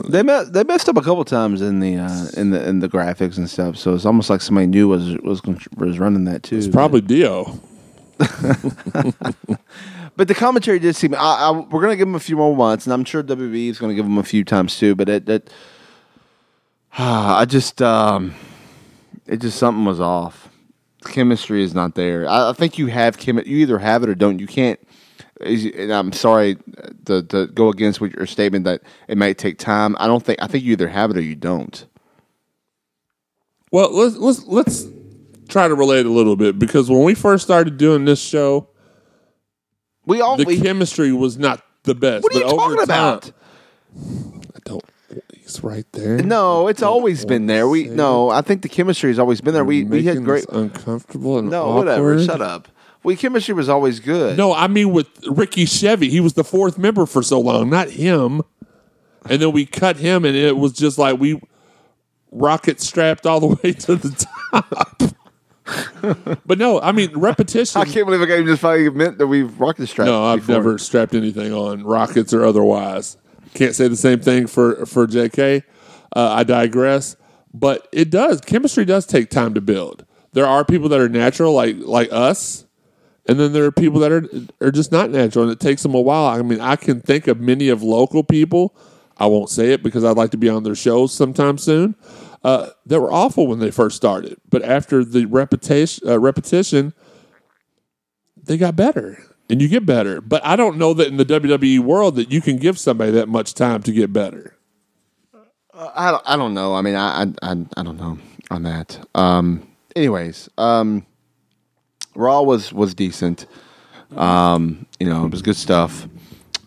They 0.09 0.23
me- 0.23 0.43
they 0.49 0.63
messed 0.63 0.89
up 0.89 0.97
a 0.97 1.01
couple 1.01 1.23
times 1.25 1.61
in 1.61 1.79
the 1.79 1.97
uh, 1.97 2.27
in 2.37 2.49
the 2.51 2.67
in 2.67 2.79
the 2.79 2.89
graphics 2.89 3.37
and 3.37 3.49
stuff. 3.49 3.77
So 3.77 3.93
it's 3.95 4.05
almost 4.05 4.29
like 4.29 4.41
somebody 4.41 4.67
knew 4.67 4.87
was 4.87 5.15
was 5.19 5.41
was 5.77 5.99
running 5.99 6.25
that 6.25 6.43
too. 6.43 6.57
It's 6.57 6.67
probably 6.67 7.01
Dio. 7.01 7.59
But 10.17 10.27
the 10.27 10.35
commentary 10.35 10.79
did 10.79 10.95
seem. 10.95 11.13
I, 11.13 11.17
I, 11.17 11.51
we're 11.51 11.81
going 11.81 11.91
to 11.91 11.97
give 11.97 12.07
him 12.07 12.15
a 12.15 12.19
few 12.19 12.37
more 12.37 12.55
months, 12.55 12.85
and 12.85 12.93
I'm 12.93 13.03
sure 13.03 13.21
WWE 13.21 13.69
is 13.69 13.79
going 13.79 13.89
to 13.89 13.95
give 13.95 14.05
him 14.05 14.17
a 14.17 14.23
few 14.23 14.43
times 14.43 14.77
too. 14.77 14.95
But 14.95 15.09
it, 15.09 15.27
it 15.27 15.51
I 16.97 17.45
just, 17.45 17.81
um, 17.81 18.33
it 19.27 19.37
just 19.37 19.57
something 19.59 19.83
was 19.85 19.99
off. 19.99 20.49
Chemistry 21.05 21.63
is 21.63 21.73
not 21.73 21.95
there. 21.95 22.27
I, 22.27 22.49
I 22.49 22.53
think 22.53 22.77
you 22.77 22.87
have 22.87 23.17
chem. 23.17 23.37
You 23.37 23.57
either 23.57 23.77
have 23.79 24.03
it 24.03 24.09
or 24.09 24.15
don't. 24.15 24.39
You 24.39 24.47
can't. 24.47 24.79
And 25.41 25.91
I'm 25.91 26.11
sorry 26.13 26.57
to, 27.05 27.21
to 27.23 27.47
go 27.47 27.69
against 27.69 27.99
with 28.01 28.13
your 28.13 28.25
statement 28.25 28.65
that 28.65 28.81
it 29.07 29.17
might 29.17 29.37
take 29.37 29.57
time. 29.57 29.95
I 29.99 30.07
don't 30.07 30.23
think. 30.23 30.41
I 30.41 30.47
think 30.47 30.63
you 30.63 30.71
either 30.71 30.87
have 30.87 31.11
it 31.11 31.17
or 31.17 31.21
you 31.21 31.35
don't. 31.35 31.85
Well, 33.71 33.93
let's 33.93 34.15
let's 34.15 34.45
let's 34.45 34.85
try 35.49 35.67
to 35.67 35.75
relate 35.75 36.05
a 36.05 36.09
little 36.11 36.35
bit 36.35 36.57
because 36.57 36.89
when 36.89 37.03
we 37.03 37.15
first 37.15 37.43
started 37.43 37.77
doing 37.77 38.05
this 38.05 38.21
show, 38.21 38.69
We 40.05 40.21
all. 40.21 40.37
the 40.37 40.45
we, 40.45 40.59
chemistry 40.61 41.11
was 41.11 41.37
not 41.37 41.61
the 41.83 41.95
best. 41.95 42.23
what 42.23 42.33
are 42.33 42.37
you 42.39 42.43
but 42.45 42.53
over 42.53 42.75
talking 42.75 42.87
time- 42.87 43.17
about? 43.17 44.34
I 45.47 45.59
right 45.67 45.85
there. 45.91 46.17
No, 46.17 46.67
it's 46.67 46.81
always 46.81 47.25
been 47.25 47.45
there. 47.45 47.67
We 47.67 47.85
no. 47.85 48.29
I 48.29 48.41
think 48.41 48.61
the 48.61 48.69
chemistry 48.69 49.09
has 49.11 49.19
always 49.19 49.41
been 49.41 49.53
there. 49.53 49.63
We 49.65 49.83
we 49.83 50.03
had 50.03 50.23
great. 50.23 50.45
uncomfortable 50.49 51.37
and 51.37 51.49
No, 51.49 51.63
awkward. 51.65 51.75
whatever. 51.85 52.23
Shut 52.23 52.41
up. 52.41 52.67
We 53.03 53.15
chemistry 53.15 53.53
was 53.53 53.69
always 53.69 53.99
good. 53.99 54.37
No, 54.37 54.53
I 54.53 54.67
mean 54.67 54.91
with 54.91 55.07
Ricky 55.27 55.65
Chevy. 55.65 56.09
He 56.09 56.19
was 56.19 56.33
the 56.33 56.43
fourth 56.43 56.77
member 56.79 57.05
for 57.05 57.21
so 57.21 57.39
long, 57.39 57.69
not 57.69 57.91
him. 57.91 58.41
And 59.29 59.41
then 59.41 59.51
we 59.51 59.65
cut 59.65 59.97
him, 59.97 60.25
and 60.25 60.35
it 60.35 60.57
was 60.57 60.73
just 60.73 60.97
like 60.97 61.19
we 61.19 61.39
rocket 62.31 62.81
strapped 62.81 63.25
all 63.25 63.39
the 63.39 63.47
way 63.63 63.73
to 63.73 63.95
the 63.95 64.27
top. 64.51 65.13
but 66.45 66.57
no, 66.57 66.79
I 66.81 66.91
mean 66.91 67.11
repetition. 67.17 67.81
I 67.81 67.85
can't 67.85 68.05
believe 68.05 68.21
I 68.21 68.25
gave 68.25 68.45
just 68.45 68.61
finally 68.61 68.87
admit 68.87 69.17
that 69.17 69.27
we've 69.27 69.59
rocket 69.59 69.87
strapped. 69.87 70.07
No, 70.07 70.23
I've 70.25 70.39
before. 70.41 70.55
never 70.55 70.77
strapped 70.77 71.13
anything 71.15 71.53
on 71.53 71.83
rockets 71.83 72.33
or 72.33 72.45
otherwise. 72.45 73.17
Can't 73.55 73.73
say 73.73 73.87
the 73.87 73.95
same 73.95 74.19
thing 74.19 74.47
for 74.47 74.85
for 74.85 75.07
JK. 75.07 75.63
Uh, 76.15 76.33
I 76.33 76.43
digress, 76.43 77.15
but 77.53 77.87
it 77.93 78.09
does. 78.09 78.41
Chemistry 78.41 78.83
does 78.83 79.05
take 79.05 79.29
time 79.29 79.53
to 79.53 79.61
build. 79.61 80.05
There 80.33 80.45
are 80.45 80.65
people 80.65 80.89
that 80.89 80.99
are 80.99 81.07
natural, 81.07 81.53
like 81.53 81.77
like 81.79 82.09
us, 82.11 82.65
and 83.25 83.39
then 83.39 83.53
there 83.53 83.63
are 83.63 83.71
people 83.71 84.01
that 84.01 84.11
are 84.11 84.25
are 84.59 84.71
just 84.71 84.91
not 84.91 85.09
natural, 85.09 85.43
and 85.43 85.51
it 85.53 85.61
takes 85.61 85.83
them 85.83 85.95
a 85.95 86.01
while. 86.01 86.25
I 86.25 86.41
mean, 86.41 86.59
I 86.59 86.75
can 86.75 86.99
think 86.99 87.27
of 87.27 87.39
many 87.39 87.69
of 87.69 87.81
local 87.81 88.23
people. 88.25 88.75
I 89.17 89.27
won't 89.27 89.49
say 89.49 89.71
it 89.71 89.81
because 89.81 90.03
I'd 90.03 90.17
like 90.17 90.31
to 90.31 90.37
be 90.37 90.49
on 90.49 90.63
their 90.63 90.75
shows 90.75 91.13
sometime 91.13 91.57
soon. 91.57 91.95
Uh, 92.43 92.69
that 92.85 92.99
were 92.99 93.11
awful 93.11 93.47
when 93.47 93.59
they 93.59 93.71
first 93.71 93.95
started, 93.95 94.37
but 94.49 94.61
after 94.63 95.03
the 95.03 95.25
repetition, 95.25 96.07
uh, 96.07 96.19
repetition, 96.19 96.93
they 98.35 98.57
got 98.57 98.75
better 98.75 99.34
and 99.49 99.61
you 99.61 99.67
get 99.67 99.85
better. 99.85 100.21
But 100.21 100.45
I 100.45 100.55
don't 100.55 100.77
know 100.77 100.93
that 100.93 101.07
in 101.07 101.17
the 101.17 101.25
WWE 101.25 101.79
world 101.79 102.15
that 102.15 102.31
you 102.31 102.41
can 102.41 102.57
give 102.57 102.77
somebody 102.79 103.11
that 103.11 103.27
much 103.29 103.53
time 103.53 103.83
to 103.83 103.91
get 103.91 104.11
better. 104.11 104.55
I 105.73 106.11
don't, 106.11 106.23
I 106.25 106.37
don't 106.37 106.53
know. 106.53 106.73
I 106.73 106.81
mean, 106.81 106.95
I, 106.95 107.23
I 107.23 107.33
I 107.41 107.51
I 107.77 107.83
don't 107.83 107.97
know 107.97 108.17
on 108.49 108.63
that. 108.63 109.05
Um. 109.13 109.67
Anyways, 109.95 110.49
um, 110.57 111.05
Raw 112.15 112.41
was 112.41 112.71
was 112.71 112.93
decent. 112.93 113.45
Um. 114.15 114.85
You 114.99 115.07
know, 115.07 115.25
it 115.25 115.31
was 115.31 115.41
good 115.41 115.57
stuff. 115.57 116.07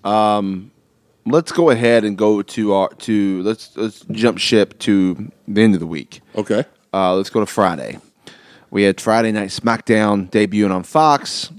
Um. 0.05 0.71
Let's 1.27 1.53
go 1.53 1.69
ahead 1.69 2.05
and 2.05 2.17
go 2.17 2.41
to 2.41 2.73
our 2.73 2.89
to 2.91 3.43
let's 3.43 3.77
let's 3.77 4.01
jump 4.11 4.39
ship 4.39 4.79
to 4.81 5.31
the 5.47 5.61
end 5.63 5.75
of 5.75 5.81
the 5.81 5.87
week. 5.87 6.23
Okay. 6.35 6.65
Uh, 6.93 7.15
let's 7.17 7.29
go 7.29 7.41
to 7.41 7.47
Friday. 7.47 7.99
We 8.71 8.85
had 8.85 8.99
Friday 9.01 9.33
Night 9.33 9.51
SmackDown 9.51 10.31
debuting 10.31 10.75
on 10.75 10.85
Fox. 10.85 11.51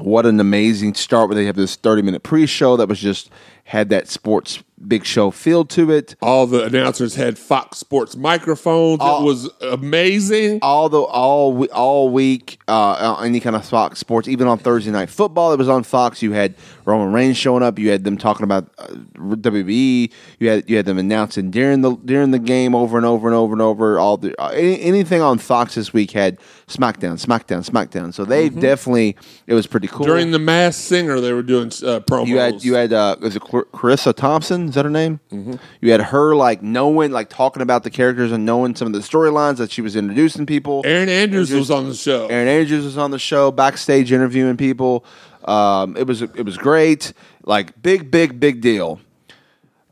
What 0.00 0.26
an 0.26 0.40
amazing 0.40 0.94
start 0.94 1.28
where 1.28 1.36
they 1.36 1.46
have 1.46 1.56
this 1.56 1.76
30 1.76 2.02
minute 2.02 2.22
pre 2.22 2.46
show 2.46 2.76
that 2.76 2.88
was 2.88 2.98
just 2.98 3.30
had 3.70 3.88
that 3.88 4.08
sports 4.08 4.64
big 4.86 5.04
show 5.04 5.30
feel 5.30 5.64
to 5.64 5.90
it. 5.90 6.16
All 6.22 6.46
the 6.46 6.64
announcers 6.64 7.14
had 7.14 7.38
Fox 7.38 7.78
Sports 7.78 8.16
microphones. 8.16 8.98
All- 9.00 9.22
it 9.22 9.24
was 9.24 9.50
amazing. 9.60 10.58
All 10.62 10.88
the 10.88 11.00
all 11.00 11.64
all 11.66 12.08
week, 12.08 12.58
uh, 12.66 13.20
any 13.22 13.40
kind 13.40 13.54
of 13.56 13.64
Fox 13.64 13.98
sports, 13.98 14.26
even 14.28 14.48
on 14.48 14.58
Thursday 14.58 14.90
night 14.90 15.10
football, 15.10 15.52
it 15.52 15.58
was 15.58 15.68
on 15.68 15.82
Fox. 15.82 16.22
You 16.22 16.32
had 16.32 16.54
Roman 16.84 17.12
Reigns 17.12 17.36
showing 17.36 17.62
up. 17.62 17.78
You 17.78 17.90
had 17.90 18.04
them 18.04 18.16
talking 18.16 18.44
about 18.44 18.70
uh, 18.78 18.86
WWE. 18.88 20.10
You 20.38 20.48
had 20.48 20.68
you 20.68 20.76
had 20.76 20.86
them 20.86 20.98
announcing 20.98 21.50
during 21.50 21.82
the 21.82 21.94
during 21.96 22.30
the 22.30 22.38
game 22.38 22.74
over 22.74 22.96
and 22.96 23.06
over 23.06 23.28
and 23.28 23.34
over 23.34 23.52
and 23.52 23.62
over. 23.62 23.98
All 23.98 24.16
the 24.16 24.40
uh, 24.40 24.48
any, 24.48 24.80
anything 24.80 25.20
on 25.20 25.38
Fox 25.38 25.74
this 25.74 25.92
week 25.92 26.12
had 26.12 26.38
SmackDown, 26.66 27.24
SmackDown, 27.24 27.68
SmackDown. 27.68 28.14
So 28.14 28.24
they 28.24 28.48
definitely 28.48 29.16
it 29.46 29.54
was 29.54 29.66
pretty 29.66 29.88
cool. 29.88 30.06
During 30.06 30.30
the 30.30 30.38
Masked 30.38 30.82
Singer, 30.82 31.20
they 31.20 31.32
were 31.32 31.42
doing 31.42 31.68
uh, 31.68 32.00
promos. 32.00 32.26
You 32.26 32.38
had 32.38 32.64
you 32.64 32.74
had 32.74 32.92
uh, 32.92 33.16
was 33.20 33.36
it 33.36 33.42
Clar- 33.64 33.90
Charissa 33.96 34.14
Thompson? 34.14 34.68
Is 34.68 34.74
that 34.74 34.84
her 34.84 34.90
name? 34.90 35.20
Mm-hmm. 35.30 35.54
You 35.80 35.92
had 35.92 36.00
her 36.00 36.34
like 36.34 36.62
knowing, 36.62 37.10
like 37.10 37.28
talking 37.28 37.62
about 37.62 37.82
the 37.82 37.90
characters 37.90 38.32
and 38.32 38.44
knowing 38.44 38.74
some 38.74 38.86
of 38.86 38.92
the 38.92 39.00
storylines 39.00 39.56
that 39.56 39.70
she 39.70 39.82
was 39.82 39.96
introducing 39.96 40.46
people. 40.46 40.82
Erin 40.84 41.08
Andrews 41.08 41.52
was 41.52 41.70
on 41.70 41.88
the 41.88 41.94
show. 41.94 42.26
Erin 42.28 42.48
Andrews 42.48 42.84
was 42.84 42.98
on 42.98 43.10
the 43.10 43.18
show, 43.18 43.50
backstage 43.50 44.12
interviewing 44.12 44.56
people. 44.56 45.04
Um, 45.44 45.96
it 45.96 46.06
was 46.06 46.22
it 46.22 46.44
was 46.44 46.56
great. 46.56 47.12
Like 47.44 47.80
big, 47.82 48.10
big, 48.10 48.38
big 48.38 48.60
deal. 48.60 49.00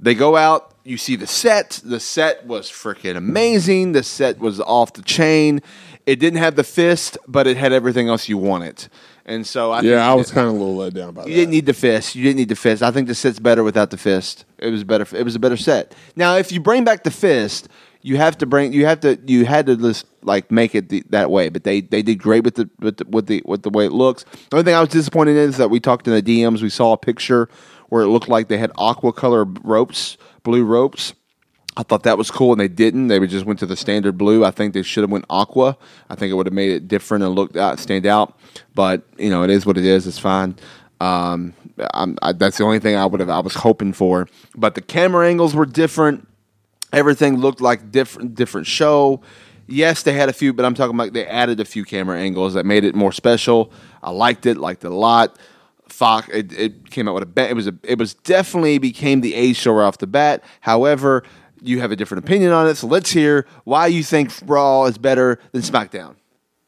They 0.00 0.14
go 0.14 0.36
out 0.36 0.74
you 0.88 0.96
see 0.96 1.16
the 1.16 1.26
set. 1.26 1.80
The 1.84 2.00
set 2.00 2.46
was 2.46 2.70
freaking 2.70 3.16
amazing. 3.16 3.92
The 3.92 4.02
set 4.02 4.38
was 4.38 4.58
off 4.58 4.94
the 4.94 5.02
chain. 5.02 5.60
It 6.08 6.20
didn't 6.20 6.38
have 6.38 6.56
the 6.56 6.64
fist, 6.64 7.18
but 7.28 7.46
it 7.46 7.58
had 7.58 7.70
everything 7.70 8.08
else 8.08 8.30
you 8.30 8.38
wanted. 8.38 8.88
And 9.26 9.46
so 9.46 9.72
I 9.72 9.82
think 9.82 9.90
Yeah, 9.90 10.10
I 10.10 10.14
was 10.14 10.30
kind 10.30 10.46
of 10.48 10.54
a 10.54 10.56
little 10.56 10.74
let 10.74 10.94
down 10.94 11.12
by 11.12 11.20
you 11.20 11.24
that. 11.24 11.30
You 11.30 11.36
didn't 11.36 11.50
need 11.50 11.66
the 11.66 11.74
fist. 11.74 12.14
You 12.14 12.22
didn't 12.22 12.38
need 12.38 12.48
the 12.48 12.56
fist. 12.56 12.82
I 12.82 12.90
think 12.90 13.08
the 13.08 13.14
set's 13.14 13.38
better 13.38 13.62
without 13.62 13.90
the 13.90 13.98
fist. 13.98 14.46
It 14.56 14.70
was 14.70 14.84
better. 14.84 15.06
It 15.14 15.22
was 15.22 15.34
a 15.36 15.38
better 15.38 15.58
set. 15.58 15.94
Now, 16.16 16.36
if 16.36 16.50
you 16.50 16.60
bring 16.60 16.82
back 16.82 17.04
the 17.04 17.10
fist, 17.10 17.68
you 18.00 18.16
have 18.16 18.38
to 18.38 18.46
bring. 18.46 18.72
You 18.72 18.86
have 18.86 19.00
to. 19.00 19.18
You 19.26 19.44
had 19.44 19.66
to 19.66 19.76
just 19.76 20.06
like 20.22 20.50
make 20.50 20.74
it 20.74 20.88
the, 20.88 21.04
that 21.10 21.30
way. 21.30 21.50
But 21.50 21.64
they 21.64 21.82
they 21.82 22.00
did 22.00 22.14
great 22.16 22.42
with 22.42 22.54
the 22.54 22.70
with 22.78 22.96
the, 22.96 23.04
with 23.04 23.26
the 23.26 23.42
with 23.44 23.62
the 23.62 23.70
way 23.70 23.84
it 23.84 23.92
looks. 23.92 24.24
The 24.48 24.56
only 24.56 24.64
thing 24.64 24.74
I 24.76 24.80
was 24.80 24.88
disappointed 24.88 25.36
in 25.36 25.50
is 25.50 25.58
that 25.58 25.68
we 25.68 25.78
talked 25.78 26.08
in 26.08 26.14
the 26.14 26.22
DMs. 26.22 26.62
We 26.62 26.70
saw 26.70 26.94
a 26.94 26.96
picture 26.96 27.50
where 27.90 28.02
it 28.02 28.08
looked 28.08 28.28
like 28.28 28.48
they 28.48 28.56
had 28.56 28.72
aqua 28.78 29.12
color 29.12 29.44
ropes, 29.44 30.16
blue 30.42 30.64
ropes. 30.64 31.12
I 31.78 31.84
thought 31.84 32.02
that 32.02 32.18
was 32.18 32.28
cool, 32.28 32.50
and 32.50 32.60
they 32.60 32.66
didn't. 32.66 33.06
They 33.06 33.24
just 33.28 33.46
went 33.46 33.60
to 33.60 33.66
the 33.66 33.76
standard 33.76 34.18
blue. 34.18 34.44
I 34.44 34.50
think 34.50 34.74
they 34.74 34.82
should 34.82 35.04
have 35.04 35.12
went 35.12 35.24
aqua. 35.30 35.78
I 36.10 36.16
think 36.16 36.32
it 36.32 36.34
would 36.34 36.46
have 36.46 36.52
made 36.52 36.72
it 36.72 36.88
different 36.88 37.22
and 37.22 37.36
looked 37.36 37.56
out, 37.56 37.78
stand 37.78 38.04
out. 38.04 38.36
But 38.74 39.04
you 39.16 39.30
know, 39.30 39.44
it 39.44 39.50
is 39.50 39.64
what 39.64 39.78
it 39.78 39.84
is. 39.84 40.04
It's 40.04 40.18
fine. 40.18 40.56
Um, 41.00 41.54
I, 42.20 42.32
that's 42.32 42.58
the 42.58 42.64
only 42.64 42.80
thing 42.80 42.96
I 42.96 43.06
would 43.06 43.20
have. 43.20 43.30
I 43.30 43.38
was 43.38 43.54
hoping 43.54 43.92
for. 43.92 44.26
But 44.56 44.74
the 44.74 44.80
camera 44.80 45.28
angles 45.28 45.54
were 45.54 45.66
different. 45.66 46.26
Everything 46.92 47.36
looked 47.36 47.60
like 47.60 47.92
different 47.92 48.34
different 48.34 48.66
show. 48.66 49.20
Yes, 49.68 50.02
they 50.02 50.14
had 50.14 50.28
a 50.28 50.32
few, 50.32 50.52
but 50.52 50.64
I'm 50.64 50.74
talking 50.74 50.96
about 50.96 51.12
they 51.12 51.26
added 51.26 51.60
a 51.60 51.64
few 51.64 51.84
camera 51.84 52.18
angles 52.18 52.54
that 52.54 52.66
made 52.66 52.82
it 52.82 52.96
more 52.96 53.12
special. 53.12 53.70
I 54.02 54.10
liked 54.10 54.46
it, 54.46 54.56
liked 54.56 54.82
it 54.82 54.90
a 54.90 54.94
lot. 54.94 55.38
Fox, 55.88 56.28
it, 56.32 56.52
it 56.52 56.90
came 56.90 57.06
out 57.06 57.14
with 57.14 57.38
a. 57.38 57.48
It 57.48 57.54
was 57.54 57.68
a, 57.68 57.74
it 57.84 57.98
was 57.98 58.14
definitely 58.14 58.78
became 58.78 59.20
the 59.20 59.34
A 59.34 59.52
show 59.52 59.74
right 59.74 59.84
off 59.84 59.98
the 59.98 60.08
bat. 60.08 60.42
However, 60.60 61.22
you 61.62 61.80
have 61.80 61.90
a 61.92 61.96
different 61.96 62.24
opinion 62.24 62.52
on 62.52 62.66
it, 62.68 62.76
so 62.76 62.86
let's 62.86 63.10
hear 63.10 63.46
why 63.64 63.86
you 63.86 64.02
think 64.02 64.32
Raw 64.46 64.84
is 64.84 64.98
better 64.98 65.38
than 65.52 65.62
SmackDown. 65.62 66.16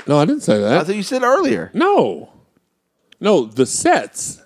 No, 0.06 0.18
I 0.18 0.24
didn't 0.24 0.42
say 0.42 0.58
that. 0.58 0.78
I 0.80 0.84
thought 0.84 0.96
you 0.96 1.02
said 1.02 1.22
earlier. 1.22 1.70
No, 1.74 2.30
no, 3.20 3.44
the 3.44 3.66
sets. 3.66 4.42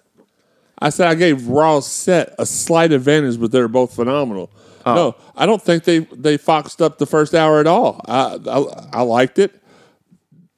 I 0.78 0.90
said 0.90 1.06
I 1.06 1.14
gave 1.14 1.46
Raw's 1.46 1.86
set 1.86 2.34
a 2.38 2.44
slight 2.44 2.92
advantage, 2.92 3.40
but 3.40 3.52
they're 3.52 3.68
both 3.68 3.94
phenomenal. 3.94 4.50
Oh. 4.84 4.94
No, 4.94 5.16
I 5.36 5.46
don't 5.46 5.62
think 5.62 5.84
they 5.84 6.00
they 6.00 6.36
foxed 6.36 6.82
up 6.82 6.98
the 6.98 7.06
first 7.06 7.34
hour 7.34 7.60
at 7.60 7.66
all. 7.66 8.00
I 8.06 8.38
I, 8.46 8.98
I 8.98 9.02
liked 9.02 9.38
it. 9.38 9.60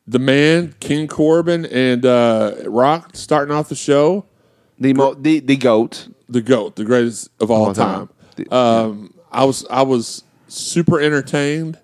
The 0.09 0.19
man, 0.19 0.75
King 0.81 1.09
Corbin, 1.09 1.67
and 1.67 2.05
uh, 2.07 2.55
Rock 2.67 3.11
starting 3.15 3.55
off 3.55 3.69
the 3.69 3.75
show. 3.77 4.25
The 4.79 4.95
mo- 4.95 5.15
the 5.15 5.41
the 5.41 5.57
goat. 5.57 6.09
the 6.29 6.41
goat, 6.41 6.77
the 6.77 6.85
greatest 6.85 7.29
of 7.41 7.51
all 7.51 7.67
All 7.67 7.75
time. 7.75 8.09
time. 8.37 8.53
Um, 8.53 9.15
I 9.31 9.45
was 9.45 9.67
I 9.71 9.83
was 9.83 10.25
super 10.49 11.01
entertained, 11.01 11.79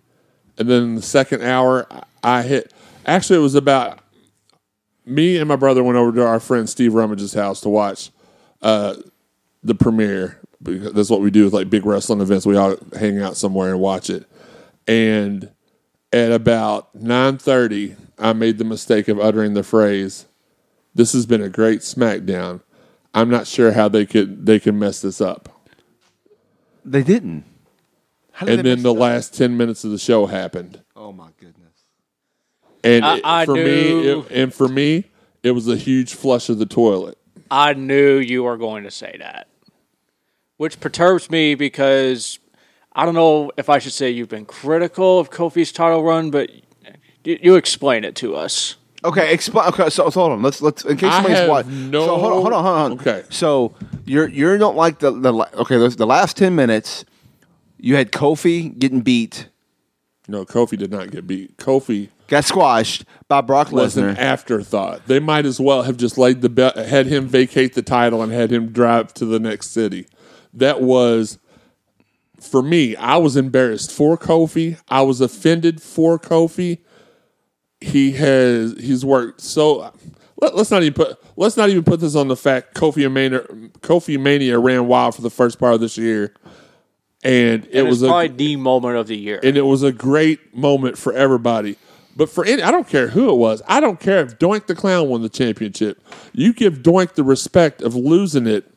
and 0.58 0.68
then 0.68 0.94
the 0.94 1.02
second 1.02 1.42
hour 1.42 1.86
I 2.22 2.42
hit. 2.42 2.72
Actually, 3.06 3.40
it 3.40 3.42
was 3.42 3.54
about 3.54 3.98
me 5.04 5.38
and 5.38 5.48
my 5.48 5.56
brother 5.56 5.82
went 5.82 5.98
over 5.98 6.12
to 6.12 6.26
our 6.26 6.40
friend 6.40 6.68
Steve 6.68 6.94
Rummage's 6.94 7.34
house 7.34 7.60
to 7.62 7.68
watch 7.68 8.10
uh, 8.60 8.94
the 9.62 9.74
premiere. 9.74 10.38
Because 10.62 10.92
that's 10.92 11.10
what 11.10 11.20
we 11.20 11.32
do 11.32 11.44
with 11.44 11.52
like 11.52 11.70
big 11.70 11.84
wrestling 11.84 12.20
events. 12.20 12.46
We 12.46 12.56
all 12.56 12.76
hang 12.96 13.20
out 13.20 13.36
somewhere 13.36 13.72
and 13.72 13.80
watch 13.80 14.08
it. 14.08 14.26
And 14.86 15.50
at 16.12 16.30
about 16.30 16.94
nine 16.94 17.38
thirty, 17.38 17.96
I 18.16 18.32
made 18.32 18.58
the 18.58 18.64
mistake 18.64 19.08
of 19.08 19.18
uttering 19.18 19.54
the 19.54 19.64
phrase, 19.64 20.26
"This 20.94 21.14
has 21.14 21.26
been 21.26 21.42
a 21.42 21.48
great 21.48 21.80
SmackDown." 21.80 22.60
I'm 23.12 23.28
not 23.28 23.48
sure 23.48 23.72
how 23.72 23.88
they 23.88 24.06
could 24.06 24.46
they 24.46 24.60
can 24.60 24.78
mess 24.78 25.02
this 25.02 25.20
up. 25.20 25.51
They 26.84 27.02
didn't. 27.02 27.44
How 28.32 28.46
did 28.46 28.58
And 28.58 28.66
they 28.66 28.70
then 28.70 28.78
mess 28.78 28.82
the 28.84 28.90
it 28.90 28.96
up? 28.96 29.00
last 29.00 29.34
ten 29.34 29.56
minutes 29.56 29.84
of 29.84 29.90
the 29.90 29.98
show 29.98 30.26
happened, 30.26 30.80
Oh 30.96 31.12
my 31.12 31.28
goodness. 31.38 31.58
and 32.82 33.04
I- 33.04 33.16
it- 33.18 33.22
I 33.24 33.44
for 33.44 33.54
me, 33.54 33.62
knew- 33.62 34.20
it, 34.28 34.30
and 34.30 34.54
for 34.54 34.68
me, 34.68 35.04
it 35.42 35.50
was 35.52 35.68
a 35.68 35.76
huge 35.76 36.14
flush 36.14 36.48
of 36.48 36.58
the 36.58 36.66
toilet. 36.66 37.18
I 37.50 37.74
knew 37.74 38.16
you 38.16 38.44
were 38.44 38.56
going 38.56 38.84
to 38.84 38.90
say 38.90 39.14
that, 39.18 39.48
which 40.56 40.80
perturbs 40.80 41.30
me 41.30 41.54
because 41.54 42.38
I 42.94 43.04
don't 43.04 43.14
know 43.14 43.52
if 43.56 43.68
I 43.68 43.78
should 43.78 43.92
say 43.92 44.10
you've 44.10 44.28
been 44.30 44.46
critical 44.46 45.18
of 45.18 45.30
Kofi's 45.30 45.70
title 45.72 46.02
run, 46.02 46.30
but 46.30 46.50
you, 47.24 47.38
you 47.42 47.54
explain 47.56 48.04
it 48.04 48.14
to 48.16 48.34
us. 48.34 48.76
Okay, 49.04 49.32
explain. 49.34 49.66
Okay, 49.68 49.90
so, 49.90 50.10
so 50.10 50.20
hold 50.20 50.32
on. 50.32 50.42
Let's 50.42 50.62
let's 50.62 50.84
in 50.84 50.96
case 50.96 51.10
I 51.12 51.22
somebody's 51.22 51.48
watching. 51.48 51.90
no- 51.90 52.06
So 52.06 52.16
hold 52.18 52.32
on, 52.32 52.40
hold 52.42 52.52
on, 52.52 52.64
hold 52.64 52.76
on. 52.76 52.92
Okay. 52.92 53.24
So 53.30 53.74
you're 54.04 54.28
you're 54.28 54.58
not 54.58 54.76
like 54.76 55.00
the 55.00 55.10
the 55.10 55.32
okay. 55.60 55.76
The, 55.78 55.88
the 55.88 56.06
last 56.06 56.36
ten 56.36 56.54
minutes, 56.54 57.04
you 57.78 57.96
had 57.96 58.12
Kofi 58.12 58.78
getting 58.78 59.00
beat, 59.00 59.48
No, 60.28 60.44
Kofi 60.44 60.78
did 60.78 60.90
not 60.92 61.10
get 61.10 61.26
beat. 61.26 61.56
Kofi 61.56 62.10
got 62.28 62.44
squashed 62.44 63.04
by 63.28 63.40
Brock 63.40 63.72
was 63.72 63.96
an 63.96 64.14
Lesnar. 64.14 64.18
afterthought. 64.18 65.06
They 65.06 65.18
might 65.18 65.46
as 65.46 65.58
well 65.60 65.82
have 65.82 65.96
just 65.96 66.16
laid 66.16 66.40
the 66.40 66.48
bet, 66.48 66.76
had 66.76 67.06
him 67.06 67.26
vacate 67.26 67.74
the 67.74 67.82
title 67.82 68.22
and 68.22 68.32
had 68.32 68.50
him 68.52 68.68
drive 68.72 69.12
to 69.14 69.24
the 69.24 69.40
next 69.40 69.70
city. 69.70 70.06
That 70.54 70.80
was 70.80 71.38
for 72.40 72.62
me. 72.62 72.94
I 72.96 73.16
was 73.16 73.36
embarrassed 73.36 73.90
for 73.92 74.16
Kofi. 74.16 74.80
I 74.88 75.02
was 75.02 75.20
offended 75.20 75.82
for 75.82 76.18
Kofi. 76.18 76.78
He 77.82 78.12
has 78.12 78.74
he's 78.78 79.04
worked 79.04 79.40
so. 79.40 79.92
Let, 80.40 80.54
us 80.54 80.72
not 80.72 80.82
even 80.82 80.94
put 80.94 81.18
let's 81.36 81.56
not 81.56 81.70
even 81.70 81.84
put 81.84 82.00
this 82.00 82.16
on 82.16 82.26
the 82.26 82.36
fact 82.36 82.74
Kofi 82.74 83.10
Mania 83.10 83.40
Kofi 83.80 84.18
Mania 84.20 84.58
ran 84.58 84.88
wild 84.88 85.14
for 85.14 85.22
the 85.22 85.30
first 85.30 85.58
part 85.58 85.74
of 85.74 85.80
this 85.80 85.96
year, 85.96 86.34
and 87.22 87.64
it 87.70 87.82
was 87.82 88.00
was 88.00 88.02
a 88.02 88.06
probably 88.08 88.28
the 88.28 88.56
moment 88.56 88.96
of 88.96 89.06
the 89.06 89.16
year. 89.16 89.38
and 89.42 89.56
it 89.56 89.62
was 89.62 89.84
a 89.84 89.92
great 89.92 90.54
moment 90.54 90.98
for 90.98 91.12
everybody. 91.12 91.76
But 92.16 92.28
for 92.28 92.44
any, 92.44 92.62
I 92.62 92.70
don't 92.70 92.88
care 92.88 93.08
who 93.08 93.30
it 93.30 93.36
was. 93.36 93.62
I 93.66 93.80
don't 93.80 93.98
care 93.98 94.20
if 94.20 94.38
Doink 94.38 94.66
the 94.66 94.74
Clown 94.74 95.08
won 95.08 95.22
the 95.22 95.28
championship. 95.28 96.02
You 96.32 96.52
give 96.52 96.78
Doink 96.82 97.14
the 97.14 97.24
respect 97.24 97.80
of 97.80 97.94
losing 97.94 98.46
it. 98.46 98.68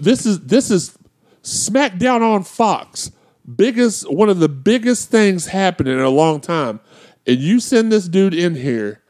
This 0.00 0.26
is 0.26 0.40
this 0.40 0.70
is 0.70 0.96
SmackDown 1.42 2.20
on 2.20 2.44
Fox. 2.44 3.10
Biggest 3.56 4.10
one 4.12 4.28
of 4.28 4.40
the 4.40 4.48
biggest 4.48 5.10
things 5.10 5.46
happening 5.46 5.94
in 5.94 6.00
a 6.00 6.10
long 6.10 6.40
time. 6.40 6.80
And 7.26 7.38
you 7.38 7.60
send 7.60 7.90
this 7.90 8.08
dude 8.08 8.34
in 8.34 8.54
here 8.54 9.02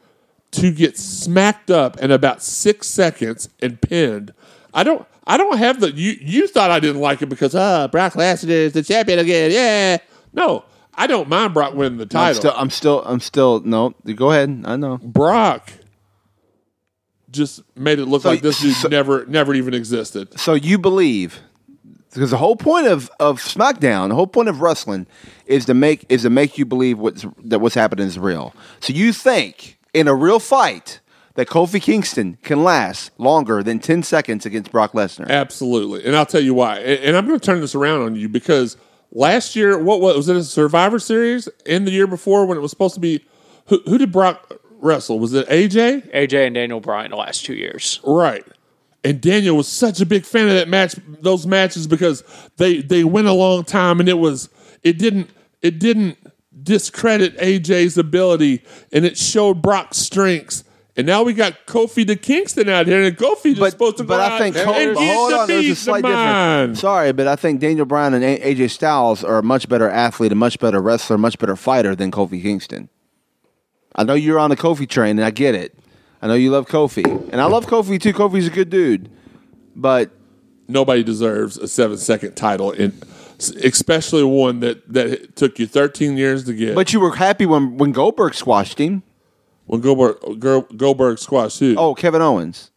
to 0.51 0.71
get 0.71 0.97
smacked 0.97 1.69
up 1.69 1.99
in 1.99 2.09
about 2.11 2.41
six 2.41 2.87
seconds 2.87 3.49
and 3.61 3.79
pinned. 3.81 4.33
I 4.73 4.83
don't 4.83 5.05
I 5.25 5.37
don't 5.37 5.57
have 5.57 5.79
the 5.79 5.91
you 5.91 6.15
you 6.21 6.47
thought 6.47 6.71
I 6.71 6.79
didn't 6.79 7.01
like 7.01 7.21
it 7.21 7.27
because 7.27 7.53
uh 7.55 7.87
Brock 7.89 8.13
Lesnar 8.13 8.49
is 8.49 8.73
the 8.73 8.81
champion 8.83 9.19
again. 9.19 9.51
Yeah. 9.51 9.97
No, 10.33 10.65
I 10.95 11.05
don't 11.07 11.27
mind 11.29 11.53
Brock 11.53 11.73
winning 11.73 11.97
the 11.97 12.03
I'm 12.05 12.09
title. 12.09 12.39
still, 12.41 12.53
I'm 12.55 12.69
still, 12.69 13.03
I'm 13.05 13.19
still. 13.19 13.59
No, 13.61 13.93
go 14.15 14.31
ahead. 14.31 14.63
I 14.65 14.75
know. 14.77 14.97
Brock 14.97 15.71
just 17.29 17.61
made 17.75 17.99
it 17.99 18.05
look 18.05 18.21
So- 18.23 18.29
like 18.29 18.41
this 18.41 18.61
dude 18.61 18.75
so- 18.75 18.87
never 18.87 19.25
never 19.25 19.53
even 19.53 19.73
existed. 19.73 20.39
So 20.39 20.53
you 20.53 20.77
believe 20.77 21.39
because 22.17 22.31
the 22.31 22.37
whole 22.37 22.55
point 22.55 22.87
of, 22.87 23.09
of 23.19 23.39
SmackDown, 23.39 24.09
the 24.09 24.15
whole 24.15 24.27
point 24.27 24.49
of 24.49 24.61
wrestling 24.61 25.07
is 25.45 25.65
to 25.65 25.73
make 25.73 26.05
is 26.09 26.23
to 26.23 26.29
make 26.29 26.57
you 26.57 26.65
believe 26.65 26.97
what's 26.97 27.25
that 27.43 27.59
what's 27.59 27.75
happening 27.75 28.07
is 28.07 28.17
real. 28.17 28.53
So 28.79 28.93
you 28.93 29.13
think 29.13 29.77
in 29.93 30.07
a 30.07 30.15
real 30.15 30.39
fight 30.39 30.99
that 31.35 31.47
Kofi 31.47 31.81
Kingston 31.81 32.37
can 32.41 32.63
last 32.63 33.11
longer 33.19 33.61
than 33.61 33.79
ten 33.79 34.01
seconds 34.03 34.45
against 34.45 34.71
Brock 34.71 34.93
Lesnar? 34.93 35.29
Absolutely. 35.29 36.05
And 36.05 36.15
I'll 36.15 36.25
tell 36.25 36.41
you 36.41 36.53
why. 36.53 36.79
And, 36.79 37.03
and 37.03 37.17
I'm 37.17 37.27
going 37.27 37.39
to 37.39 37.45
turn 37.45 37.61
this 37.61 37.75
around 37.75 38.01
on 38.01 38.15
you 38.15 38.27
because 38.27 38.77
last 39.11 39.55
year, 39.55 39.77
what 39.77 40.01
was, 40.01 40.15
was 40.15 40.29
it 40.29 40.35
a 40.35 40.43
Survivor 40.43 40.99
Series? 40.99 41.47
In 41.65 41.85
the 41.85 41.91
year 41.91 42.07
before 42.07 42.45
when 42.45 42.57
it 42.57 42.61
was 42.61 42.71
supposed 42.71 42.95
to 42.95 42.99
be, 42.99 43.23
who, 43.67 43.81
who 43.85 43.97
did 43.97 44.11
Brock 44.11 44.53
wrestle? 44.79 45.19
Was 45.19 45.33
it 45.33 45.47
AJ? 45.49 46.13
AJ 46.13 46.47
and 46.47 46.55
Daniel 46.55 46.79
Bryan 46.79 47.11
the 47.11 47.17
last 47.17 47.45
two 47.45 47.55
years. 47.55 47.99
Right. 48.03 48.45
And 49.07 49.21
Daniel 49.21 49.55
was 49.55 49.69
such 49.69 50.01
a 50.01 50.05
big 50.05 50.25
fan 50.25 50.49
of 50.49 50.55
that 50.55 50.67
match, 50.67 50.95
those 51.21 51.47
matches, 51.47 51.87
because 51.87 52.25
they 52.57 52.81
they 52.81 53.05
went 53.05 53.27
a 53.27 53.31
long 53.31 53.63
time, 53.63 54.01
and 54.01 54.09
it 54.09 54.17
was 54.17 54.49
it 54.83 54.97
didn't 54.97 55.29
it 55.61 55.79
didn't 55.79 56.17
discredit 56.61 57.37
AJ's 57.37 57.97
ability, 57.97 58.63
and 58.91 59.05
it 59.05 59.17
showed 59.17 59.61
Brock's 59.61 59.95
strengths. 59.95 60.65
And 60.97 61.07
now 61.07 61.23
we 61.23 61.33
got 61.33 61.67
Kofi 61.67 62.05
to 62.05 62.17
Kingston 62.17 62.67
out 62.67 62.85
here, 62.85 63.01
and 63.01 63.15
Kofi 63.17 63.53
is 63.53 63.59
But, 63.59 63.71
supposed 63.71 63.95
to 63.97 64.03
but 64.03 64.17
go 64.17 64.21
I 64.23 64.25
out 64.33 64.39
think 64.41 64.57
and 64.57 64.65
get 64.65 64.97
hold 64.97 65.31
the 65.31 65.35
on, 65.37 65.47
there's 65.47 65.65
a 65.67 65.75
slight 65.75 66.03
difference. 66.03 66.81
Sorry, 66.81 67.13
but 67.13 67.27
I 67.27 67.37
think 67.37 67.61
Daniel 67.61 67.85
Bryan 67.85 68.13
and 68.13 68.25
A- 68.25 68.39
AJ 68.55 68.71
Styles 68.71 69.23
are 69.23 69.37
a 69.37 69.43
much 69.43 69.69
better 69.69 69.89
athlete, 69.89 70.33
a 70.33 70.35
much 70.35 70.59
better 70.59 70.81
wrestler, 70.81 71.15
a 71.15 71.19
much 71.19 71.39
better 71.39 71.55
fighter 71.55 71.95
than 71.95 72.11
Kofi 72.11 72.41
Kingston. 72.41 72.89
I 73.95 74.03
know 74.03 74.15
you're 74.15 74.37
on 74.39 74.49
the 74.49 74.57
Kofi 74.57 74.85
train, 74.89 75.17
and 75.17 75.25
I 75.25 75.31
get 75.31 75.55
it. 75.55 75.73
I 76.21 76.27
know 76.27 76.33
you 76.33 76.51
love 76.51 76.67
Kofi, 76.67 77.05
and 77.31 77.39
I 77.39 77.45
love 77.45 77.67
Kofi 77.67 77.99
too. 78.01 78.13
Kofi's 78.13 78.47
a 78.47 78.49
good 78.51 78.69
dude, 78.69 79.09
but 79.75 80.11
Nobody 80.67 81.01
deserves 81.03 81.57
a 81.57 81.67
seven 81.67 81.97
second 81.97 82.35
title, 82.35 82.71
in, 82.71 82.99
especially 83.39 84.23
one 84.23 84.59
that 84.59 84.91
that 84.91 85.35
took 85.35 85.59
you 85.59 85.67
13 85.67 86.17
years 86.17 86.43
to 86.45 86.53
get. 86.53 86.75
but 86.75 86.91
you 86.91 86.99
were 86.99 87.15
happy 87.15 87.45
when 87.45 87.77
when 87.77 87.93
Goldberg 87.93 88.33
squashed 88.33 88.77
him. 88.79 89.03
when 89.65 89.79
Goldberg, 89.79 90.77
Goldberg 90.77 91.19
squashed 91.19 91.59
who? 91.59 91.75
Oh, 91.77 91.95
Kevin 91.95 92.21
Owens. 92.21 92.71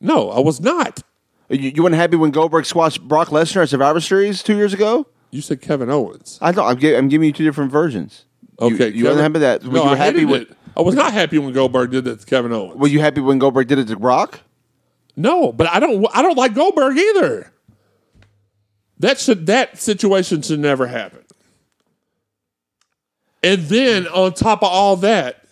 no, 0.00 0.30
I 0.30 0.38
was 0.38 0.60
not. 0.60 1.02
You, 1.48 1.72
you 1.74 1.82
weren't 1.82 1.96
happy 1.96 2.16
when 2.16 2.30
Goldberg 2.30 2.66
squashed 2.66 3.02
Brock 3.02 3.28
Lesnar 3.28 3.62
at 3.62 3.68
Survivor 3.68 4.00
Series 4.00 4.42
two 4.42 4.56
years 4.56 4.72
ago? 4.72 5.06
You 5.30 5.40
said 5.40 5.60
Kevin 5.60 5.90
Owens. 5.90 6.38
I 6.40 6.52
don't. 6.52 6.64
I'm, 6.66 6.94
I'm 6.96 7.08
giving 7.08 7.26
you 7.26 7.32
two 7.32 7.44
different 7.44 7.72
versions. 7.72 8.26
You- 8.60 8.66
Okay, 8.66 8.88
you, 8.88 9.04
Kevin- 9.04 9.18
wasn't 9.18 9.34
that? 9.40 9.64
Were 9.64 9.72
No, 9.72 9.84
you 9.84 9.90
I 9.90 9.96
happy 9.96 10.18
hated 10.20 10.30
with? 10.30 10.42
it. 10.42 10.56
I 10.76 10.82
was 10.82 10.94
not 10.94 11.12
happy 11.12 11.38
when 11.38 11.52
Goldberg 11.52 11.90
did 11.92 12.04
that 12.04 12.20
to 12.20 12.26
Kevin 12.26 12.52
Owens. 12.52 12.76
Were 12.80 12.88
you 12.88 13.00
happy 13.00 13.20
when 13.20 13.38
Goldberg 13.38 13.68
did 13.68 13.78
it 13.78 13.86
to 13.88 13.96
Brock? 13.96 14.40
No, 15.16 15.52
but 15.52 15.68
I 15.68 15.78
don't. 15.78 16.04
I 16.12 16.22
don't 16.22 16.36
like 16.36 16.54
Goldberg 16.54 16.98
either. 16.98 17.52
That 18.98 19.18
should 19.20 19.46
that 19.46 19.78
situation 19.78 20.42
should 20.42 20.58
never 20.60 20.86
happen. 20.88 21.20
And 23.42 23.62
then 23.62 24.06
on 24.08 24.32
top 24.32 24.62
of 24.62 24.68
all 24.70 24.96
that, 24.96 25.44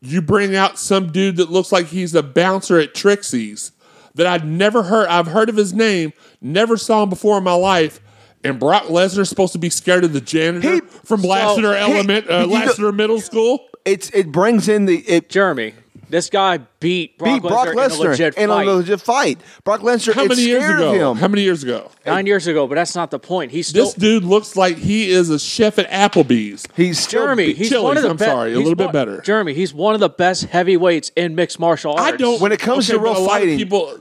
you 0.00 0.20
bring 0.20 0.56
out 0.56 0.78
some 0.78 1.12
dude 1.12 1.36
that 1.36 1.50
looks 1.50 1.72
like 1.72 1.86
he's 1.86 2.14
a 2.14 2.22
bouncer 2.22 2.78
at 2.78 2.94
Trixie's 2.94 3.72
that 4.14 4.26
I'd 4.26 4.44
never 4.46 4.82
heard. 4.84 5.08
I've 5.08 5.28
heard 5.28 5.48
of 5.48 5.56
his 5.56 5.72
name, 5.72 6.12
never 6.40 6.76
saw 6.76 7.04
him 7.04 7.10
before 7.10 7.38
in 7.38 7.44
my 7.44 7.54
life. 7.54 8.00
And 8.44 8.58
Brock 8.58 8.84
Lesnar's 8.84 9.28
supposed 9.28 9.52
to 9.54 9.58
be 9.58 9.70
scared 9.70 10.04
of 10.04 10.12
the 10.12 10.20
janitor 10.20 10.74
He- 10.74 10.80
from 11.04 11.22
Lassiter 11.22 11.74
he- 11.74 11.80
Element, 11.80 12.30
uh, 12.30 12.46
you 12.48 12.58
know- 12.78 12.92
Middle 12.92 13.20
School. 13.20 13.60
It's 13.84 14.10
it 14.10 14.30
brings 14.30 14.68
in 14.68 14.84
the 14.84 14.98
it 15.08 15.28
Jeremy, 15.30 15.72
this 16.10 16.28
guy 16.30 16.60
beat 16.78 17.16
Brock, 17.18 17.42
beat 17.42 17.48
Brock 17.48 17.68
Lesnar 17.68 17.72
in 17.72 17.78
a 17.78 17.88
Lesnar 17.88 17.98
legit 18.10 18.34
in 18.36 18.50
a 18.50 18.52
fight 18.54 18.66
legit 18.66 19.00
fight. 19.00 19.38
Brock 19.64 19.80
Lesnar 19.80 20.12
How 20.14 20.22
is 20.24 20.28
many 20.28 20.42
years 20.42 20.62
scared 20.62 20.78
ago? 20.78 20.88
of 21.10 21.16
him. 21.16 21.20
How 21.20 21.28
many 21.28 21.42
years 21.42 21.62
ago? 21.62 21.90
nine 22.06 22.26
years 22.26 22.46
ago, 22.46 22.66
but 22.66 22.74
that's 22.76 22.94
not 22.94 23.10
the 23.10 23.18
point. 23.18 23.50
He's 23.50 23.66
still 23.68 23.86
This 23.86 23.94
dude 23.94 24.24
looks 24.24 24.56
like 24.56 24.76
he 24.76 25.10
is 25.10 25.30
a 25.30 25.38
chef 25.38 25.78
at 25.78 25.90
Applebee's. 25.90 26.64
He's 26.76 27.06
Jeremy. 27.06 27.46
beat- 27.46 27.56
He's 27.56 27.68
Chili's, 27.70 27.84
one 27.84 27.96
of 27.96 28.02
the 28.04 28.10
I'm 28.10 28.16
best. 28.16 28.30
sorry, 28.30 28.52
a 28.54 28.58
little 28.58 28.74
bit 28.74 28.92
better. 28.92 29.20
Jeremy, 29.22 29.54
he's 29.54 29.72
one 29.74 29.94
of 29.94 30.00
the 30.00 30.08
best 30.10 30.44
heavyweights 30.44 31.10
in 31.16 31.34
mixed 31.34 31.58
martial 31.58 31.92
arts. 31.92 32.02
I 32.02 32.16
don't. 32.16 32.40
When 32.40 32.52
it 32.52 32.60
comes 32.60 32.86
to 32.88 32.98
real 32.98 33.14
but 33.14 33.18
a 33.20 33.22
lot 33.22 33.36
of 33.36 33.40
fighting- 33.42 33.58
people. 33.58 33.98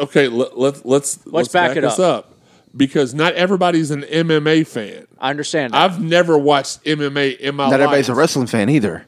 Okay, 0.00 0.28
let, 0.28 0.58
let, 0.58 0.84
let's 0.86 1.18
let's 1.26 1.48
back 1.48 1.70
back, 1.70 1.76
it 1.78 1.84
us 1.84 1.98
up. 1.98 2.26
up 2.26 2.32
because 2.76 3.14
not 3.14 3.34
everybody's 3.34 3.90
an 3.90 4.02
MMA 4.02 4.66
fan. 4.66 5.06
I 5.18 5.30
understand. 5.30 5.72
That. 5.72 5.80
I've 5.82 6.02
never 6.02 6.36
watched 6.36 6.84
MMA 6.84 7.38
in 7.38 7.54
my 7.56 7.64
Not 7.64 7.70
life. 7.72 7.80
everybody's 7.80 8.08
a 8.08 8.14
wrestling 8.14 8.46
fan 8.46 8.68
either. 8.68 9.06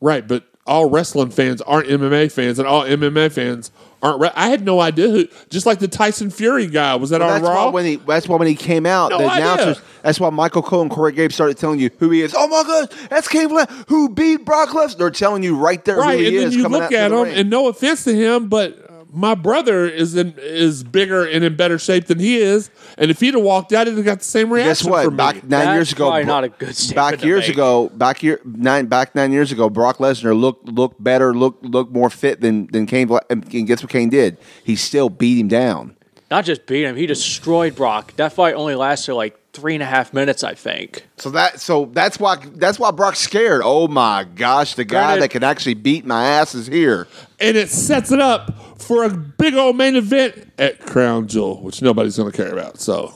right, 0.00 0.26
but 0.26 0.44
all 0.66 0.90
wrestling 0.90 1.30
fans 1.30 1.62
aren't 1.62 1.88
MMA 1.88 2.30
fans, 2.30 2.58
and 2.58 2.68
all 2.68 2.82
MMA 2.82 3.32
fans 3.32 3.70
aren't. 4.02 4.20
Re- 4.20 4.30
I 4.34 4.48
had 4.50 4.64
no 4.66 4.80
idea 4.80 5.08
who. 5.08 5.26
Just 5.48 5.64
like 5.64 5.78
the 5.78 5.88
Tyson 5.88 6.28
Fury 6.30 6.66
guy 6.66 6.94
was 6.96 7.08
that 7.10 7.20
Well, 7.20 7.30
on 7.30 7.40
that's 7.40 7.48
why 7.48 7.54
Raw. 7.64 7.70
when 7.70 7.84
he 7.86 7.96
that's 7.96 8.28
why 8.28 8.36
when 8.36 8.48
he 8.48 8.54
came 8.54 8.84
out, 8.84 9.10
No 9.10 9.16
the 9.18 9.24
idea. 9.24 9.44
announcers. 9.54 9.82
That's 10.02 10.20
why 10.20 10.28
Michael 10.30 10.60
Cole 10.62 10.82
and 10.82 10.90
Corey 10.90 11.12
Graves 11.12 11.34
started 11.34 11.56
telling 11.56 11.80
you 11.80 11.88
who 11.98 12.10
he 12.10 12.20
is. 12.20 12.34
Oh 12.36 12.46
my 12.48 12.64
God, 12.64 12.92
that's 13.08 13.28
Cain 13.28 13.48
who 13.88 14.10
beat 14.10 14.44
Brock 14.44 14.68
Lesnar. 14.70 14.98
They're 14.98 15.10
telling 15.10 15.42
you 15.42 15.56
right 15.56 15.82
there 15.86 15.96
right, 15.96 16.18
who 16.18 16.24
he 16.24 16.28
and 16.28 16.36
then 16.36 16.48
is. 16.48 16.56
you 16.56 16.62
coming 16.64 16.82
look 16.82 16.92
at 16.92 17.10
him, 17.12 17.26
and 17.26 17.48
no 17.48 17.68
offense 17.68 18.04
to 18.04 18.14
him, 18.14 18.48
but 18.48 18.87
my 19.12 19.34
brother 19.34 19.86
is 19.86 20.16
in 20.16 20.34
is 20.38 20.84
bigger 20.84 21.24
and 21.24 21.44
in 21.44 21.56
better 21.56 21.78
shape 21.78 22.06
than 22.06 22.18
he 22.18 22.38
is, 22.38 22.70
and 22.96 23.10
if 23.10 23.20
he'd 23.20 23.34
have 23.34 23.42
walked 23.42 23.72
out, 23.72 23.86
he'd 23.86 23.96
have 23.96 24.04
got 24.04 24.18
the 24.18 24.24
same 24.24 24.52
reaction. 24.52 24.90
Guess 24.90 25.06
what? 25.06 25.16
Back 25.16 25.36
me. 25.36 25.40
nine 25.42 25.50
That's 25.50 25.76
years 25.76 25.92
ago, 25.92 26.04
probably 26.08 26.24
not 26.24 26.44
a 26.44 26.48
good 26.48 26.76
statement 26.76 26.96
back 26.96 27.20
to 27.20 27.26
years 27.26 27.48
make. 27.48 27.56
ago, 27.56 27.88
back 27.90 28.22
year 28.22 28.40
nine, 28.44 28.86
back 28.86 29.14
nine 29.14 29.32
years 29.32 29.52
ago, 29.52 29.70
Brock 29.70 29.98
Lesnar 29.98 30.38
looked 30.38 30.68
looked 30.68 31.02
better, 31.02 31.34
looked 31.34 31.64
looked 31.64 31.92
more 31.92 32.10
fit 32.10 32.40
than 32.40 32.66
than 32.68 32.86
Cain. 32.86 33.10
And 33.30 33.48
guess 33.48 33.82
what 33.82 33.90
Cain 33.90 34.10
did? 34.10 34.38
He 34.64 34.76
still 34.76 35.08
beat 35.08 35.38
him 35.40 35.48
down. 35.48 35.96
Not 36.30 36.44
just 36.44 36.66
beat 36.66 36.84
him, 36.84 36.96
he 36.96 37.06
destroyed 37.06 37.74
Brock. 37.74 38.14
That 38.16 38.34
fight 38.34 38.54
only 38.54 38.74
lasted 38.74 39.14
like 39.14 39.47
three 39.58 39.74
and 39.74 39.82
a 39.82 39.86
half 39.86 40.12
minutes, 40.14 40.44
I 40.44 40.54
think. 40.54 41.06
So 41.16 41.30
that 41.30 41.60
so 41.60 41.86
that's 41.92 42.18
why 42.20 42.36
that's 42.54 42.78
why 42.78 42.90
Brock's 42.90 43.18
scared. 43.18 43.62
Oh 43.64 43.88
my 43.88 44.24
gosh, 44.24 44.74
the 44.74 44.84
guy 44.84 45.00
Granted- 45.06 45.22
that 45.22 45.28
can 45.30 45.44
actually 45.44 45.74
beat 45.74 46.04
my 46.06 46.24
ass 46.26 46.54
is 46.54 46.66
here. 46.66 47.08
and 47.40 47.56
it 47.56 47.68
sets 47.70 48.12
it 48.12 48.20
up 48.20 48.80
for 48.80 49.04
a 49.04 49.10
big 49.10 49.54
old 49.54 49.76
main 49.76 49.96
event 49.96 50.50
at 50.58 50.78
Crown 50.80 51.26
Jewel, 51.26 51.60
which 51.62 51.82
nobody's 51.82 52.16
going 52.16 52.30
to 52.30 52.36
care 52.36 52.52
about. 52.52 52.80
So 52.80 53.14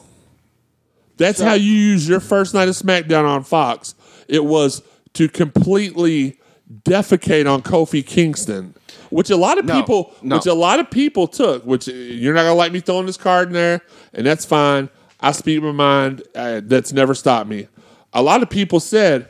that's 1.16 1.40
how 1.40 1.55
you 1.55 1.72
use 1.72 2.09
your 2.09 2.20
first 2.20 2.55
night 2.55 2.68
of 2.68 2.74
SmackDown 2.74 3.24
on 3.28 3.45
Fox. 3.45 3.95
It 4.28 4.45
was 4.45 4.82
to 5.14 5.28
completely 5.28 6.38
defecate 6.84 7.51
on 7.53 7.62
Kofi 7.62 8.05
Kingston, 8.05 8.74
which 9.11 9.30
a 9.30 9.36
lot 9.36 9.59
of 9.59 9.66
No, 9.66 9.74
people, 9.74 10.14
no. 10.22 10.36
which 10.36 10.47
a 10.47 10.55
lot 10.55 10.80
of 10.80 10.90
people 10.90 11.26
took. 11.28 11.64
Which 11.64 11.86
you're 11.86 12.34
not 12.34 12.43
going 12.43 12.53
to 12.53 12.59
like 12.59 12.72
me 12.72 12.80
throwing 12.80 13.07
this 13.07 13.16
card 13.18 13.49
in 13.49 13.55
there, 13.55 13.82
and 14.14 14.26
that's 14.26 14.45
fine. 14.45 14.88
I 15.22 15.32
speak 15.32 15.62
my 15.62 15.72
mind. 15.72 16.22
Uh, 16.34 16.60
that's 16.64 16.92
never 16.92 17.14
stopped 17.14 17.48
me. 17.48 17.68
A 18.12 18.22
lot 18.22 18.42
of 18.42 18.50
people 18.50 18.80
said, 18.80 19.28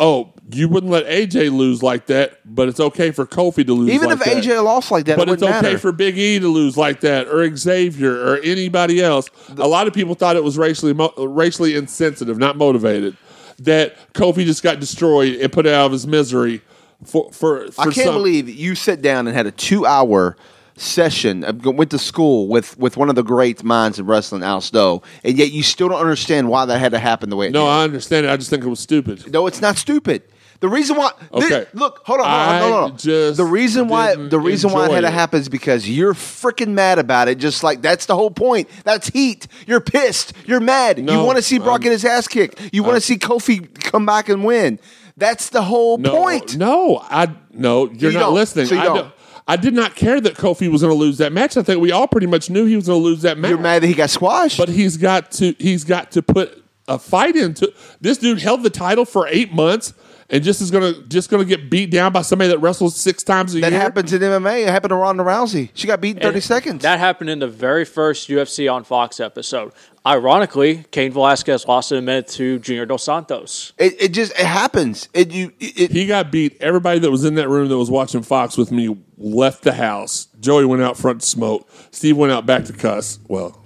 "Oh, 0.00 0.32
you 0.52 0.68
wouldn't 0.68 0.92
let 0.92 1.06
AJ 1.06 1.50
lose 1.56 1.82
like 1.82 2.06
that, 2.06 2.38
but 2.44 2.68
it's 2.68 2.80
okay 2.80 3.10
for 3.10 3.26
Kofi 3.26 3.64
to 3.66 3.72
lose." 3.72 3.90
Even 3.90 4.08
like 4.10 4.18
if 4.18 4.24
that. 4.24 4.36
AJ 4.44 4.62
lost 4.64 4.90
like 4.90 5.06
that, 5.06 5.16
But 5.16 5.28
it 5.28 5.32
it's 5.34 5.42
okay 5.42 5.52
matter. 5.62 5.78
for 5.78 5.92
Big 5.92 6.18
E 6.18 6.38
to 6.38 6.48
lose 6.48 6.76
like 6.76 7.00
that, 7.00 7.28
or 7.28 7.56
Xavier, 7.56 8.12
or 8.12 8.38
anybody 8.38 9.02
else. 9.02 9.28
a 9.56 9.68
lot 9.68 9.86
of 9.86 9.94
people 9.94 10.14
thought 10.14 10.36
it 10.36 10.44
was 10.44 10.58
racially 10.58 10.92
mo- 10.92 11.12
racially 11.16 11.74
insensitive, 11.76 12.38
not 12.38 12.56
motivated. 12.56 13.16
That 13.60 13.94
Kofi 14.14 14.44
just 14.44 14.62
got 14.62 14.80
destroyed 14.80 15.36
and 15.36 15.52
put 15.52 15.66
out 15.66 15.86
of 15.86 15.92
his 15.92 16.06
misery 16.06 16.60
for 17.04 17.30
for. 17.32 17.70
for 17.70 17.80
I 17.80 17.84
can't 17.84 17.94
some- 17.96 18.14
believe 18.14 18.48
you 18.48 18.74
sit 18.74 19.00
down 19.00 19.26
and 19.28 19.36
had 19.36 19.46
a 19.46 19.52
two 19.52 19.86
hour 19.86 20.36
session, 20.76 21.44
uh, 21.44 21.52
went 21.70 21.90
to 21.92 21.98
school 21.98 22.48
with, 22.48 22.76
with 22.78 22.96
one 22.96 23.08
of 23.08 23.14
the 23.14 23.22
great 23.22 23.62
minds 23.62 23.98
in 23.98 24.06
wrestling, 24.06 24.42
Al 24.42 24.60
Snow, 24.60 25.02
and 25.22 25.36
yet 25.36 25.52
you 25.52 25.62
still 25.62 25.88
don't 25.88 26.00
understand 26.00 26.48
why 26.48 26.64
that 26.66 26.78
had 26.78 26.92
to 26.92 26.98
happen 26.98 27.30
the 27.30 27.36
way 27.36 27.46
it 27.48 27.52
No, 27.52 27.64
did. 27.64 27.70
I 27.70 27.84
understand 27.84 28.26
it. 28.26 28.30
I 28.30 28.36
just 28.36 28.50
think 28.50 28.64
it 28.64 28.68
was 28.68 28.80
stupid. 28.80 29.32
no, 29.32 29.46
it's 29.46 29.60
not 29.60 29.76
stupid. 29.76 30.22
The 30.60 30.68
reason 30.68 30.96
why, 30.96 31.10
Okay. 31.32 31.66
look, 31.74 32.00
hold 32.06 32.20
on, 32.20 32.26
hold 32.26 32.32
on, 32.62 32.70
no, 32.70 32.80
no, 32.80 32.86
no. 32.88 32.96
just 32.96 33.36
the 33.36 33.44
reason 33.44 33.86
why, 33.88 34.14
the 34.14 34.38
reason 34.38 34.72
why 34.72 34.86
it 34.86 34.92
had 34.92 35.00
to 35.02 35.10
happen 35.10 35.40
is 35.40 35.48
because 35.50 35.86
you're 35.88 36.14
freaking 36.14 36.68
mad 36.68 36.98
about 36.98 37.28
it. 37.28 37.36
Just 37.38 37.62
like 37.62 37.82
that's 37.82 38.06
the 38.06 38.14
whole 38.14 38.30
point. 38.30 38.70
That's 38.82 39.08
heat. 39.08 39.46
You're 39.66 39.80
pissed. 39.82 40.32
You're 40.46 40.60
mad. 40.60 40.98
you 40.98 41.04
want 41.22 41.36
to 41.36 41.42
see 41.42 41.58
Brock 41.58 41.76
um, 41.76 41.80
get 41.82 41.92
his 41.92 42.04
ass 42.06 42.26
kicked. 42.28 42.70
You 42.72 42.82
want 42.82 42.94
to 42.94 43.00
see 43.02 43.16
Kofi 43.18 43.74
come 43.82 44.06
back 44.06 44.30
and 44.30 44.42
win. 44.42 44.78
That's 45.18 45.50
the 45.50 45.60
whole 45.60 45.98
No, 45.98 46.10
point. 46.22 46.56
no, 46.56 46.98
I 47.02 47.28
no. 47.52 47.90
You're 47.90 48.12
You 48.12 48.18
not 48.18 48.26
don't. 48.26 48.34
listening. 48.34 48.66
So 48.66 48.76
you 48.76 48.80
I 48.80 48.84
don't. 48.84 49.12
I 49.46 49.56
did 49.56 49.74
not 49.74 49.94
care 49.94 50.20
that 50.20 50.34
Kofi 50.34 50.70
was 50.70 50.80
going 50.80 50.92
to 50.92 50.98
lose 50.98 51.18
that 51.18 51.32
match. 51.32 51.56
I 51.56 51.62
think 51.62 51.80
we 51.80 51.92
all 51.92 52.08
pretty 52.08 52.26
much 52.26 52.48
knew 52.48 52.64
he 52.64 52.76
was 52.76 52.86
going 52.86 53.00
to 53.00 53.04
lose 53.04 53.22
that 53.22 53.36
match. 53.36 53.50
You're 53.50 53.58
mad 53.58 53.82
that 53.82 53.88
he 53.88 53.94
got 53.94 54.10
squashed. 54.10 54.56
but 54.56 54.70
he's 54.70 54.96
got 54.96 55.30
to 55.32 55.54
he's 55.58 55.84
got 55.84 56.12
to 56.12 56.22
put 56.22 56.62
a 56.88 56.98
fight 56.98 57.36
into 57.36 57.72
this 58.00 58.18
dude 58.18 58.40
held 58.40 58.62
the 58.62 58.70
title 58.70 59.04
for 59.04 59.26
eight 59.28 59.52
months 59.52 59.94
and 60.30 60.42
just 60.42 60.60
is 60.60 60.70
gonna 60.70 61.02
just 61.02 61.30
gonna 61.30 61.44
get 61.44 61.70
beat 61.70 61.90
down 61.90 62.12
by 62.12 62.22
somebody 62.22 62.48
that 62.48 62.58
wrestles 62.58 62.96
six 62.96 63.22
times 63.22 63.54
a 63.54 63.60
That 63.60 63.70
year. 63.70 63.78
That 63.78 63.82
happens 63.82 64.12
in 64.12 64.22
MMA. 64.22 64.62
It 64.62 64.68
happened 64.68 64.90
to 64.90 64.96
Ronda 64.96 65.22
Rousey. 65.22 65.70
She 65.74 65.86
got 65.86 66.00
beat 66.00 66.16
in 66.16 66.22
30 66.22 66.34
And 66.34 66.42
seconds. 66.44 66.82
That 66.82 66.98
happened 66.98 67.30
in 67.30 67.38
the 67.38 67.48
very 67.48 67.84
first 67.84 68.28
UFC 68.28 68.72
on 68.72 68.84
Fox 68.84 69.20
episode. 69.20 69.72
Ironically, 70.06 70.84
Cain 70.90 71.12
Velasquez 71.12 71.66
lost 71.66 71.90
in 71.90 71.98
a 71.98 72.02
minute 72.02 72.28
to 72.28 72.58
Junior 72.58 72.84
Dos 72.84 73.02
Santos. 73.04 73.72
it, 73.78 73.94
it 74.00 74.08
just 74.08 74.32
it 74.32 74.46
happens. 74.46 75.08
It 75.14 75.32
you 75.32 75.52
it, 75.60 75.90
He 75.90 76.06
got 76.06 76.30
beat. 76.30 76.56
Everybody 76.60 76.98
that 77.00 77.10
was 77.10 77.24
in 77.24 77.34
that 77.36 77.48
room 77.48 77.68
that 77.68 77.78
was 77.78 77.90
watching 77.90 78.22
Fox 78.22 78.56
with 78.58 78.70
me 78.70 78.96
left 79.16 79.62
the 79.62 79.72
house. 79.72 80.28
Joey 80.40 80.64
went 80.66 80.82
out 80.82 80.96
front 80.98 81.20
to 81.22 81.26
smoke. 81.26 81.68
Steve 81.90 82.16
went 82.16 82.32
out 82.32 82.44
back 82.44 82.64
to 82.66 82.72
cuss. 82.72 83.18
Well, 83.28 83.64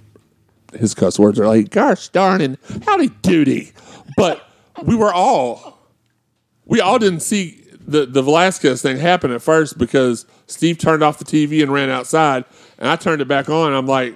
his 0.73 0.93
cuss 0.93 1.17
words 1.19 1.39
are 1.39 1.47
like, 1.47 1.71
gosh 1.71 2.09
darn 2.09 2.41
and 2.41 2.57
howdy 2.85 3.09
doody. 3.09 3.71
But 4.15 4.41
we 4.83 4.95
were 4.95 5.11
all, 5.13 5.78
we 6.69 6.79
all 6.79 6.99
didn't 6.99 7.21
see 7.21 7.65
the, 7.85 8.05
the 8.05 8.21
Velasquez 8.21 8.81
thing 8.81 8.97
happen 8.97 9.31
at 9.31 9.41
first 9.41 9.77
because 9.77 10.25
Steve 10.45 10.77
turned 10.77 11.03
off 11.03 11.17
the 11.17 11.25
TV 11.25 11.61
and 11.63 11.73
ran 11.73 11.89
outside. 11.89 12.45
And 12.77 12.87
I 12.87 12.95
turned 12.95 13.21
it 13.21 13.27
back 13.27 13.49
on. 13.49 13.73
I'm 13.73 13.87
like, 13.87 14.15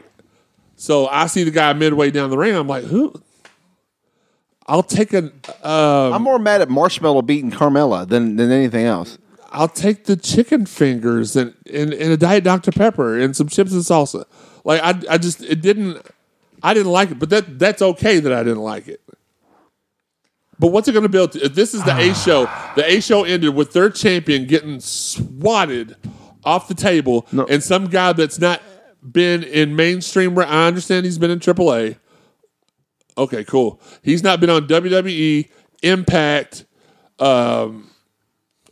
so 0.75 1.07
I 1.07 1.25
see 1.25 1.43
the 1.43 1.51
guy 1.51 1.73
midway 1.73 2.11
down 2.11 2.29
the 2.29 2.37
ring. 2.37 2.55
I'm 2.55 2.67
like, 2.67 2.85
who? 2.85 3.13
I'll 4.67 4.83
take 4.83 5.13
a, 5.13 5.23
um, 5.63 6.13
I'm 6.13 6.21
more 6.21 6.39
mad 6.39 6.61
at 6.61 6.69
Marshmallow 6.69 7.23
beating 7.23 7.51
Carmella 7.51 8.07
than 8.07 8.37
than 8.37 8.49
anything 8.49 8.85
else. 8.85 9.17
I'll 9.51 9.67
take 9.67 10.05
the 10.05 10.15
chicken 10.15 10.65
fingers 10.65 11.35
and, 11.35 11.53
and, 11.71 11.93
and 11.93 12.13
a 12.13 12.17
diet 12.17 12.43
Dr 12.43 12.71
Pepper 12.71 13.19
and 13.19 13.35
some 13.35 13.49
chips 13.49 13.73
and 13.73 13.81
salsa. 13.81 14.25
Like 14.63 14.81
I, 14.81 15.13
I 15.13 15.17
just 15.17 15.41
it 15.43 15.61
didn't 15.61 16.05
I 16.61 16.73
didn't 16.73 16.93
like 16.93 17.11
it, 17.11 17.19
but 17.19 17.29
that 17.29 17.59
that's 17.59 17.81
okay 17.81 18.19
that 18.19 18.31
I 18.31 18.41
didn't 18.43 18.63
like 18.63 18.87
it. 18.87 19.01
But 20.63 20.71
what's 20.71 20.87
it 20.87 20.93
going 20.93 21.03
to 21.03 21.09
build? 21.09 21.33
To? 21.33 21.49
This 21.49 21.73
is 21.73 21.83
the 21.83 21.93
A 21.93 22.15
show, 22.15 22.49
the 22.77 22.89
A 22.89 23.01
show 23.01 23.25
ended 23.25 23.53
with 23.53 23.73
their 23.73 23.89
champion 23.89 24.47
getting 24.47 24.79
swatted 24.79 25.97
off 26.45 26.69
the 26.69 26.73
table, 26.73 27.27
and 27.49 27.61
some 27.61 27.87
guy 27.87 28.13
that's 28.13 28.39
not 28.39 28.61
been 29.01 29.43
in 29.43 29.75
mainstream. 29.75 30.39
I 30.39 30.65
understand 30.65 31.03
he's 31.03 31.17
been 31.17 31.31
in 31.31 31.39
AAA. 31.39 31.97
Okay, 33.17 33.43
cool. 33.43 33.81
He's 34.03 34.23
not 34.23 34.39
been 34.39 34.49
on 34.49 34.65
WWE, 34.65 35.49
Impact, 35.81 36.63
um, 37.19 37.91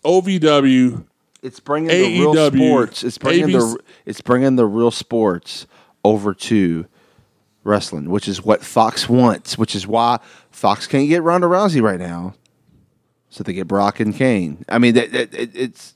OVW. 0.05 1.05
It's 1.41 1.59
bringing 1.59 1.89
the 1.89 2.21
real 2.21 2.51
sports. 2.53 3.03
It's 3.03 3.17
bringing 3.17 3.51
the 3.51 3.77
it's 4.05 4.21
bringing 4.21 4.55
the 4.55 4.65
real 4.65 4.91
sports 4.91 5.67
over 6.05 6.33
to 6.35 6.85
wrestling, 7.65 8.09
which 8.09 8.29
is 8.29 8.41
what 8.41 8.63
Fox 8.63 9.09
wants. 9.09 9.57
Which 9.57 9.75
is 9.75 9.85
why 9.85 10.21
Fox 10.51 10.87
can't 10.87 11.07
get 11.09 11.23
Ronda 11.23 11.47
Rousey 11.47 11.81
right 11.81 11.99
now, 11.99 12.35
so 13.29 13.43
they 13.43 13.53
get 13.53 13.67
Brock 13.67 13.99
and 13.99 14.15
Cain. 14.15 14.63
I 14.69 14.77
mean, 14.79 14.93
that, 14.95 15.11
that- 15.11 15.33
it, 15.33 15.51
it's 15.55 15.93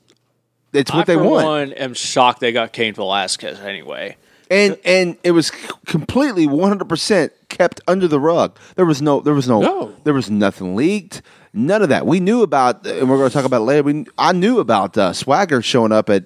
it's 0.72 0.92
what 0.92 1.00
I, 1.00 1.04
they 1.04 1.16
want. 1.16 1.46
one, 1.46 1.72
am 1.74 1.94
shocked 1.94 2.40
they 2.40 2.52
got 2.52 2.72
Cain 2.72 2.92
Velasquez 2.94 3.60
anyway. 3.60 4.16
and 4.50 4.76
and 4.84 5.16
it 5.24 5.30
was 5.30 5.50
completely 5.86 6.46
100% 6.46 7.30
kept 7.48 7.80
under 7.88 8.06
the 8.08 8.20
rug. 8.20 8.58
There 8.74 8.84
was 8.84 9.00
no 9.00 9.20
there 9.20 9.32
was 9.34 9.48
no, 9.48 9.60
No. 9.60 9.94
there 10.04 10.12
was 10.14 10.30
nothing 10.30 10.76
leaked. 10.76 11.22
None 11.54 11.80
of 11.82 11.88
that. 11.88 12.04
We 12.06 12.20
knew 12.20 12.42
about 12.42 12.86
and 12.86 13.08
we're 13.08 13.16
going 13.16 13.30
to 13.30 13.34
talk 13.34 13.46
about 13.46 13.62
it 13.62 13.64
later. 13.64 13.82
We, 13.84 14.06
I 14.18 14.32
knew 14.32 14.58
about 14.58 14.98
uh, 14.98 15.14
Swagger 15.14 15.62
showing 15.62 15.92
up 15.92 16.10
at 16.10 16.24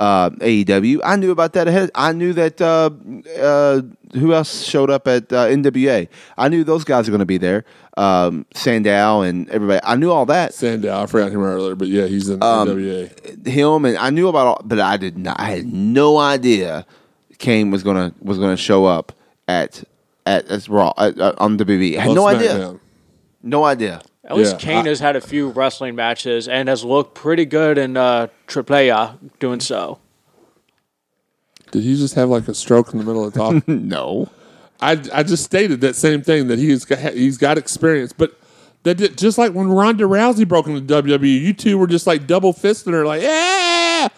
uh, 0.00 0.30
AEW. 0.30 0.98
I 1.04 1.14
knew 1.16 1.30
about 1.30 1.52
that 1.52 1.68
ahead. 1.68 1.90
I 1.94 2.12
knew 2.12 2.32
that 2.32 2.60
uh, 2.60 2.90
uh, 3.40 3.82
who 4.18 4.32
else 4.32 4.62
showed 4.64 4.90
up 4.90 5.06
at 5.06 5.32
uh, 5.32 5.46
NWA. 5.46 6.08
I 6.38 6.48
knew 6.48 6.64
those 6.64 6.84
guys 6.84 7.06
are 7.06 7.10
going 7.12 7.20
to 7.20 7.26
be 7.26 7.38
there. 7.38 7.64
Um, 7.96 8.46
Sandow 8.54 9.20
and 9.20 9.48
everybody. 9.50 9.80
I 9.84 9.96
knew 9.96 10.10
all 10.10 10.24
that. 10.26 10.54
Sandow, 10.54 11.02
I 11.02 11.06
forgot 11.06 11.30
him 11.30 11.42
earlier, 11.42 11.74
but 11.74 11.88
yeah, 11.88 12.06
he's 12.06 12.28
in 12.30 12.42
Um, 12.42 12.68
NWA. 12.68 13.46
him 13.46 13.84
and 13.84 13.98
I 13.98 14.08
knew 14.10 14.28
about 14.28 14.46
all, 14.46 14.62
but 14.64 14.80
I 14.80 14.96
did 14.96 15.18
not. 15.18 15.38
I 15.38 15.50
had 15.50 15.66
no 15.66 16.16
idea 16.18 16.86
Cain 17.38 17.70
was 17.70 17.82
gonna 17.82 18.14
was 18.22 18.38
gonna 18.38 18.56
show 18.56 18.86
up 18.86 19.12
at 19.48 19.84
at 20.24 20.46
as 20.46 20.68
Raw 20.68 20.92
at, 20.96 21.18
uh, 21.20 21.34
on 21.38 21.58
WB. 21.58 21.98
I 21.98 22.00
had 22.02 22.14
no 22.14 22.26
idea. 22.26 22.78
No 23.42 23.64
idea. 23.64 24.00
At 24.30 24.36
least 24.36 24.52
Yeah, 24.52 24.58
Cain 24.58 24.86
I- 24.86 24.88
has 24.90 25.00
had 25.00 25.16
a 25.16 25.20
few 25.20 25.48
wrestling 25.48 25.96
matches 25.96 26.46
and 26.46 26.68
has 26.68 26.84
looked 26.84 27.14
pretty 27.14 27.44
good 27.44 27.76
in 27.78 27.96
uh, 27.96 28.28
AAA 28.46 29.18
doing 29.40 29.58
so. 29.58 29.98
Did 31.72 31.82
he 31.82 31.96
just 31.96 32.14
have 32.14 32.28
like 32.28 32.46
a 32.48 32.54
stroke 32.54 32.92
in 32.92 32.98
the 32.98 33.04
middle 33.04 33.24
of 33.26 33.34
talking? 33.34 33.62
No. 33.88 34.28
I, 34.82 34.92
I 35.12 35.22
just 35.24 35.44
stated 35.44 35.82
that 35.82 35.94
same 35.94 36.22
thing 36.22 36.46
that 36.46 36.58
he's 36.58 36.86
got, 36.86 36.98
he's 37.12 37.36
got 37.36 37.58
experience, 37.58 38.14
but 38.14 38.40
that 38.84 38.94
did, 38.96 39.18
just 39.18 39.36
like 39.36 39.52
when 39.52 39.68
Ronda 39.68 40.04
Rousey 40.04 40.48
broke 40.48 40.66
into 40.68 40.80
WWE, 40.80 41.40
you 41.40 41.52
two 41.52 41.76
were 41.76 41.86
just 41.86 42.06
like 42.06 42.26
double 42.26 42.54
fisting 42.54 42.92
her, 42.92 43.04
like 43.04 43.20
yeah. 43.20 44.08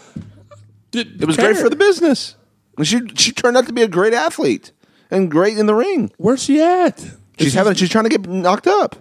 Did, 0.93 1.21
It 1.21 1.27
was 1.27 1.37
great 1.37 1.57
for 1.57 1.69
the 1.69 1.75
business. 1.75 2.37
She 2.83 3.01
she 3.17 3.33
turned 3.33 3.57
out 3.57 3.67
to 3.67 3.73
be 3.73 3.83
a 3.83 3.89
great 3.89 4.15
athlete 4.15 4.71
and 5.11 5.31
great 5.31 5.59
in 5.59 5.67
the 5.67 5.75
ring. 5.75 6.13
Where's 6.17 6.43
she 6.45 6.63
at? 6.63 7.05
She's 7.39 7.55
having 7.55 7.75
she's 7.75 7.89
trying 7.91 8.05
to 8.05 8.11
get 8.11 8.29
knocked 8.29 8.67
up. 8.69 8.97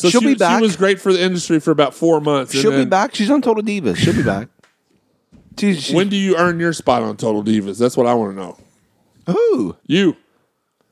So 0.00 0.08
she'll 0.08 0.22
she, 0.22 0.28
be 0.28 0.34
back. 0.34 0.58
She 0.58 0.62
was 0.62 0.76
great 0.76 0.98
for 0.98 1.12
the 1.12 1.22
industry 1.22 1.60
for 1.60 1.72
about 1.72 1.92
four 1.92 2.22
months. 2.22 2.54
She'll 2.54 2.70
be 2.70 2.86
back. 2.86 3.14
She's 3.14 3.30
on 3.30 3.42
Total 3.42 3.62
Divas. 3.62 3.96
She'll 3.96 4.14
be 4.14 4.22
back. 4.22 4.48
She's, 5.58 5.82
she, 5.82 5.94
When 5.94 6.08
do 6.08 6.16
you 6.16 6.38
earn 6.38 6.58
your 6.58 6.72
spot 6.72 7.02
on 7.02 7.18
Total 7.18 7.44
Divas? 7.44 7.78
That's 7.78 7.98
what 7.98 8.06
I 8.06 8.14
want 8.14 8.34
to 8.34 8.36
know. 8.40 8.56
who? 9.26 9.76
You. 9.86 10.16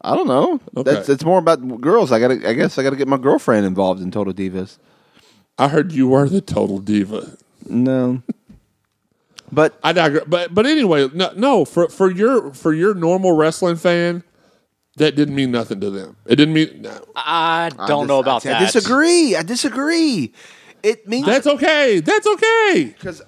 I 0.02 0.14
don't 0.14 0.28
know. 0.28 0.61
Okay. 0.76 0.92
That's 0.92 1.09
it's 1.09 1.24
more 1.24 1.38
about 1.38 1.80
girls. 1.80 2.12
I 2.12 2.20
got 2.20 2.32
I 2.32 2.52
guess 2.52 2.76
I 2.76 2.82
got 2.82 2.90
to 2.90 2.96
get 2.96 3.09
my 3.09 3.16
girlfriend 3.16 3.64
involved 3.64 4.02
in 4.02 4.11
Total 4.11 4.34
Divas. 4.34 4.76
I 5.59 5.68
heard 5.68 5.92
you 5.92 6.09
were 6.09 6.28
the 6.28 6.42
Total 6.42 6.78
Diva. 6.78 7.34
No. 7.66 8.22
but 9.52 9.78
I 9.82 9.94
digress. 9.94 10.24
But 10.26 10.54
but 10.54 10.66
anyway, 10.66 11.09
no, 11.14 11.32
no 11.34 11.64
for 11.64 11.88
for 11.88 12.11
your 12.11 12.52
for 12.52 12.74
your 12.74 12.92
normal 12.92 13.32
wrestling 13.32 13.76
fan, 13.76 14.22
that 14.99 15.16
didn't 15.16 15.34
mean 15.34 15.51
nothing 15.51 15.80
to 15.80 15.90
them. 15.90 16.16
It 16.26 16.36
didn't 16.36 16.55
mean 16.55 16.82
no. 16.82 16.99
I 17.16 17.70
I 17.78 17.86
don't 17.86 18.05
dis- 18.05 18.09
know 18.09 18.18
about 18.20 18.44
I, 18.46 18.51
that. 18.51 18.62
I 18.62 18.64
disagree. 18.66 19.34
I 19.36 19.42
disagree. 19.42 20.32
It 20.82 21.09
means 21.09 21.26
That's 21.26 21.46
okay. 21.46 22.01
That's 22.01 22.26
okay. 22.26 22.94
because 22.96 23.22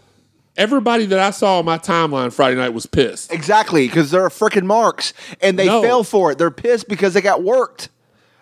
Everybody 0.57 1.07
that 1.07 1.19
I 1.19 1.31
saw 1.31 1.61
on 1.61 1.65
my 1.65 1.79
timeline 1.79 2.33
Friday 2.33 2.57
night 2.57 2.71
was 2.75 2.85
pissed. 2.85 3.33
exactly 3.33 3.87
because 3.87 4.11
they're 4.11 4.29
freaking 4.29 4.65
marks 4.65 5.15
and 5.41 5.59
they 5.59 5.67
No. 5.67 5.81
fell 5.81 6.05
for 6.05 6.33
it. 6.33 6.39
They're 6.39 6.51
pissed 6.51 6.87
because 6.89 7.15
they 7.15 7.21
got 7.23 7.43
worked. 7.43 7.89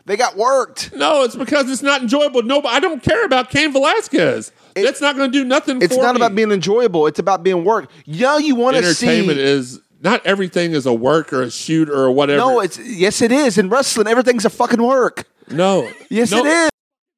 They 0.06 0.16
got 0.16 0.36
worked. 0.36 0.90
No, 0.96 1.22
it's 1.22 1.36
because 1.36 1.70
it's 1.70 1.82
not 1.82 2.00
enjoyable. 2.02 2.42
No, 2.42 2.62
I 2.62 2.80
don't 2.80 3.02
care 3.02 3.24
about 3.24 3.50
Cain 3.50 3.72
Velasquez. 3.72 4.50
It- 4.74 4.82
That's 4.82 5.00
not 5.02 5.16
going 5.16 5.30
to 5.30 5.38
do 5.38 5.44
nothing. 5.44 5.76
For 5.76 5.80
them. 5.80 5.82
It's 5.84 5.96
for 5.96 6.02
not 6.02 6.14
me. 6.14 6.18
about 6.20 6.34
being 6.34 6.50
enjoyable. 6.50 7.06
It's 7.06 7.18
about 7.18 7.42
being 7.42 7.62
worked. 7.62 7.92
Yeah, 8.06 8.38
you 8.38 8.54
want 8.56 8.76
to 8.76 8.82
entertainment. 8.82 9.38
see. 9.38 9.44
Is 9.44 9.80
not 10.00 10.24
everything 10.26 10.72
is 10.72 10.86
a 10.86 10.92
work 10.94 11.32
or 11.32 11.42
a 11.42 11.50
shoot 11.50 11.88
or 11.90 12.10
whatever. 12.10 12.38
no, 12.38 12.60
it's 12.60 12.78
yes, 12.78 13.20
it 13.22 13.32
is. 13.32 13.58
In 13.58 13.68
wrestling, 13.68 14.06
everything's 14.06 14.44
a 14.44 14.50
fucking 14.50 14.82
work. 14.82 15.24
no. 15.50 15.90
Yes, 16.10 16.30
No, 16.30 16.44
it 16.44 16.46
is. 16.48 16.70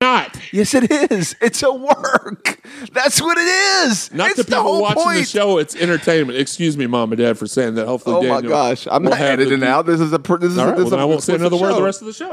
Not. 0.02 0.34
Yes, 0.50 0.72
it 0.74 0.90
is. 1.12 1.36
It's 1.42 1.62
a 1.62 1.70
work. 1.70 2.62
That's 2.94 3.20
what 3.20 3.36
it 3.36 3.42
is. 3.90 4.10
Not 4.14 4.28
it's 4.28 4.36
the 4.38 4.44
the 4.44 4.48
people 4.48 4.62
whole 4.62 4.80
watching 4.80 5.02
point. 5.02 5.18
the 5.18 5.24
show. 5.26 5.58
It's 5.58 5.76
entertainment. 5.76 6.38
Excuse 6.38 6.74
me, 6.78 6.86
mom 6.86 7.12
and 7.12 7.18
dad, 7.20 7.36
for 7.38 7.46
saying 7.46 7.74
that. 7.74 7.86
Hopefully, 7.86 8.16
Oh 8.16 8.20
my 8.22 8.36
Daniel 8.36 8.48
gosh, 8.50 8.88
I'm 8.90 9.02
will 9.02 9.10
not 9.10 9.18
have 9.18 9.38
the- 9.38 9.44
editing 9.44 9.62
out. 9.62 9.84
This 9.84 10.00
is 10.00 10.10
a. 10.14 10.18
pr- 10.18 10.36
This 10.38 10.52
is. 10.52 10.58
All 10.58 10.64
a, 10.64 10.68
right, 10.68 10.76
this 10.78 10.84
well, 10.84 10.86
is 10.86 10.90
then 10.92 11.00
a 11.00 11.02
I 11.02 11.04
won't 11.04 11.22
say 11.22 11.34
another 11.34 11.56
word 11.58 11.74
the 11.74 11.82
rest 11.82 12.00
of 12.00 12.06
the 12.06 12.14
show. 12.14 12.32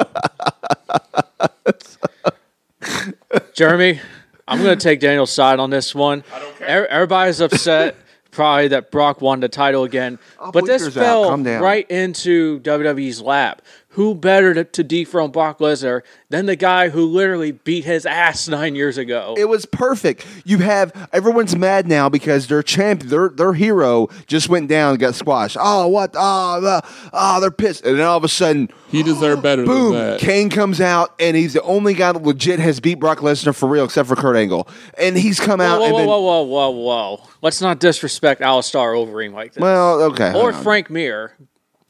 Jeremy, 3.54 4.00
I'm 4.48 4.64
going 4.64 4.78
to 4.78 4.82
take 4.84 5.00
Daniel's 5.02 5.32
side 5.32 5.60
on 5.60 5.70
this 5.70 5.94
one. 5.94 6.24
I 6.34 6.40
don't 6.40 6.58
care. 6.58 6.88
Everybody's 6.88 7.42
upset 7.42 7.96
probably 8.32 8.68
that 8.70 8.92
Brock 8.92 9.22
won 9.22 9.40
the 9.40 9.50
title 9.50 9.84
again, 9.84 10.20
but 10.52 10.66
this 10.66 10.84
fell 10.94 11.30
right 11.62 11.90
into 11.90 12.60
WWE's 12.62 13.22
lap. 13.22 13.62
Who 13.98 14.14
better 14.14 14.54
to, 14.54 14.64
to 14.64 14.84
dethrone 14.84 15.32
Brock 15.32 15.58
Lesnar 15.58 16.04
than 16.30 16.46
the 16.46 16.56
guy 16.56 16.90
who 16.90 17.04
literally 17.04 17.52
beat 17.52 17.84
his 17.84 18.06
ass 18.06 18.48
nine 18.48 18.76
years 18.76 19.00
ago? 19.00 19.34
It 19.36 19.50
was 19.50 19.66
perfect. 19.66 20.24
You 20.46 20.60
have 20.60 21.10
everyone's 21.12 21.56
mad 21.56 21.88
now 21.88 22.08
because 22.08 22.46
their 22.46 22.62
champ, 22.62 23.02
their 23.02 23.30
their 23.30 23.54
hero, 23.54 24.10
just 24.28 24.50
went 24.50 24.70
down 24.70 24.92
and 24.92 25.00
got 25.00 25.16
squashed. 25.16 25.58
Oh, 25.60 25.88
what? 25.88 26.12
Oh, 26.14 26.62
the, 26.62 26.88
oh, 27.12 27.40
they're 27.40 27.50
pissed. 27.50 27.88
And 27.88 27.98
then 27.98 28.06
all 28.06 28.18
of 28.18 28.24
a 28.24 28.28
sudden, 28.28 28.70
He 28.90 29.02
deserved 29.02 29.42
better 29.42 29.66
boom, 29.66 29.94
than 29.94 30.12
that. 30.12 30.20
Cain 30.20 30.52
comes 30.52 30.80
out 30.80 31.16
and 31.20 31.36
he's 31.36 31.54
the 31.54 31.64
only 31.64 31.96
guy 31.96 32.12
that 32.12 32.22
legit 32.22 32.60
has 32.60 32.80
beat 32.80 33.00
Brock 33.00 33.22
Lesnar 33.22 33.56
for 33.56 33.68
real, 33.68 33.86
except 33.86 34.08
for 34.08 34.16
Kurt 34.16 34.36
Angle. 34.36 34.68
And 35.00 35.18
he's 35.18 35.40
come 35.40 35.60
out 35.60 35.80
whoa, 35.80 35.86
and 35.86 35.94
whoa, 35.94 36.00
been, 36.02 36.08
whoa, 36.08 36.22
whoa, 36.22 36.44
whoa, 36.44 37.16
whoa! 37.18 37.28
Let's 37.42 37.62
not 37.62 37.80
disrespect 37.80 38.42
Alistair 38.42 38.94
Overeem 38.94 39.34
like 39.34 39.54
this. 39.54 39.62
well, 39.62 40.04
okay, 40.04 40.34
or. 40.40 40.54
Frank 40.54 40.92
Mir, 40.92 41.34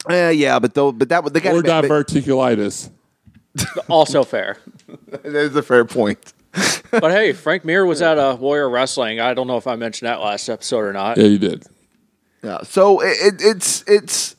Eh, 0.08 0.30
yeah, 0.30 0.58
but 0.58 0.74
though, 0.74 0.92
but 0.92 1.08
that 1.08 1.32
they 1.32 1.40
got 1.40 1.54
or 1.54 1.62
diverticulitis. 1.62 2.90
also 3.88 4.24
fair. 4.24 4.58
That 5.08 5.24
is 5.24 5.56
a 5.56 5.62
fair 5.62 5.84
point. 5.84 6.32
But 6.90 7.10
hey, 7.10 7.34
Frank 7.34 7.66
Mir 7.66 7.84
was 7.84 8.00
at 8.00 8.16
uh, 8.16 8.36
Warrior 8.40 8.70
Wrestling. 8.70 9.20
I 9.20 9.34
don't 9.34 9.46
know 9.46 9.58
if 9.58 9.66
I 9.66 9.76
mentioned 9.76 10.08
that 10.08 10.20
last 10.20 10.48
episode 10.48 10.78
or 10.78 10.92
not. 10.94 11.18
Yeah, 11.18 11.24
you 11.24 11.38
did. 11.38 11.66
Yeah. 12.42 12.62
So 12.62 13.00
it, 13.00 13.16
it, 13.20 13.34
it's 13.40 13.84
it's 13.86 14.36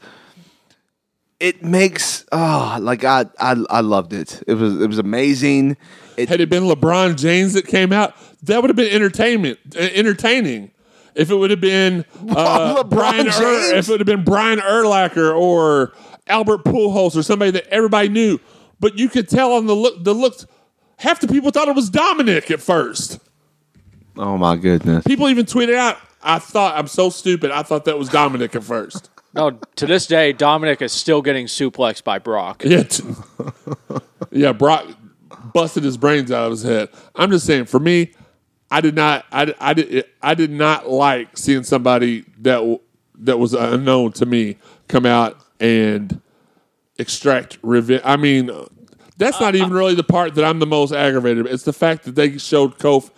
it 1.39 1.63
makes 1.63 2.25
oh 2.31 2.77
like 2.81 3.03
I, 3.03 3.25
I 3.39 3.55
I 3.69 3.81
loved 3.81 4.13
it. 4.13 4.41
It 4.47 4.55
was 4.55 4.81
it 4.81 4.87
was 4.87 4.97
amazing. 4.97 5.77
It, 6.17 6.27
Had 6.29 6.41
it 6.41 6.49
been 6.49 6.63
LeBron 6.63 7.17
James 7.17 7.53
that 7.53 7.67
came 7.67 7.93
out, 7.93 8.15
that 8.43 8.61
would 8.61 8.69
have 8.69 8.75
been 8.75 8.91
entertainment, 8.91 9.59
uh, 9.75 9.79
entertaining. 9.79 10.71
If 11.15 11.29
it 11.31 11.35
would 11.35 11.49
have 11.51 11.61
been 11.61 12.05
uh, 12.29 12.83
LeBron 12.83 12.89
Brian, 12.89 13.27
Ur- 13.27 13.31
James? 13.31 13.71
if 13.71 13.87
it 13.87 13.91
would 13.91 13.99
have 13.99 14.07
been 14.07 14.23
Brian 14.23 14.59
Urlacher 14.59 15.35
or 15.37 15.93
Albert 16.27 16.63
Pujols 16.63 17.15
or 17.15 17.23
somebody 17.23 17.51
that 17.51 17.67
everybody 17.67 18.09
knew, 18.09 18.39
but 18.79 18.97
you 18.97 19.09
could 19.09 19.27
tell 19.27 19.53
on 19.53 19.65
the 19.65 19.75
look, 19.75 20.03
the 20.03 20.13
looks. 20.13 20.45
Half 20.97 21.21
the 21.21 21.27
people 21.27 21.51
thought 21.51 21.67
it 21.69 21.75
was 21.75 21.89
Dominik 21.89 22.51
at 22.51 22.59
first. 22.61 23.19
oh 24.17 24.37
my 24.37 24.55
goodness. 24.57 25.03
People 25.05 25.29
even 25.29 25.45
tweeted 25.45 25.75
out, 25.75 25.97
"I 26.21 26.39
thought 26.39 26.77
I'm 26.77 26.87
so 26.87 27.09
stupid. 27.09 27.51
I 27.51 27.63
thought 27.63 27.85
that 27.85 27.97
was 27.97 28.09
Dominik 28.09 28.53
at 28.55 28.63
first. 28.63 29.09
No, 29.33 29.51
to 29.77 29.85
this 29.85 30.07
day, 30.07 30.33
Dominik 30.33 30.81
is 30.81 30.91
still 30.91 31.21
getting 31.21 31.45
suplexed 31.45 32.03
by 32.03 32.19
Brock. 32.19 32.63
Yeah, 32.65 32.83
t- 32.83 33.03
yeah. 34.31 34.51
Brock 34.51 34.85
busted 35.53 35.83
his 35.83 35.97
brains 35.97 36.31
out 36.31 36.45
of 36.45 36.51
his 36.51 36.63
head. 36.63 36.89
I'm 37.15 37.31
just 37.31 37.45
saying, 37.45 37.65
for 37.65 37.79
me, 37.79 38.11
I 38.71 38.81
did 38.81 38.95
not, 38.95 39.25
I, 39.31 39.53
I 39.59 39.73
did, 39.73 40.05
I 40.21 40.33
did 40.35 40.51
not 40.51 40.89
like 40.89 41.37
seeing 41.37 41.63
somebody 41.63 42.25
that 42.41 42.79
that 43.21 43.37
was 43.37 43.53
unknown 43.53 44.13
to 44.13 44.25
me 44.25 44.57
come 44.87 45.05
out 45.05 45.37
and 45.59 46.21
extract 46.97 47.57
revenge. 47.61 48.01
I 48.05 48.15
mean, 48.15 48.49
that's 49.17 49.39
not 49.41 49.55
even 49.55 49.71
really 49.71 49.95
the 49.95 50.03
part 50.03 50.35
that 50.35 50.45
I'm 50.45 50.59
the 50.59 50.65
most 50.67 50.93
aggravated. 50.93 51.39
About. 51.41 51.53
It's 51.53 51.63
the 51.63 51.73
fact 51.73 52.03
that 52.05 52.15
they 52.15 52.37
showed 52.37 52.77
Kof, 52.77 53.09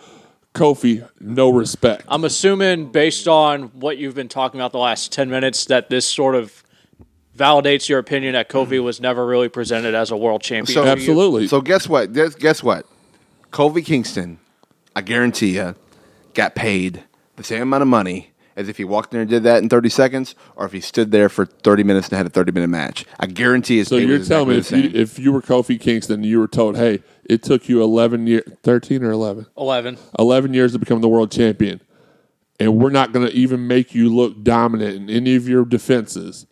Kofi 0.54 1.08
no 1.20 1.50
respect. 1.50 2.04
I'm 2.08 2.24
assuming, 2.24 2.90
based 2.90 3.28
on 3.28 3.64
what 3.78 3.98
you've 3.98 4.14
been 4.14 4.28
talking 4.28 4.58
about 4.60 4.72
the 4.72 4.78
last 4.78 5.12
10 5.12 5.30
minutes, 5.30 5.66
that 5.66 5.88
this 5.90 6.06
sort 6.06 6.34
of 6.34 6.62
validates 7.36 7.88
your 7.88 7.98
opinion 7.98 8.32
that 8.34 8.48
Kofi 8.48 8.82
was 8.82 9.00
never 9.00 9.24
really 9.24 9.48
presented 9.48 9.94
as 9.94 10.10
a 10.10 10.16
world 10.16 10.42
champion. 10.42 10.74
So- 10.74 10.84
Absolutely. 10.84 11.46
So 11.46 11.60
guess 11.60 11.88
what? 11.88 12.12
Guess, 12.12 12.34
guess 12.34 12.62
what? 12.62 12.86
Kofi 13.52 13.84
Kingston, 13.84 14.38
I 14.94 15.00
guarantee 15.00 15.56
you, 15.56 15.74
got 16.34 16.54
paid 16.54 17.04
the 17.36 17.44
same 17.44 17.62
amount 17.62 17.82
of 17.82 17.88
money 17.88 18.32
as 18.56 18.68
if 18.68 18.76
he 18.76 18.84
walked 18.84 19.14
in 19.14 19.20
and 19.20 19.30
did 19.30 19.42
that 19.44 19.62
in 19.62 19.68
30 19.68 19.88
seconds, 19.88 20.34
or 20.56 20.66
if 20.66 20.72
he 20.72 20.80
stood 20.80 21.10
there 21.10 21.28
for 21.28 21.46
30 21.46 21.84
minutes 21.84 22.08
and 22.08 22.16
had 22.16 22.26
a 22.26 22.30
30 22.30 22.52
minute 22.52 22.68
match. 22.68 23.04
I 23.18 23.26
guarantee 23.26 23.78
his 23.78 23.88
So 23.88 23.96
you're 23.96 24.22
telling 24.24 24.50
me 24.50 24.58
if 24.58 24.70
you, 24.70 24.90
if 24.92 25.18
you 25.18 25.32
were 25.32 25.40
Kofi 25.40 25.80
Kingston, 25.80 26.22
you 26.22 26.38
were 26.38 26.48
told, 26.48 26.76
"Hey, 26.76 27.02
it 27.24 27.42
took 27.42 27.68
you 27.68 27.82
11 27.82 28.26
years, 28.26 28.44
13 28.62 29.02
or 29.02 29.10
11, 29.10 29.46
11. 29.56 29.98
11 30.18 30.54
years 30.54 30.72
to 30.72 30.78
become 30.78 31.00
the 31.00 31.08
world 31.08 31.30
champion, 31.30 31.80
and 32.60 32.76
we're 32.76 32.90
not 32.90 33.12
going 33.12 33.26
to 33.26 33.32
even 33.32 33.66
make 33.66 33.94
you 33.94 34.14
look 34.14 34.42
dominant 34.42 34.96
in 34.96 35.10
any 35.10 35.34
of 35.34 35.48
your 35.48 35.64
defenses, 35.64 36.46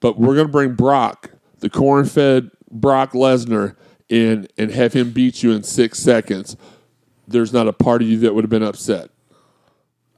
but 0.00 0.18
we're 0.18 0.34
going 0.34 0.46
to 0.46 0.52
bring 0.52 0.74
Brock, 0.74 1.30
the 1.60 1.70
corn-fed 1.70 2.50
Brock 2.70 3.12
Lesnar, 3.12 3.74
in 4.08 4.48
and 4.58 4.70
have 4.70 4.92
him 4.92 5.12
beat 5.12 5.42
you 5.42 5.52
in 5.52 5.62
six 5.62 5.98
seconds." 5.98 6.56
There's 7.28 7.52
not 7.52 7.68
a 7.68 7.72
part 7.72 8.02
of 8.02 8.08
you 8.08 8.18
that 8.20 8.34
would 8.34 8.44
have 8.44 8.50
been 8.50 8.62
upset. 8.62 9.10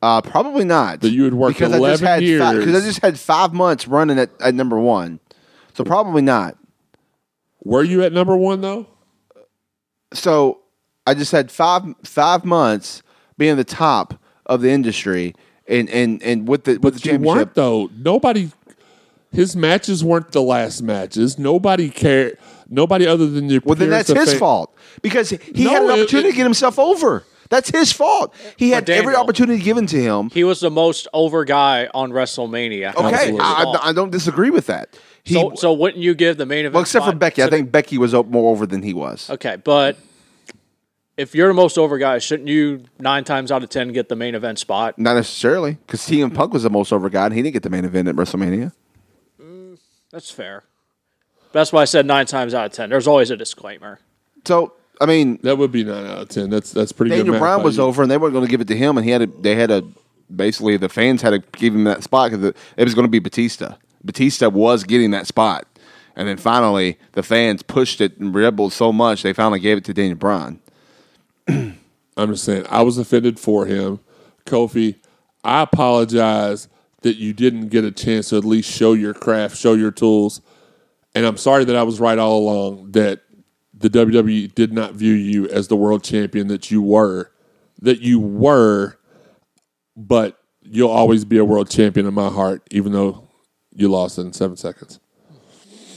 Uh, 0.02 0.22
probably 0.22 0.64
not. 0.64 1.00
That 1.00 1.10
you 1.10 1.24
had 1.24 1.34
worked 1.34 1.58
because 1.58 1.72
I 1.72 1.76
just 1.76 2.02
11 2.02 2.06
had 2.06 2.22
years. 2.22 2.58
Because 2.58 2.82
I 2.82 2.86
just 2.86 3.00
had 3.00 3.18
five 3.18 3.52
months 3.52 3.86
running 3.86 4.18
at, 4.18 4.30
at 4.40 4.54
number 4.54 4.78
one, 4.78 5.20
so 5.74 5.84
probably 5.84 6.22
not. 6.22 6.56
Were 7.62 7.82
you 7.82 8.02
at 8.02 8.12
number 8.12 8.36
one 8.36 8.62
though? 8.62 8.86
So 10.14 10.60
I 11.06 11.14
just 11.14 11.32
had 11.32 11.50
five 11.50 11.84
five 12.04 12.44
months 12.44 13.02
being 13.36 13.56
the 13.56 13.64
top 13.64 14.14
of 14.46 14.62
the 14.62 14.70
industry, 14.70 15.34
and 15.68 15.90
and 15.90 16.22
and 16.22 16.48
with 16.48 16.64
the 16.64 16.78
with 16.78 17.02
the 17.02 17.10
you 17.10 17.18
weren't 17.18 17.54
championship. 17.54 17.54
though. 17.54 17.90
Nobody. 17.96 18.50
His 19.32 19.54
matches 19.54 20.02
weren't 20.02 20.32
the 20.32 20.42
last 20.42 20.82
matches. 20.82 21.38
Nobody 21.38 21.88
cared. 21.88 22.38
Nobody 22.70 23.06
other 23.06 23.26
than 23.26 23.50
your. 23.50 23.60
Well, 23.64 23.74
then 23.74 23.90
that's 23.90 24.08
of 24.10 24.16
his 24.16 24.32
fa- 24.34 24.38
fault 24.38 24.76
because 25.02 25.30
he 25.30 25.64
No, 25.64 25.70
had 25.70 25.82
an 25.82 25.88
it- 25.90 25.92
opportunity 25.92 26.28
it- 26.28 26.32
to 26.32 26.36
get 26.36 26.44
himself 26.44 26.78
over. 26.78 27.24
That's 27.48 27.68
his 27.68 27.90
fault. 27.90 28.32
He 28.56 28.70
had 28.70 28.88
every 28.88 29.16
opportunity 29.16 29.60
given 29.60 29.84
to 29.88 30.00
him. 30.00 30.30
He 30.30 30.44
was 30.44 30.60
the 30.60 30.70
most 30.70 31.08
over 31.12 31.44
guy 31.44 31.88
on 31.92 32.12
WrestleMania. 32.12 32.94
Okay, 32.94 33.36
I, 33.40 33.78
I 33.88 33.92
don't 33.92 34.10
disagree 34.12 34.50
with 34.50 34.66
that. 34.66 34.96
He, 35.24 35.34
so, 35.34 35.52
so 35.56 35.72
wouldn't 35.72 36.00
you 36.00 36.14
give 36.14 36.36
the 36.36 36.46
main 36.46 36.60
event? 36.60 36.74
well, 36.74 36.82
except 36.82 37.06
for 37.06 37.12
Becky, 37.14 37.42
to 37.42 37.48
I 37.48 37.50
think 37.50 37.72
Becky 37.72 37.98
was 37.98 38.14
o- 38.14 38.22
more 38.22 38.52
over 38.52 38.66
than 38.66 38.82
he 38.84 38.94
was. 38.94 39.28
Okay, 39.28 39.56
but 39.56 39.96
if 41.16 41.34
you're 41.34 41.48
the 41.48 41.54
most 41.54 41.76
over 41.76 41.98
guy, 41.98 42.18
shouldn't 42.18 42.48
you 42.48 42.84
nine 43.00 43.24
times 43.24 43.50
out 43.50 43.64
of 43.64 43.68
ten 43.68 43.88
get 43.88 44.08
the 44.08 44.16
main 44.16 44.36
event 44.36 44.60
spot? 44.60 44.96
Not 44.96 45.14
necessarily, 45.14 45.72
because 45.86 46.00
CM 46.02 46.32
Punk 46.32 46.52
was 46.52 46.62
the 46.62 46.70
most 46.70 46.92
over 46.92 47.10
guy, 47.10 47.26
and 47.26 47.34
he 47.34 47.42
didn't 47.42 47.54
get 47.54 47.64
the 47.64 47.70
main 47.70 47.84
event 47.84 48.06
at 48.06 48.14
WrestleMania. 48.14 48.72
Mm, 49.42 49.76
that's 50.12 50.30
fair. 50.30 50.62
That's 51.52 51.72
why 51.72 51.82
I 51.82 51.84
said 51.84 52.06
nine 52.06 52.26
times 52.26 52.54
out 52.54 52.66
of 52.66 52.72
ten. 52.72 52.90
There's 52.90 53.06
always 53.06 53.30
a 53.30 53.36
disclaimer. 53.36 53.98
So, 54.44 54.72
I 55.00 55.06
mean, 55.06 55.38
That 55.42 55.58
would 55.58 55.72
be 55.72 55.84
nine 55.84 56.06
out 56.06 56.18
of 56.22 56.28
ten. 56.28 56.50
That's 56.50 56.72
that's 56.72 56.92
pretty 56.92 57.10
good. 57.10 57.18
Daniel 57.18 57.34
math 57.34 57.40
Bryan 57.40 57.62
was 57.62 57.76
you. 57.76 57.82
over, 57.82 58.02
and 58.02 58.10
they 58.10 58.16
weren't 58.16 58.32
going 58.32 58.44
to 58.44 58.50
give 58.50 58.60
it 58.60 58.68
to 58.68 58.76
him, 58.76 58.96
and 58.96 59.04
he 59.04 59.10
had 59.10 59.22
a, 59.22 59.26
they 59.26 59.54
had 59.56 59.70
a 59.70 59.84
basically 60.34 60.76
the 60.76 60.88
fans 60.88 61.22
had 61.22 61.30
to 61.30 61.58
give 61.58 61.74
him 61.74 61.84
that 61.84 62.02
spot 62.04 62.30
because 62.30 62.54
it 62.76 62.84
was 62.84 62.94
going 62.94 63.06
to 63.06 63.10
be 63.10 63.18
Batista. 63.18 63.74
Batista 64.04 64.48
was 64.48 64.84
getting 64.84 65.10
that 65.10 65.26
spot, 65.26 65.66
and 66.16 66.28
then 66.28 66.36
finally 66.36 66.98
the 67.12 67.22
fans 67.22 67.62
pushed 67.62 68.00
it 68.00 68.18
and 68.18 68.34
rebelled 68.34 68.72
so 68.72 68.92
much 68.92 69.22
they 69.22 69.32
finally 69.32 69.60
gave 69.60 69.78
it 69.78 69.84
to 69.84 69.94
Daniel 69.94 70.16
Bryan. 70.16 70.60
I'm 71.48 72.32
just 72.32 72.44
saying, 72.44 72.66
I 72.68 72.82
was 72.82 72.98
offended 72.98 73.38
for 73.40 73.66
him. 73.66 74.00
Kofi, 74.46 74.96
I 75.42 75.62
apologize 75.62 76.68
that 77.02 77.16
you 77.16 77.32
didn't 77.32 77.68
get 77.68 77.84
a 77.84 77.90
chance 77.90 78.28
to 78.28 78.36
at 78.36 78.44
least 78.44 78.70
show 78.70 78.92
your 78.92 79.14
craft, 79.14 79.56
show 79.56 79.74
your 79.74 79.90
tools. 79.90 80.40
And 81.14 81.26
I'm 81.26 81.36
sorry 81.36 81.64
that 81.64 81.76
I 81.76 81.82
was 81.82 82.00
right 82.00 82.18
all 82.18 82.38
along 82.38 82.92
that 82.92 83.22
the 83.74 83.90
WWE 83.90 84.54
did 84.54 84.72
not 84.72 84.94
view 84.94 85.14
you 85.14 85.48
as 85.48 85.68
the 85.68 85.76
world 85.76 86.04
champion 86.04 86.48
that 86.48 86.70
you 86.70 86.82
were. 86.82 87.30
That 87.80 88.00
you 88.00 88.20
were, 88.20 88.98
but 89.96 90.38
you'll 90.62 90.90
always 90.90 91.24
be 91.24 91.38
a 91.38 91.44
world 91.44 91.70
champion 91.70 92.06
in 92.06 92.14
my 92.14 92.28
heart, 92.28 92.62
even 92.70 92.92
though 92.92 93.28
you 93.74 93.88
lost 93.88 94.18
in 94.18 94.32
seven 94.32 94.56
seconds. 94.56 95.00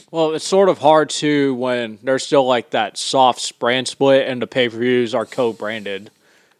Well, 0.09 0.34
it's 0.36 0.45
sort 0.45 0.70
of 0.70 0.78
hard 0.78 1.09
too 1.09 1.55
when 1.55 1.99
there's 2.03 2.26
still 2.26 2.45
like 2.45 2.70
that 2.70 2.97
soft 2.97 3.59
brand 3.59 3.88
split 3.88 4.28
and 4.28 4.41
the 4.41 4.47
pay 4.47 4.70
per 4.70 4.78
views 4.78 5.14
are 5.14 5.26
co 5.26 5.53
branded. 5.53 6.11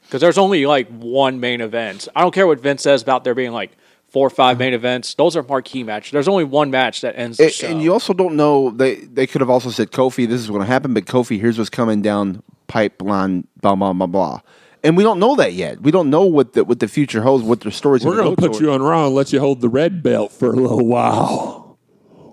Because 0.01 0.22
there's 0.22 0.38
only 0.38 0.66
like 0.66 0.89
one 0.89 1.39
main 1.39 1.62
event. 1.62 2.08
I 2.16 2.22
don't 2.22 2.34
care 2.34 2.47
what 2.47 2.60
Vince 2.60 2.84
says 2.84 3.01
about 3.01 3.24
there 3.24 3.36
being 3.36 3.51
like 3.51 3.72
four 4.14 4.26
or 4.28 4.30
five 4.30 4.57
main 4.59 4.74
events. 4.74 5.16
Those 5.16 5.36
are 5.36 5.43
marquee 5.43 5.84
matches. 5.84 6.11
There's 6.11 6.28
only 6.30 6.43
one 6.45 6.70
match 6.72 7.01
that 7.01 7.18
ends 7.18 7.38
the 7.39 7.45
And, 7.45 7.53
show. 7.53 7.68
and 7.68 7.82
you 7.82 7.91
also 7.91 8.14
don't 8.14 8.36
know 8.36 8.70
they 8.70 8.95
they 8.95 9.28
could 9.28 9.41
have 9.41 9.49
also 9.49 9.70
said 9.72 9.91
Kofi, 9.91 10.28
this 10.28 10.39
is 10.39 10.47
going 10.47 10.61
to 10.61 10.68
happen, 10.68 10.93
but 10.93 11.05
Kofi, 11.05 11.39
here's 11.39 11.57
what's 11.57 11.70
coming 11.70 12.01
down 12.01 12.41
pipeline, 12.68 13.47
blah 13.61 13.76
blah 13.76 13.91
blah 13.93 14.07
blah. 14.07 14.41
And 14.86 14.97
we 14.97 15.03
don't 15.03 15.18
know 15.20 15.36
that 15.38 15.53
yet. 15.53 15.82
We 15.82 15.91
don't 15.91 16.09
know 16.09 16.26
what 16.26 16.53
the 16.53 16.64
what 16.64 16.80
the 16.80 16.88
future 16.88 17.22
holds, 17.22 17.43
what 17.43 17.61
their 17.61 17.72
stories. 17.72 18.05
Are. 18.05 18.09
We're 18.09 18.18
going 18.18 18.36
to 18.36 18.41
put 18.49 18.59
you 18.61 18.72
on 18.72 18.82
Raw 18.82 19.07
and 19.07 19.16
let 19.16 19.32
you 19.34 19.39
hold 19.39 19.61
the 19.61 19.70
red 19.70 20.03
belt 20.03 20.32
for 20.32 20.47
a 20.49 20.55
little 20.55 20.86
while. 20.86 21.78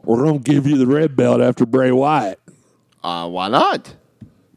We're 0.04 0.24
going 0.24 0.42
to 0.42 0.52
give 0.52 0.66
you 0.66 0.76
the 0.76 0.86
red 0.86 1.14
belt 1.16 1.40
after 1.40 1.64
Bray 1.66 1.92
Wyatt 1.92 2.40
Uh, 3.04 3.28
why 3.28 3.48
not? 3.48 3.94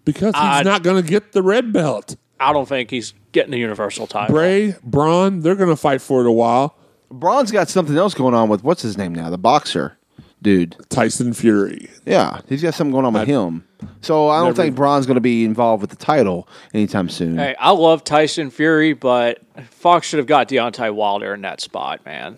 because 0.06 0.34
he's 0.36 0.44
I- 0.44 0.64
not 0.64 0.84
going 0.84 1.02
to 1.04 1.08
get 1.08 1.32
the 1.34 1.42
red 1.44 1.72
belt. 1.72 2.16
I 2.40 2.52
don't 2.52 2.68
think 2.68 2.90
he's 2.90 3.14
getting 3.32 3.52
the 3.52 3.58
Universal 3.60 4.08
title. 4.08 4.36
Bray, 4.36 4.76
Braun, 4.84 5.40
they're 5.42 5.56
going 5.56 5.70
to 5.70 5.78
fight 5.78 6.02
for 6.02 6.22
it 6.22 6.28
a 6.28 6.32
while. 6.32 6.76
Braun's 7.20 7.52
got 7.52 7.70
something 7.70 7.98
else 7.98 8.14
going 8.14 8.34
on 8.34 8.50
with 8.50 8.64
what's 8.64 8.82
his 8.82 8.98
name 8.98 9.14
now, 9.14 9.30
the 9.30 9.38
boxer 9.38 9.98
dude. 10.42 10.76
Tyson 10.90 11.34
Fury. 11.34 11.90
Yeah, 12.06 12.42
he's 12.50 12.62
got 12.62 12.74
something 12.74 12.92
going 12.92 13.06
on 13.06 13.14
with 13.14 13.22
I- 13.24 13.26
him. 13.26 13.66
So 14.02 14.30
I 14.30 14.38
don't 14.38 14.48
Never- 14.48 14.64
think 14.64 14.76
Braun's 14.76 15.06
going 15.06 15.16
to 15.16 15.22
be 15.22 15.44
involved 15.46 15.82
with 15.82 15.90
the 15.90 15.96
title 15.98 16.48
anytime 16.74 17.10
soon. 17.10 17.38
Hey, 17.38 17.54
I 17.60 17.72
love 17.72 18.04
Tyson 18.04 18.50
Fury, 18.50 18.94
but 18.94 19.40
Fox 19.72 20.08
should 20.08 20.18
have 20.20 20.28
got 20.28 20.48
Deontay 20.50 20.94
Wilder 20.96 21.34
in 21.34 21.42
that 21.42 21.60
spot, 21.62 22.06
man. 22.06 22.38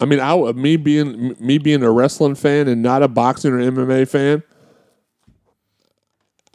I 0.00 0.04
mean, 0.04 0.20
I, 0.20 0.36
me 0.52 0.76
being 0.76 1.36
me 1.38 1.58
being 1.58 1.82
a 1.82 1.90
wrestling 1.90 2.34
fan 2.34 2.68
and 2.68 2.82
not 2.82 3.02
a 3.02 3.08
boxing 3.08 3.52
or 3.52 3.58
MMA 3.58 4.06
fan, 4.08 4.42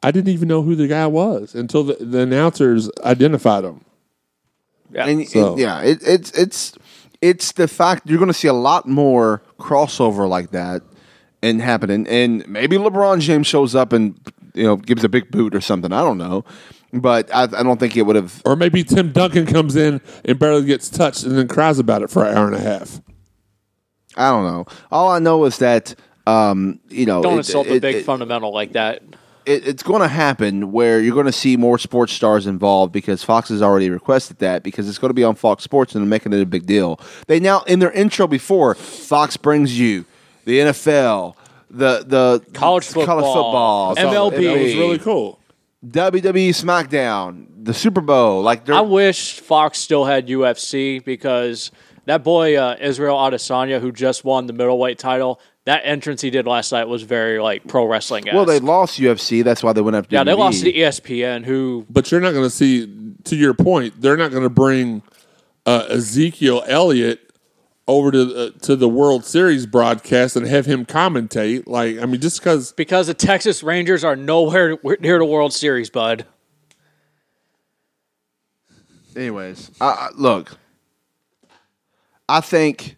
I 0.03 0.11
didn't 0.11 0.29
even 0.29 0.47
know 0.47 0.61
who 0.61 0.75
the 0.75 0.87
guy 0.87 1.07
was 1.07 1.55
until 1.55 1.83
the, 1.83 1.93
the 1.95 2.19
announcers 2.19 2.89
identified 3.03 3.63
him. 3.63 3.83
Yeah. 4.91 5.07
and, 5.07 5.27
So- 5.27 5.51
and- 5.53 5.59
yeah, 5.61 5.81
it, 5.81 5.99
it's 6.03 6.31
it's 6.31 6.73
it's 7.21 7.51
the 7.53 7.67
fact 7.67 8.03
you're 8.09 8.17
going 8.19 8.27
to 8.29 8.33
see 8.33 8.47
a 8.47 8.53
lot 8.53 8.87
more 8.87 9.41
crossover 9.59 10.27
like 10.27 10.51
that 10.51 10.81
and 11.41 11.61
happening, 11.61 12.07
and 12.07 12.47
maybe 12.47 12.77
LeBron 12.77 13.19
James 13.19 13.47
shows 13.47 13.75
up 13.75 13.93
and 13.93 14.19
you 14.53 14.63
know 14.63 14.75
gives 14.75 15.03
a 15.03 15.09
big 15.09 15.29
boot 15.31 15.53
or 15.55 15.61
something. 15.61 15.91
I 15.93 16.01
don't 16.01 16.17
know, 16.17 16.43
but 16.93 17.33
I, 17.33 17.43
I 17.43 17.63
don't 17.63 17.79
think 17.79 17.95
it 17.95 18.03
would 18.03 18.15
have. 18.15 18.41
Or 18.45 18.55
maybe 18.55 18.83
Tim 18.83 19.11
Duncan 19.11 19.45
comes 19.45 19.75
in 19.75 20.01
and 20.25 20.39
barely 20.39 20.65
gets 20.65 20.89
touched 20.89 21.23
and 21.23 21.37
then 21.37 21.47
cries 21.47 21.79
about 21.79 22.01
it 22.01 22.09
for 22.09 22.25
an 22.25 22.35
hour 22.35 22.47
and 22.47 22.55
a 22.55 22.59
half. 22.61 23.01
I 24.15 24.31
don't 24.31 24.45
know. 24.45 24.65
All 24.91 25.09
I 25.09 25.19
know 25.19 25.45
is 25.45 25.59
that 25.59 25.93
um, 26.25 26.79
you 26.89 27.05
know 27.05 27.21
Don't 27.21 27.33
it- 27.35 27.37
insult 27.37 27.67
a 27.67 27.79
big 27.79 27.95
it- 27.97 28.05
fundamental 28.05 28.51
like 28.53 28.73
that. 28.73 29.03
It, 29.47 29.67
it's 29.67 29.83
going 29.83 30.01
to 30.01 30.07
happen 30.07 30.71
where 30.71 30.99
you're 30.99 31.13
going 31.13 31.25
to 31.25 31.31
see 31.31 31.55
more 31.57 31.77
sports 31.79 32.11
stars 32.13 32.45
involved 32.45 32.91
because 32.91 33.23
Fox 33.23 33.49
has 33.49 33.61
already 33.61 33.89
requested 33.89 34.39
that 34.39 34.61
because 34.61 34.89
it's 34.89 34.97
going 34.97 35.09
to 35.09 35.15
be 35.15 35.23
on 35.23 35.35
Fox 35.35 35.63
Sports 35.63 35.95
and 35.95 36.03
they're 36.03 36.09
making 36.09 36.33
it 36.33 36.41
a 36.41 36.45
big 36.45 36.65
deal. 36.65 36.99
They 37.27 37.39
now 37.39 37.61
in 37.63 37.79
their 37.79 37.91
intro 37.91 38.27
before 38.27 38.75
Fox 38.75 39.37
brings 39.37 39.79
you 39.79 40.05
the 40.45 40.59
NFL, 40.59 41.35
the 41.69 42.03
the 42.05 42.45
College 42.53 42.85
football, 42.85 43.95
football, 43.95 43.95
MLB. 43.95 44.41
it 44.41 44.63
was 44.63 44.75
really 44.75 44.99
cool. 44.99 45.39
WWE 45.85 46.49
SmackDown, 46.49 47.47
the 47.63 47.73
Super 47.73 48.01
Bowl. 48.01 48.41
Like 48.41 48.69
I 48.69 48.81
wish 48.81 49.39
Fox 49.39 49.79
still 49.79 50.05
had 50.05 50.27
UFC 50.27 51.03
because 51.03 51.71
that 52.05 52.23
boy 52.23 52.55
uh, 52.57 52.75
Israel 52.81 53.15
Adesanya, 53.17 53.79
who 53.79 53.91
just 53.91 54.25
won 54.25 54.47
the 54.47 54.53
middleweight 54.53 54.97
title, 54.99 55.39
that 55.67 55.81
entrance 55.83 56.21
he 56.21 56.29
did 56.29 56.47
last 56.47 56.71
night 56.71 56.87
was 56.87 57.03
very 57.03 57.39
like 57.41 57.67
pro 57.67 57.85
wrestling. 57.85 58.23
well, 58.33 58.45
they 58.45 58.59
lost 58.59 58.97
UFC. 58.99 59.43
That's 59.43 59.61
why 59.61 59.73
they 59.73 59.81
went 59.81 59.97
after. 59.97 60.15
yeah, 60.15 60.23
they 60.23 60.33
lost 60.33 60.63
to 60.63 60.71
ESPN, 60.71 61.43
who 61.43 61.85
But 61.89 62.09
you're 62.09 62.21
not 62.21 62.31
going 62.31 62.45
to 62.45 62.49
see, 62.49 62.87
to 63.25 63.35
your 63.35 63.53
point, 63.53 63.99
they're 63.99 64.15
not 64.15 64.31
going 64.31 64.43
to 64.43 64.49
bring 64.49 65.03
uh, 65.65 65.87
Ezekiel 65.89 66.63
Elliott 66.67 67.19
over 67.85 68.11
to 68.11 68.35
uh, 68.35 68.49
to 68.61 68.77
the 68.77 68.87
World 68.87 69.25
Series 69.25 69.65
broadcast 69.65 70.37
and 70.37 70.47
have 70.47 70.65
him 70.65 70.85
commentate. 70.85 71.67
Like, 71.67 71.99
I 71.99 72.05
mean, 72.05 72.21
just 72.21 72.39
because 72.39 72.71
because 72.71 73.07
the 73.07 73.13
Texas 73.13 73.61
Rangers 73.61 74.05
are 74.05 74.15
nowhere 74.15 74.77
near 75.01 75.19
the 75.19 75.25
World 75.25 75.51
Series, 75.51 75.89
bud. 75.89 76.25
Anyways, 79.17 79.71
I, 79.81 79.85
I- 79.85 80.09
look, 80.15 80.57
I 82.29 82.39
think 82.39 82.95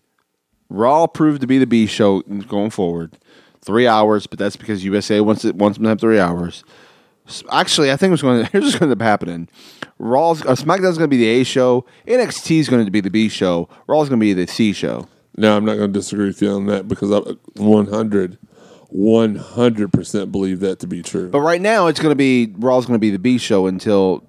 Raw 0.70 1.07
proved 1.07 1.41
to 1.41 1.47
be 1.47 1.57
the 1.57 1.67
B 1.67 1.86
show 1.86 2.22
going 2.22 2.70
forward. 2.70 3.17
Three 3.61 3.88
hours, 3.88 4.28
but 4.28 4.39
that's 4.39 4.55
because 4.55 4.86
USA 4.86 5.20
wants 5.22 5.43
it 5.43 5.55
wants 5.55 5.78
them 5.78 5.84
to 5.84 5.89
have 5.89 5.99
three 5.99 6.20
hours. 6.20 6.63
Actually, 7.51 7.91
I 7.91 7.97
think 7.97 8.11
what's 8.11 8.22
going 8.22 8.43
to 8.45 8.51
here's 8.51 8.63
what's 8.65 8.76
going 8.80 8.89
to 8.89 8.93
end 8.93 9.01
up 9.01 9.05
happening. 9.05 9.49
Raw's 9.97 10.41
uh, 10.43 10.55
SmackDown's 10.55 10.97
going 10.97 11.01
to 11.01 11.07
be 11.07 11.17
the 11.17 11.28
A 11.28 11.43
show. 11.43 11.86
NXT 12.07 12.59
is 12.59 12.70
going 12.70 12.86
to 12.86 12.91
be 12.91 13.01
the 13.01 13.09
B 13.09 13.28
show. 13.30 13.67
Raw's 13.88 14.09
going 14.09 14.20
to 14.20 14.24
be 14.24 14.34
the 14.34 14.47
C 14.47 14.72
show. 14.72 15.07
no, 15.36 15.57
I'm 15.57 15.65
not 15.65 15.76
going 15.76 15.91
to 15.91 15.99
disagree 15.99 16.28
with 16.28 16.41
you 16.41 16.51
on 16.51 16.67
that 16.67 16.88
because 16.88 17.11
I 17.11 17.20
100, 17.61 18.38
100 18.91 19.93
percent 19.93 20.31
believe 20.31 20.61
that 20.61 20.79
to 20.79 20.87
be 20.87 21.03
true. 21.03 21.29
But 21.29 21.41
right 21.41 21.61
now, 21.61 21.87
it's 21.87 21.99
going 21.99 22.11
to 22.11 22.15
be 22.15 22.53
Raw's 22.57 22.87
going 22.87 22.95
to 22.95 22.99
be 22.99 23.11
the 23.11 23.19
B 23.19 23.37
show 23.37 23.67
until 23.67 24.21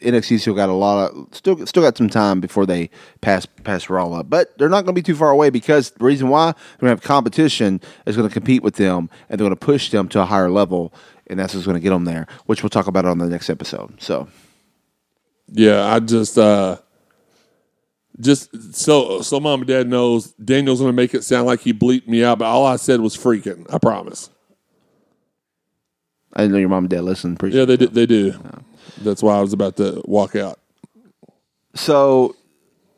NXT 0.00 0.40
still 0.40 0.54
got 0.54 0.70
a 0.70 0.72
lot 0.72 1.10
of 1.10 1.28
still 1.32 1.66
still 1.66 1.82
got 1.82 1.98
some 1.98 2.08
time 2.08 2.40
before 2.40 2.64
they 2.64 2.88
pass 3.20 3.44
pass 3.44 3.90
Raw 3.90 4.10
up. 4.12 4.30
But 4.30 4.56
they're 4.56 4.70
not 4.70 4.86
going 4.86 4.94
to 4.94 5.00
be 5.00 5.02
too 5.02 5.16
far 5.16 5.30
away 5.30 5.50
because 5.50 5.90
the 5.90 6.04
reason 6.04 6.28
why 6.28 6.52
they're 6.52 6.88
going 6.88 6.96
to 6.96 7.00
have 7.00 7.02
competition 7.02 7.80
is 8.06 8.16
going 8.16 8.28
to 8.28 8.32
compete 8.32 8.62
with 8.62 8.76
them 8.76 9.10
and 9.28 9.38
they're 9.38 9.44
going 9.44 9.56
to 9.56 9.66
push 9.66 9.90
them 9.90 10.08
to 10.08 10.22
a 10.22 10.24
higher 10.24 10.50
level, 10.50 10.94
and 11.26 11.38
that's 11.38 11.54
what's 11.54 11.66
going 11.66 11.76
to 11.76 11.82
get 11.82 11.90
them 11.90 12.06
there. 12.06 12.26
Which 12.46 12.62
we'll 12.62 12.70
talk 12.70 12.86
about 12.86 13.04
on 13.04 13.18
the 13.18 13.26
next 13.26 13.50
episode. 13.50 14.00
So 14.00 14.28
Yeah, 15.48 15.92
I 15.92 16.00
just 16.00 16.38
uh 16.38 16.78
just 18.20 18.74
so 18.74 19.20
so 19.20 19.40
mom 19.40 19.60
and 19.60 19.68
dad 19.68 19.88
knows 19.88 20.32
Daniel's 20.32 20.80
gonna 20.80 20.92
make 20.92 21.14
it 21.14 21.24
sound 21.24 21.46
like 21.46 21.60
he 21.60 21.72
bleeped 21.72 22.08
me 22.08 22.24
out, 22.24 22.38
but 22.38 22.46
all 22.46 22.66
I 22.66 22.76
said 22.76 23.00
was 23.00 23.16
freaking. 23.16 23.66
I 23.72 23.78
promise. 23.78 24.30
I 26.32 26.42
didn't 26.42 26.52
know 26.52 26.58
your 26.58 26.68
mom 26.68 26.84
and 26.84 26.90
dad 26.90 27.04
listen. 27.04 27.34
Appreciate 27.34 27.60
Yeah, 27.60 27.64
they 27.64 27.76
do. 27.76 27.86
They 27.86 28.06
do. 28.06 28.34
That's 29.02 29.22
why 29.22 29.36
I 29.36 29.40
was 29.40 29.52
about 29.52 29.76
to 29.76 30.02
walk 30.04 30.36
out. 30.36 30.58
So 31.74 32.36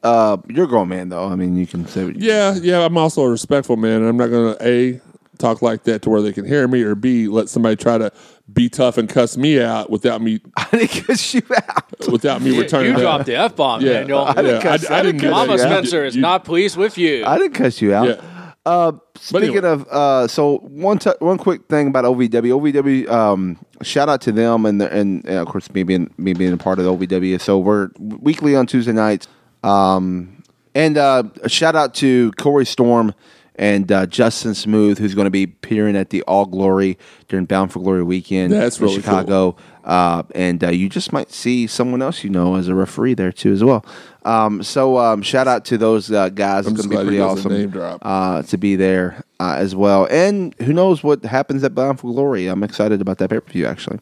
uh, 0.03 0.39
you're 0.49 0.65
a 0.65 0.69
grown 0.69 0.89
man, 0.89 1.09
though. 1.09 1.27
I 1.27 1.35
mean, 1.35 1.57
you 1.57 1.67
can 1.67 1.87
say 1.87 2.05
what 2.05 2.17
you 2.17 2.29
Yeah, 2.29 2.55
yeah. 2.55 2.85
I'm 2.85 2.97
also 2.97 3.23
a 3.23 3.31
respectful 3.31 3.77
man, 3.77 4.01
and 4.01 4.09
I'm 4.09 4.17
not 4.17 4.29
going 4.29 4.57
to 4.57 4.67
a 4.67 5.01
talk 5.39 5.63
like 5.63 5.85
that 5.85 6.03
to 6.03 6.11
where 6.11 6.21
they 6.23 6.33
can 6.33 6.45
hear 6.45 6.67
me, 6.69 6.83
or 6.83 6.95
b 6.95 7.29
let 7.29 7.49
somebody 7.49 7.77
try 7.77 7.99
to 7.99 8.13
be 8.53 8.69
tough 8.69 8.99
and 8.99 9.09
cuss 9.09 9.37
me 9.37 9.61
out 9.61 9.91
without 9.91 10.21
me 10.23 10.41
I 10.57 10.67
didn't 10.73 11.05
cuss 11.07 11.35
you 11.35 11.43
out. 11.69 12.09
without 12.11 12.43
me 12.43 12.55
You, 12.55 12.63
returning. 12.63 12.91
you 12.93 12.97
that. 12.97 13.03
dropped 13.03 13.27
the 13.27 13.37
f 13.37 13.57
bomb, 13.57 13.81
Yeah, 13.83 13.93
Daniel. 14.01 14.21
I, 14.21 14.41
yeah, 14.41 14.61
cuss- 14.61 14.91
I, 14.91 14.97
I 14.97 14.99
I 14.99 15.03
didn't 15.03 15.21
didn't 15.21 15.31
cuss. 15.33 15.47
Mama 15.49 15.53
you 15.53 15.59
You 15.59 15.65
out. 15.65 15.69
did- 15.83 15.89
Spencer 15.89 16.05
is 16.05 16.17
you- 16.17 16.23
not 16.23 16.45
pleased 16.45 16.77
with 16.77 16.99
you. 16.99 17.25
I 17.27 17.39
didn't 17.39 17.55
cuss 17.55 17.81
you 17.83 17.95
out. 17.95 18.09
Yeah. 18.09 18.21
Uh, 18.67 18.93
speaking 19.15 19.49
anyway. 19.57 19.67
of, 19.71 19.87
uh, 19.89 20.29
so 20.29 20.59
one 20.59 20.99
t- 20.99 21.11
one 21.21 21.39
quick 21.39 21.63
thing 21.71 21.89
about 21.89 22.05
OVW. 22.05 22.31
OVW, 22.61 23.09
um, 23.11 23.57
shout 23.83 24.11
out 24.11 24.21
to 24.23 24.33
them 24.33 24.67
and 24.67 24.79
the, 24.79 24.93
and, 24.93 25.25
and 25.27 25.39
of 25.39 25.47
course 25.49 25.73
me 25.73 25.83
being 25.85 26.13
me 26.19 26.35
being 26.35 26.53
a 26.53 26.57
part 26.59 26.79
of 26.79 26.85
OVW. 26.85 27.41
So 27.41 27.59
we're 27.59 27.89
weekly 27.99 28.55
on 28.57 28.67
Tuesday 28.67 28.93
nights. 28.93 29.27
Um, 29.65 30.43
and 30.75 30.99
uh, 30.99 31.23
a 31.43 31.49
shout 31.49 31.77
out 31.77 31.95
to 31.95 32.31
Corey 32.33 32.67
Storm 32.67 33.15
and 33.59 33.91
uh, 33.91 34.07
Justin 34.07 34.55
Smooth, 34.55 34.99
who's 34.99 35.15
going 35.15 35.27
to 35.27 35.31
be 35.31 35.43
appearing 35.43 35.97
at 35.97 36.11
the 36.11 36.23
All 36.23 36.47
Glory 36.47 36.97
during 37.27 37.45
Bound 37.45 37.73
for 37.73 37.81
Glory 37.81 38.05
weekend 38.05 38.53
That's 38.53 38.79
in 38.79 38.85
really 38.85 38.97
Chicago. 38.97 39.57
Uh, 39.85 40.23
and 40.35 40.63
uh, 40.63 40.69
you 40.69 40.89
just 40.89 41.13
might 41.13 41.31
see 41.31 41.67
someone 41.67 42.03
else 42.03 42.23
you 42.23 42.29
know 42.29 42.57
as 42.57 42.69
a 42.69 42.75
referee 42.75 43.15
there 43.15 43.33
too 43.33 43.53
as 43.53 43.65
well. 43.65 43.85
Um, 44.25 44.63
so 44.63 44.99
um, 44.99 45.23
shout 45.23 45.49
out 45.49 45.65
to 45.67 45.79
those 45.79 46.13
uh, 46.13 46.29
guys. 46.29 46.67
I'm 46.67 46.75
it's 46.75 46.87
going 46.87 46.91
to 46.91 47.03
be 47.05 47.09
pretty 47.09 47.21
awesome 47.21 47.99
uh, 48.03 48.43
to 48.43 48.59
be 48.59 48.77
there 48.77 49.25
uh, 49.41 49.57
as 49.59 49.75
well. 49.75 50.07
And 50.11 50.55
who 50.61 50.73
knows 50.73 51.03
what 51.03 51.25
happens 51.25 51.65
at 51.65 51.75
Bound 51.75 51.99
for 51.99 52.13
Glory? 52.13 52.47
I'm 52.47 52.63
excited 52.63 53.01
about 53.01 53.19
that 53.19 53.31
pay 53.31 53.41
per 53.41 53.51
view 53.51 53.67
actually. 53.67 53.99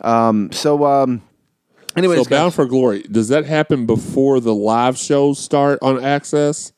Um, 0.00 0.52
so, 0.52 0.84
um, 0.84 1.22
anyways, 1.96 2.22
So 2.22 2.30
Bound 2.30 2.54
for 2.54 2.66
Glory, 2.66 3.02
does 3.02 3.28
that 3.28 3.44
happen 3.44 3.84
before 3.84 4.38
the 4.40 4.54
live 4.54 4.96
shows 4.96 5.38
start 5.38 5.80
on 5.82 6.02
Access, 6.02 6.72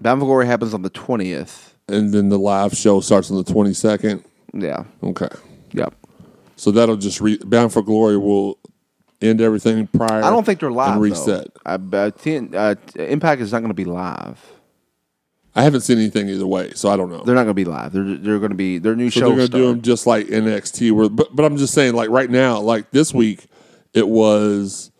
Bound 0.00 0.20
for 0.20 0.26
Glory 0.26 0.46
happens 0.46 0.74
on 0.74 0.82
the 0.82 0.90
twentieth. 0.90 1.74
and 1.88 2.12
then 2.12 2.28
the 2.28 2.38
live 2.38 2.74
show 2.76 3.00
starts 3.00 3.30
on 3.30 3.36
the 3.36 3.44
twenty 3.52 3.74
second? 3.74 4.24
Yeah. 4.52 4.84
Okay, 5.02 5.28
Yep. 5.72 5.94
so 6.56 6.70
that'll 6.70 6.96
just 6.96 7.20
re- 7.20 7.38
Bound 7.44 7.72
for 7.72 7.82
Glory 7.82 8.16
will 8.18 8.58
end 9.22 9.40
everything 9.40 9.86
prior. 9.88 10.22
I 10.24 10.30
don't 10.30 10.44
think 10.46 10.60
they're 10.60 10.70
live. 10.70 10.88
and 10.94 10.98
though. 10.98 11.02
reset. 11.02 11.46
I, 11.66 11.78
I 11.92 12.10
think 12.10 12.54
uh, 12.54 12.74
Impact 12.96 13.40
is 13.42 13.52
not 13.52 13.58
going 13.60 13.68
to 13.70 13.74
be 13.74 13.84
live. 13.84 14.40
I 15.54 15.62
haven't 15.62 15.80
seen 15.80 15.98
anything 15.98 16.28
either 16.28 16.46
way, 16.46 16.70
so 16.74 16.88
I 16.90 16.96
don't 16.96 17.10
know. 17.10 17.22
They're 17.24 17.34
not 17.34 17.42
going 17.42 17.48
to 17.48 17.54
be 17.54 17.64
live. 17.64 17.92
They're 17.92 18.04
they're 18.16 18.38
going 18.38 18.52
to 18.52 18.56
be 18.56 18.78
their 18.78 18.94
new 18.96 19.10
So 19.10 19.20
show. 19.20 19.26
they're 19.28 19.36
going 19.36 19.50
to 19.50 19.56
do 19.58 19.66
them 19.66 19.82
just 19.82 20.06
like 20.06 20.26
NXT. 20.28 20.92
Where, 20.92 21.08
but 21.08 21.34
but 21.34 21.44
I'm 21.44 21.56
just 21.56 21.74
saying, 21.74 21.94
like 21.94 22.08
right 22.08 22.30
now, 22.30 22.60
like 22.60 22.90
this 22.92 23.12
week, 23.12 23.46
it 23.92 24.08
was 24.08 24.90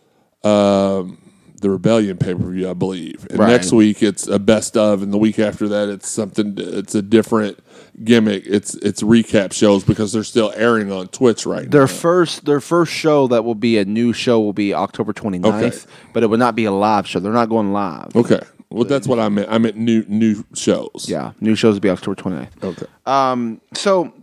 um, 0.43 1.17
the 1.61 1.69
Rebellion 1.69 2.17
pay 2.17 2.33
per 2.35 2.49
view, 2.51 2.69
I 2.69 2.73
believe. 2.73 3.25
And 3.29 3.39
Right. 3.39 3.49
next 3.49 3.71
week, 3.71 4.03
it's 4.03 4.27
a 4.27 4.37
best 4.39 4.75
of, 4.77 5.01
and 5.01 5.13
the 5.13 5.17
week 5.17 5.39
after 5.39 5.67
that, 5.69 5.89
it's 5.89 6.09
something. 6.09 6.55
It's 6.57 6.93
a 6.95 7.01
different 7.01 7.59
gimmick. 8.03 8.43
It's 8.45 8.75
it's 8.75 9.01
recap 9.01 9.53
shows 9.53 9.83
because 9.83 10.11
they're 10.13 10.23
still 10.23 10.51
airing 10.55 10.91
on 10.91 11.07
Twitch 11.07 11.45
right 11.45 11.69
Their 11.69 11.81
now. 11.81 11.87
first 11.87 12.45
their 12.45 12.59
first 12.59 12.91
show 12.91 13.27
that 13.27 13.43
will 13.45 13.55
be 13.55 13.77
a 13.77 13.85
new 13.85 14.11
show 14.13 14.39
will 14.39 14.53
be 14.53 14.73
October 14.73 15.13
29th, 15.13 15.45
Okay. 15.65 15.77
but 16.13 16.23
it 16.23 16.27
will 16.27 16.37
not 16.37 16.55
be 16.55 16.65
a 16.65 16.71
live 16.71 17.07
show. 17.07 17.19
They're 17.19 17.31
not 17.33 17.49
going 17.49 17.71
live. 17.73 18.15
Okay, 18.15 18.39
well 18.69 18.85
that's 18.85 19.07
what 19.07 19.19
I 19.19 19.29
meant. 19.29 19.47
I 19.51 19.57
meant 19.57 19.77
new 19.77 20.03
new 20.07 20.43
shows. 20.55 21.05
Yeah, 21.07 21.31
new 21.41 21.55
shows 21.55 21.75
will 21.75 21.81
be 21.81 21.89
October 21.89 22.15
29th. 22.15 22.63
Okay. 22.63 22.85
Um, 23.05 23.61
so, 23.73 24.13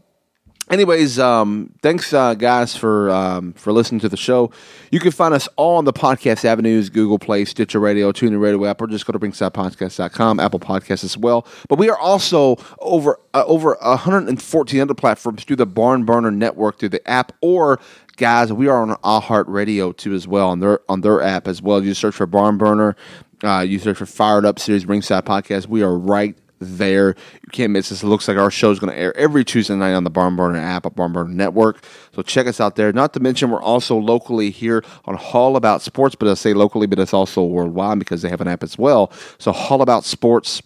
anyways, 0.70 1.18
um, 1.18 1.72
thanks, 1.82 2.12
uh, 2.12 2.34
guys, 2.34 2.76
for 2.76 3.10
um, 3.10 3.52
for 3.54 3.72
listening 3.72 4.00
to 4.00 4.08
the 4.08 4.16
show. 4.16 4.50
You 4.90 5.00
can 5.00 5.10
find 5.10 5.34
us 5.34 5.48
all 5.56 5.76
on 5.76 5.84
the 5.84 5.92
podcast 5.92 6.44
avenues 6.44 6.90
Google 6.90 7.18
Play, 7.18 7.44
Stitcher 7.44 7.80
Radio, 7.80 8.12
TuneIn 8.12 8.40
Radio 8.40 8.64
app, 8.66 8.80
or 8.80 8.86
just 8.86 9.06
go 9.06 9.12
to 9.12 9.18
ringsidepodcast.com, 9.18 10.40
Apple 10.40 10.60
Podcasts 10.60 11.04
as 11.04 11.16
well. 11.16 11.46
But 11.68 11.78
we 11.78 11.90
are 11.90 11.98
also 11.98 12.56
over 12.80 13.18
uh, 13.34 13.44
over 13.46 13.76
114 13.80 14.80
other 14.80 14.94
platforms 14.94 15.44
through 15.44 15.56
the 15.56 15.66
Barn 15.66 16.04
Burner 16.04 16.30
Network, 16.30 16.78
through 16.78 16.90
the 16.90 17.08
app, 17.08 17.32
or 17.40 17.80
guys, 18.16 18.52
we 18.52 18.68
are 18.68 18.82
on 18.82 18.96
iHeartRadio 18.96 19.96
too 19.96 20.14
as 20.14 20.28
well 20.28 20.48
on 20.48 20.60
their 20.60 20.80
on 20.88 21.00
their 21.00 21.22
app 21.22 21.48
as 21.48 21.62
well. 21.62 21.82
You 21.82 21.94
search 21.94 22.14
for 22.14 22.26
Barn 22.26 22.58
Burner, 22.58 22.96
uh, 23.42 23.64
you 23.66 23.78
search 23.78 23.98
for 23.98 24.06
Fired 24.06 24.44
Up 24.44 24.58
Series 24.58 24.86
Ringside 24.86 25.24
Podcast. 25.24 25.66
We 25.66 25.82
are 25.82 25.96
right 25.96 26.36
there. 26.58 27.08
You 27.42 27.48
can't 27.52 27.72
miss 27.72 27.88
this. 27.88 28.02
It 28.02 28.06
looks 28.06 28.28
like 28.28 28.36
our 28.36 28.50
show 28.50 28.70
is 28.70 28.78
going 28.78 28.92
to 28.92 28.98
air 28.98 29.16
every 29.16 29.44
Tuesday 29.44 29.74
night 29.74 29.92
on 29.94 30.04
the 30.04 30.10
Barn 30.10 30.36
Burner 30.36 30.58
app, 30.58 30.86
at 30.86 30.94
Barn 30.94 31.12
Burner 31.12 31.30
Network. 31.30 31.84
So 32.14 32.22
check 32.22 32.46
us 32.46 32.60
out 32.60 32.76
there. 32.76 32.92
Not 32.92 33.12
to 33.14 33.20
mention, 33.20 33.50
we're 33.50 33.62
also 33.62 33.96
locally 33.96 34.50
here 34.50 34.84
on 35.04 35.16
Hall 35.16 35.56
About 35.56 35.82
Sports, 35.82 36.14
but 36.14 36.28
I 36.28 36.34
say 36.34 36.54
locally, 36.54 36.86
but 36.86 36.98
it's 36.98 37.14
also 37.14 37.44
worldwide 37.44 37.98
because 37.98 38.22
they 38.22 38.28
have 38.28 38.40
an 38.40 38.48
app 38.48 38.62
as 38.62 38.76
well. 38.78 39.12
So 39.38 39.52
Hall 39.52 39.82
About 39.82 40.04
Sports. 40.04 40.62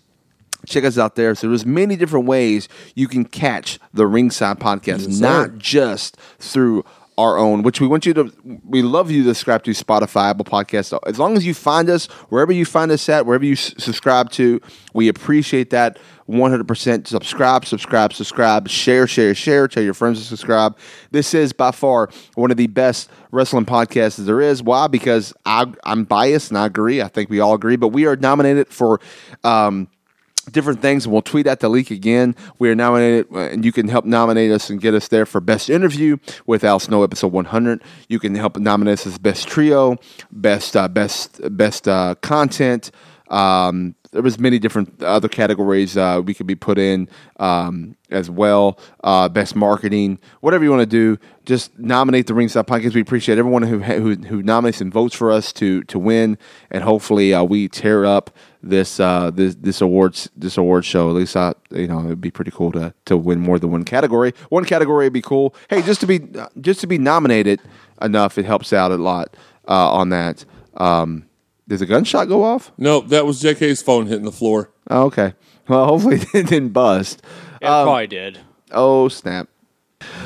Check 0.65 0.85
us 0.85 0.97
out 0.97 1.17
there. 1.17 1.35
So 1.35 1.49
there's 1.49 1.67
many 1.67 1.97
different 1.97 2.27
ways 2.27 2.69
you 2.95 3.09
can 3.09 3.25
catch 3.25 3.81
the 3.93 4.07
Ringside 4.07 4.61
Podcast, 4.61 5.09
Yes, 5.09 5.19
not 5.19 5.59
just 5.59 6.17
through 6.39 6.85
our 7.19 7.37
own, 7.37 7.63
which 7.63 7.81
we 7.81 7.87
want 7.87 8.07
you 8.07 8.15
to, 8.15 8.33
we 8.65 8.83
love 8.83 9.11
you 9.11 9.23
to 9.25 9.35
subscribe 9.35 9.63
to 9.65 9.73
Spotify, 9.73 10.31
Apple 10.31 10.45
Podcasts. 10.45 10.99
As 11.07 11.19
long 11.19 11.37
as 11.37 11.45
you 11.45 11.55
find 11.55 11.91
us, 11.91 12.07
wherever 12.31 12.53
you 12.53 12.65
find 12.65 12.91
us 12.91 13.09
at, 13.09 13.27
wherever 13.27 13.45
you 13.45 13.53
s- 13.53 13.75
subscribe 13.79 14.31
to, 14.33 14.61
we 14.95 15.09
appreciate 15.09 15.71
that 15.71 15.99
100%. 16.29 17.07
Subscribe, 17.07 17.67
subscribe, 17.67 18.13
subscribe, 18.15 18.69
share, 18.69 19.07
share, 19.07 19.35
share, 19.35 19.69
tell 19.69 19.83
your 19.83 19.95
friends 19.95 20.21
to 20.21 20.25
subscribe. 20.25 20.77
This 21.11 21.35
is 21.35 21.53
by 21.53 21.71
far 21.71 22.09
one 22.35 22.51
of 22.51 22.57
the 22.57 22.69
best 22.69 23.11
wrestling 23.31 23.67
podcasts 23.67 24.17
there 24.17 24.41
is. 24.41 24.63
Why? 24.63 24.87
Because 24.87 25.35
I, 25.45 25.67
I'm 25.85 26.05
biased 26.05 26.51
and 26.51 26.59
I 26.59 26.67
agree. 26.67 27.03
I 27.03 27.09
think 27.09 27.29
we 27.29 27.41
all 27.41 27.55
agree, 27.55 27.77
but 27.77 27.89
we 27.89 28.07
are 28.07 28.17
nominated 28.17 28.69
for, 28.69 29.01
um, 29.45 29.89
different 30.51 30.81
things, 30.83 31.05
and 31.05 31.13
we'll 31.13 31.23
tweet 31.23 31.47
at 31.47 31.61
the 31.61 31.69
leak 31.69 31.91
again. 31.91 32.35
We 32.59 32.71
are 32.71 32.75
nominated, 32.75 33.31
and 33.31 33.65
you 33.65 33.73
can 33.73 33.89
help 33.89 34.05
nominate 34.05 34.51
us 34.51 34.71
and 34.71 34.81
get 34.81 34.95
us 34.95 35.09
there 35.09 35.27
for 35.27 35.41
best 35.41 35.71
interview 35.71 36.17
with 36.47 36.65
Al 36.65 36.79
Snow, 36.79 37.03
episode 37.03 37.33
100. 37.33 37.83
You 38.09 38.19
can 38.19 38.35
help 38.35 38.57
nominate 38.57 38.95
us 38.95 39.07
as 39.07 39.19
best 39.19 39.49
trio, 39.49 39.97
best 40.31 40.77
uh, 40.77 40.89
best 40.89 41.41
best 41.57 41.89
uh, 41.89 42.15
content. 42.21 42.91
Um, 43.29 43.95
there 44.13 44.23
was 44.23 44.39
many 44.39 44.59
different 44.59 45.03
other 45.03 45.29
categories 45.29 45.97
uh, 45.97 46.21
we 46.25 46.35
could 46.35 46.47
be 46.47 46.55
put 46.55 46.79
in 46.79 47.09
um, 47.39 47.97
as 48.11 48.29
well. 48.29 48.79
Uh, 49.03 49.29
best 49.29 49.57
marketing, 49.57 50.19
whatever 50.41 50.63
you 50.65 50.71
want 50.71 50.83
to 50.83 50.87
do, 50.87 51.19
just 51.47 51.77
nominate 51.79 52.27
the 52.27 52.35
Ringside 52.35 52.67
Podcast. 52.67 52.95
We 52.95 53.01
appreciate 53.01 53.39
everyone 53.39 53.63
who 53.63 53.79
who, 53.79 54.15
who 54.15 54.43
nominates 54.43 54.81
and 54.81 54.93
votes 54.93 55.15
for 55.15 55.33
us 55.33 55.53
to 55.55 55.83
to 55.85 55.99
win, 55.99 56.37
and 56.71 56.85
hopefully 56.85 57.33
uh, 57.33 57.43
we 57.43 57.69
tear 57.69 58.05
up 58.05 58.31
this 58.63 59.01
uh, 59.01 59.31
this 59.31 59.55
this 59.57 59.81
awards 59.81 60.31
this 60.37 60.57
award 60.57 60.85
show. 60.85 61.09
At 61.11 61.17
least 61.17 61.37
I 61.37 61.55
you 61.71 61.87
know 61.87 62.05
it'd 62.07 62.21
be 62.21 62.31
pretty 62.31 62.51
cool 62.51 62.73
to 62.73 62.95
to 63.07 63.17
win 63.17 63.41
more 63.41 63.59
than 63.59 63.71
one 63.71 63.85
category. 63.85 64.33
One 64.49 64.65
category 64.65 65.07
would 65.07 65.13
be 65.13 65.23
cool. 65.23 65.55
Hey, 65.69 65.83
just 65.83 66.01
to 66.01 66.07
be 66.07 66.21
just 66.61 66.81
to 66.81 66.87
be 66.87 66.99
nominated 66.99 67.61
enough, 68.01 68.39
it 68.39 68.45
helps 68.45 68.73
out 68.73 68.93
a 68.93 68.97
lot 68.97 69.37
uh, 69.69 69.93
on 69.93 70.11
that. 70.11 70.45
Um, 70.75 71.27
does 71.69 71.83
a 71.83 71.87
gunshot 71.87 72.29
go 72.29 72.43
off? 72.43 72.73
No, 72.79 73.01
that 73.01 73.27
was 73.27 73.43
JK's 73.43 73.83
phone 73.83 74.07
hitting 74.07 74.25
the 74.25 74.33
floor. 74.33 74.71
Oh, 74.91 75.05
okay. 75.05 75.35
Well, 75.69 75.87
hopefully 75.87 76.21
it 76.35 76.47
didn't 76.49 76.71
bust. 76.71 77.23
It 77.61 77.67
probably 77.67 78.07
did. 78.07 78.41
Oh 78.71 79.09
snap! 79.09 79.49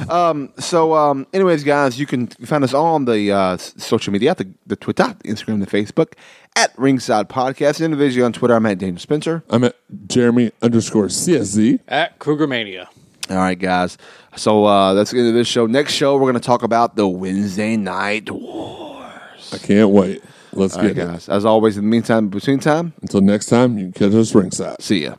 Um, 0.08 0.52
so, 0.58 0.94
um, 0.94 1.26
anyways, 1.32 1.64
guys, 1.64 1.98
you 1.98 2.06
can 2.06 2.26
find 2.28 2.62
us 2.64 2.74
all 2.74 2.94
on 2.94 3.04
the 3.06 3.32
uh, 3.32 3.56
social 3.56 4.12
media, 4.12 4.34
the, 4.34 4.48
the 4.66 4.76
Twitter, 4.76 5.14
the 5.22 5.28
Instagram, 5.28 5.60
the 5.64 5.66
Facebook, 5.66 6.12
at 6.54 6.72
Ringside 6.78 7.28
Podcast. 7.28 7.76
And 7.76 7.86
individually 7.86 8.24
on 8.24 8.32
Twitter, 8.32 8.54
I'm 8.54 8.66
at 8.66 8.78
Daniel 8.78 8.98
Spencer. 8.98 9.42
I'm 9.50 9.64
at 9.64 9.76
Jeremy 10.08 10.52
underscore 10.62 11.06
CSZ. 11.06 11.80
At 11.88 12.18
Krugermania. 12.18 12.86
All 13.30 13.36
right, 13.36 13.58
guys. 13.58 13.98
So 14.36 14.64
uh, 14.66 14.94
that's 14.94 15.10
the 15.10 15.18
end 15.18 15.28
of 15.28 15.34
this 15.34 15.48
show. 15.48 15.66
Next 15.66 15.92
show, 15.94 16.14
we're 16.14 16.20
going 16.30 16.34
to 16.34 16.40
talk 16.40 16.62
about 16.62 16.94
the 16.96 17.08
Wednesday 17.08 17.76
Night 17.76 18.30
Wars. 18.30 19.52
I 19.52 19.58
can't 19.58 19.90
wait. 19.90 20.22
Let's 20.52 20.76
All 20.76 20.82
right, 20.84 20.94
get 20.94 21.04
it. 21.04 21.10
guys. 21.10 21.28
As 21.28 21.44
always, 21.44 21.76
in 21.76 21.84
the 21.84 21.90
meantime, 21.90 22.28
between 22.28 22.58
time, 22.60 22.92
Until 23.02 23.20
next 23.20 23.46
time, 23.46 23.76
you 23.78 23.90
can 23.90 24.10
catch 24.10 24.14
us 24.14 24.34
ringside. 24.34 24.80
see 24.80 25.04
ya. 25.04 25.16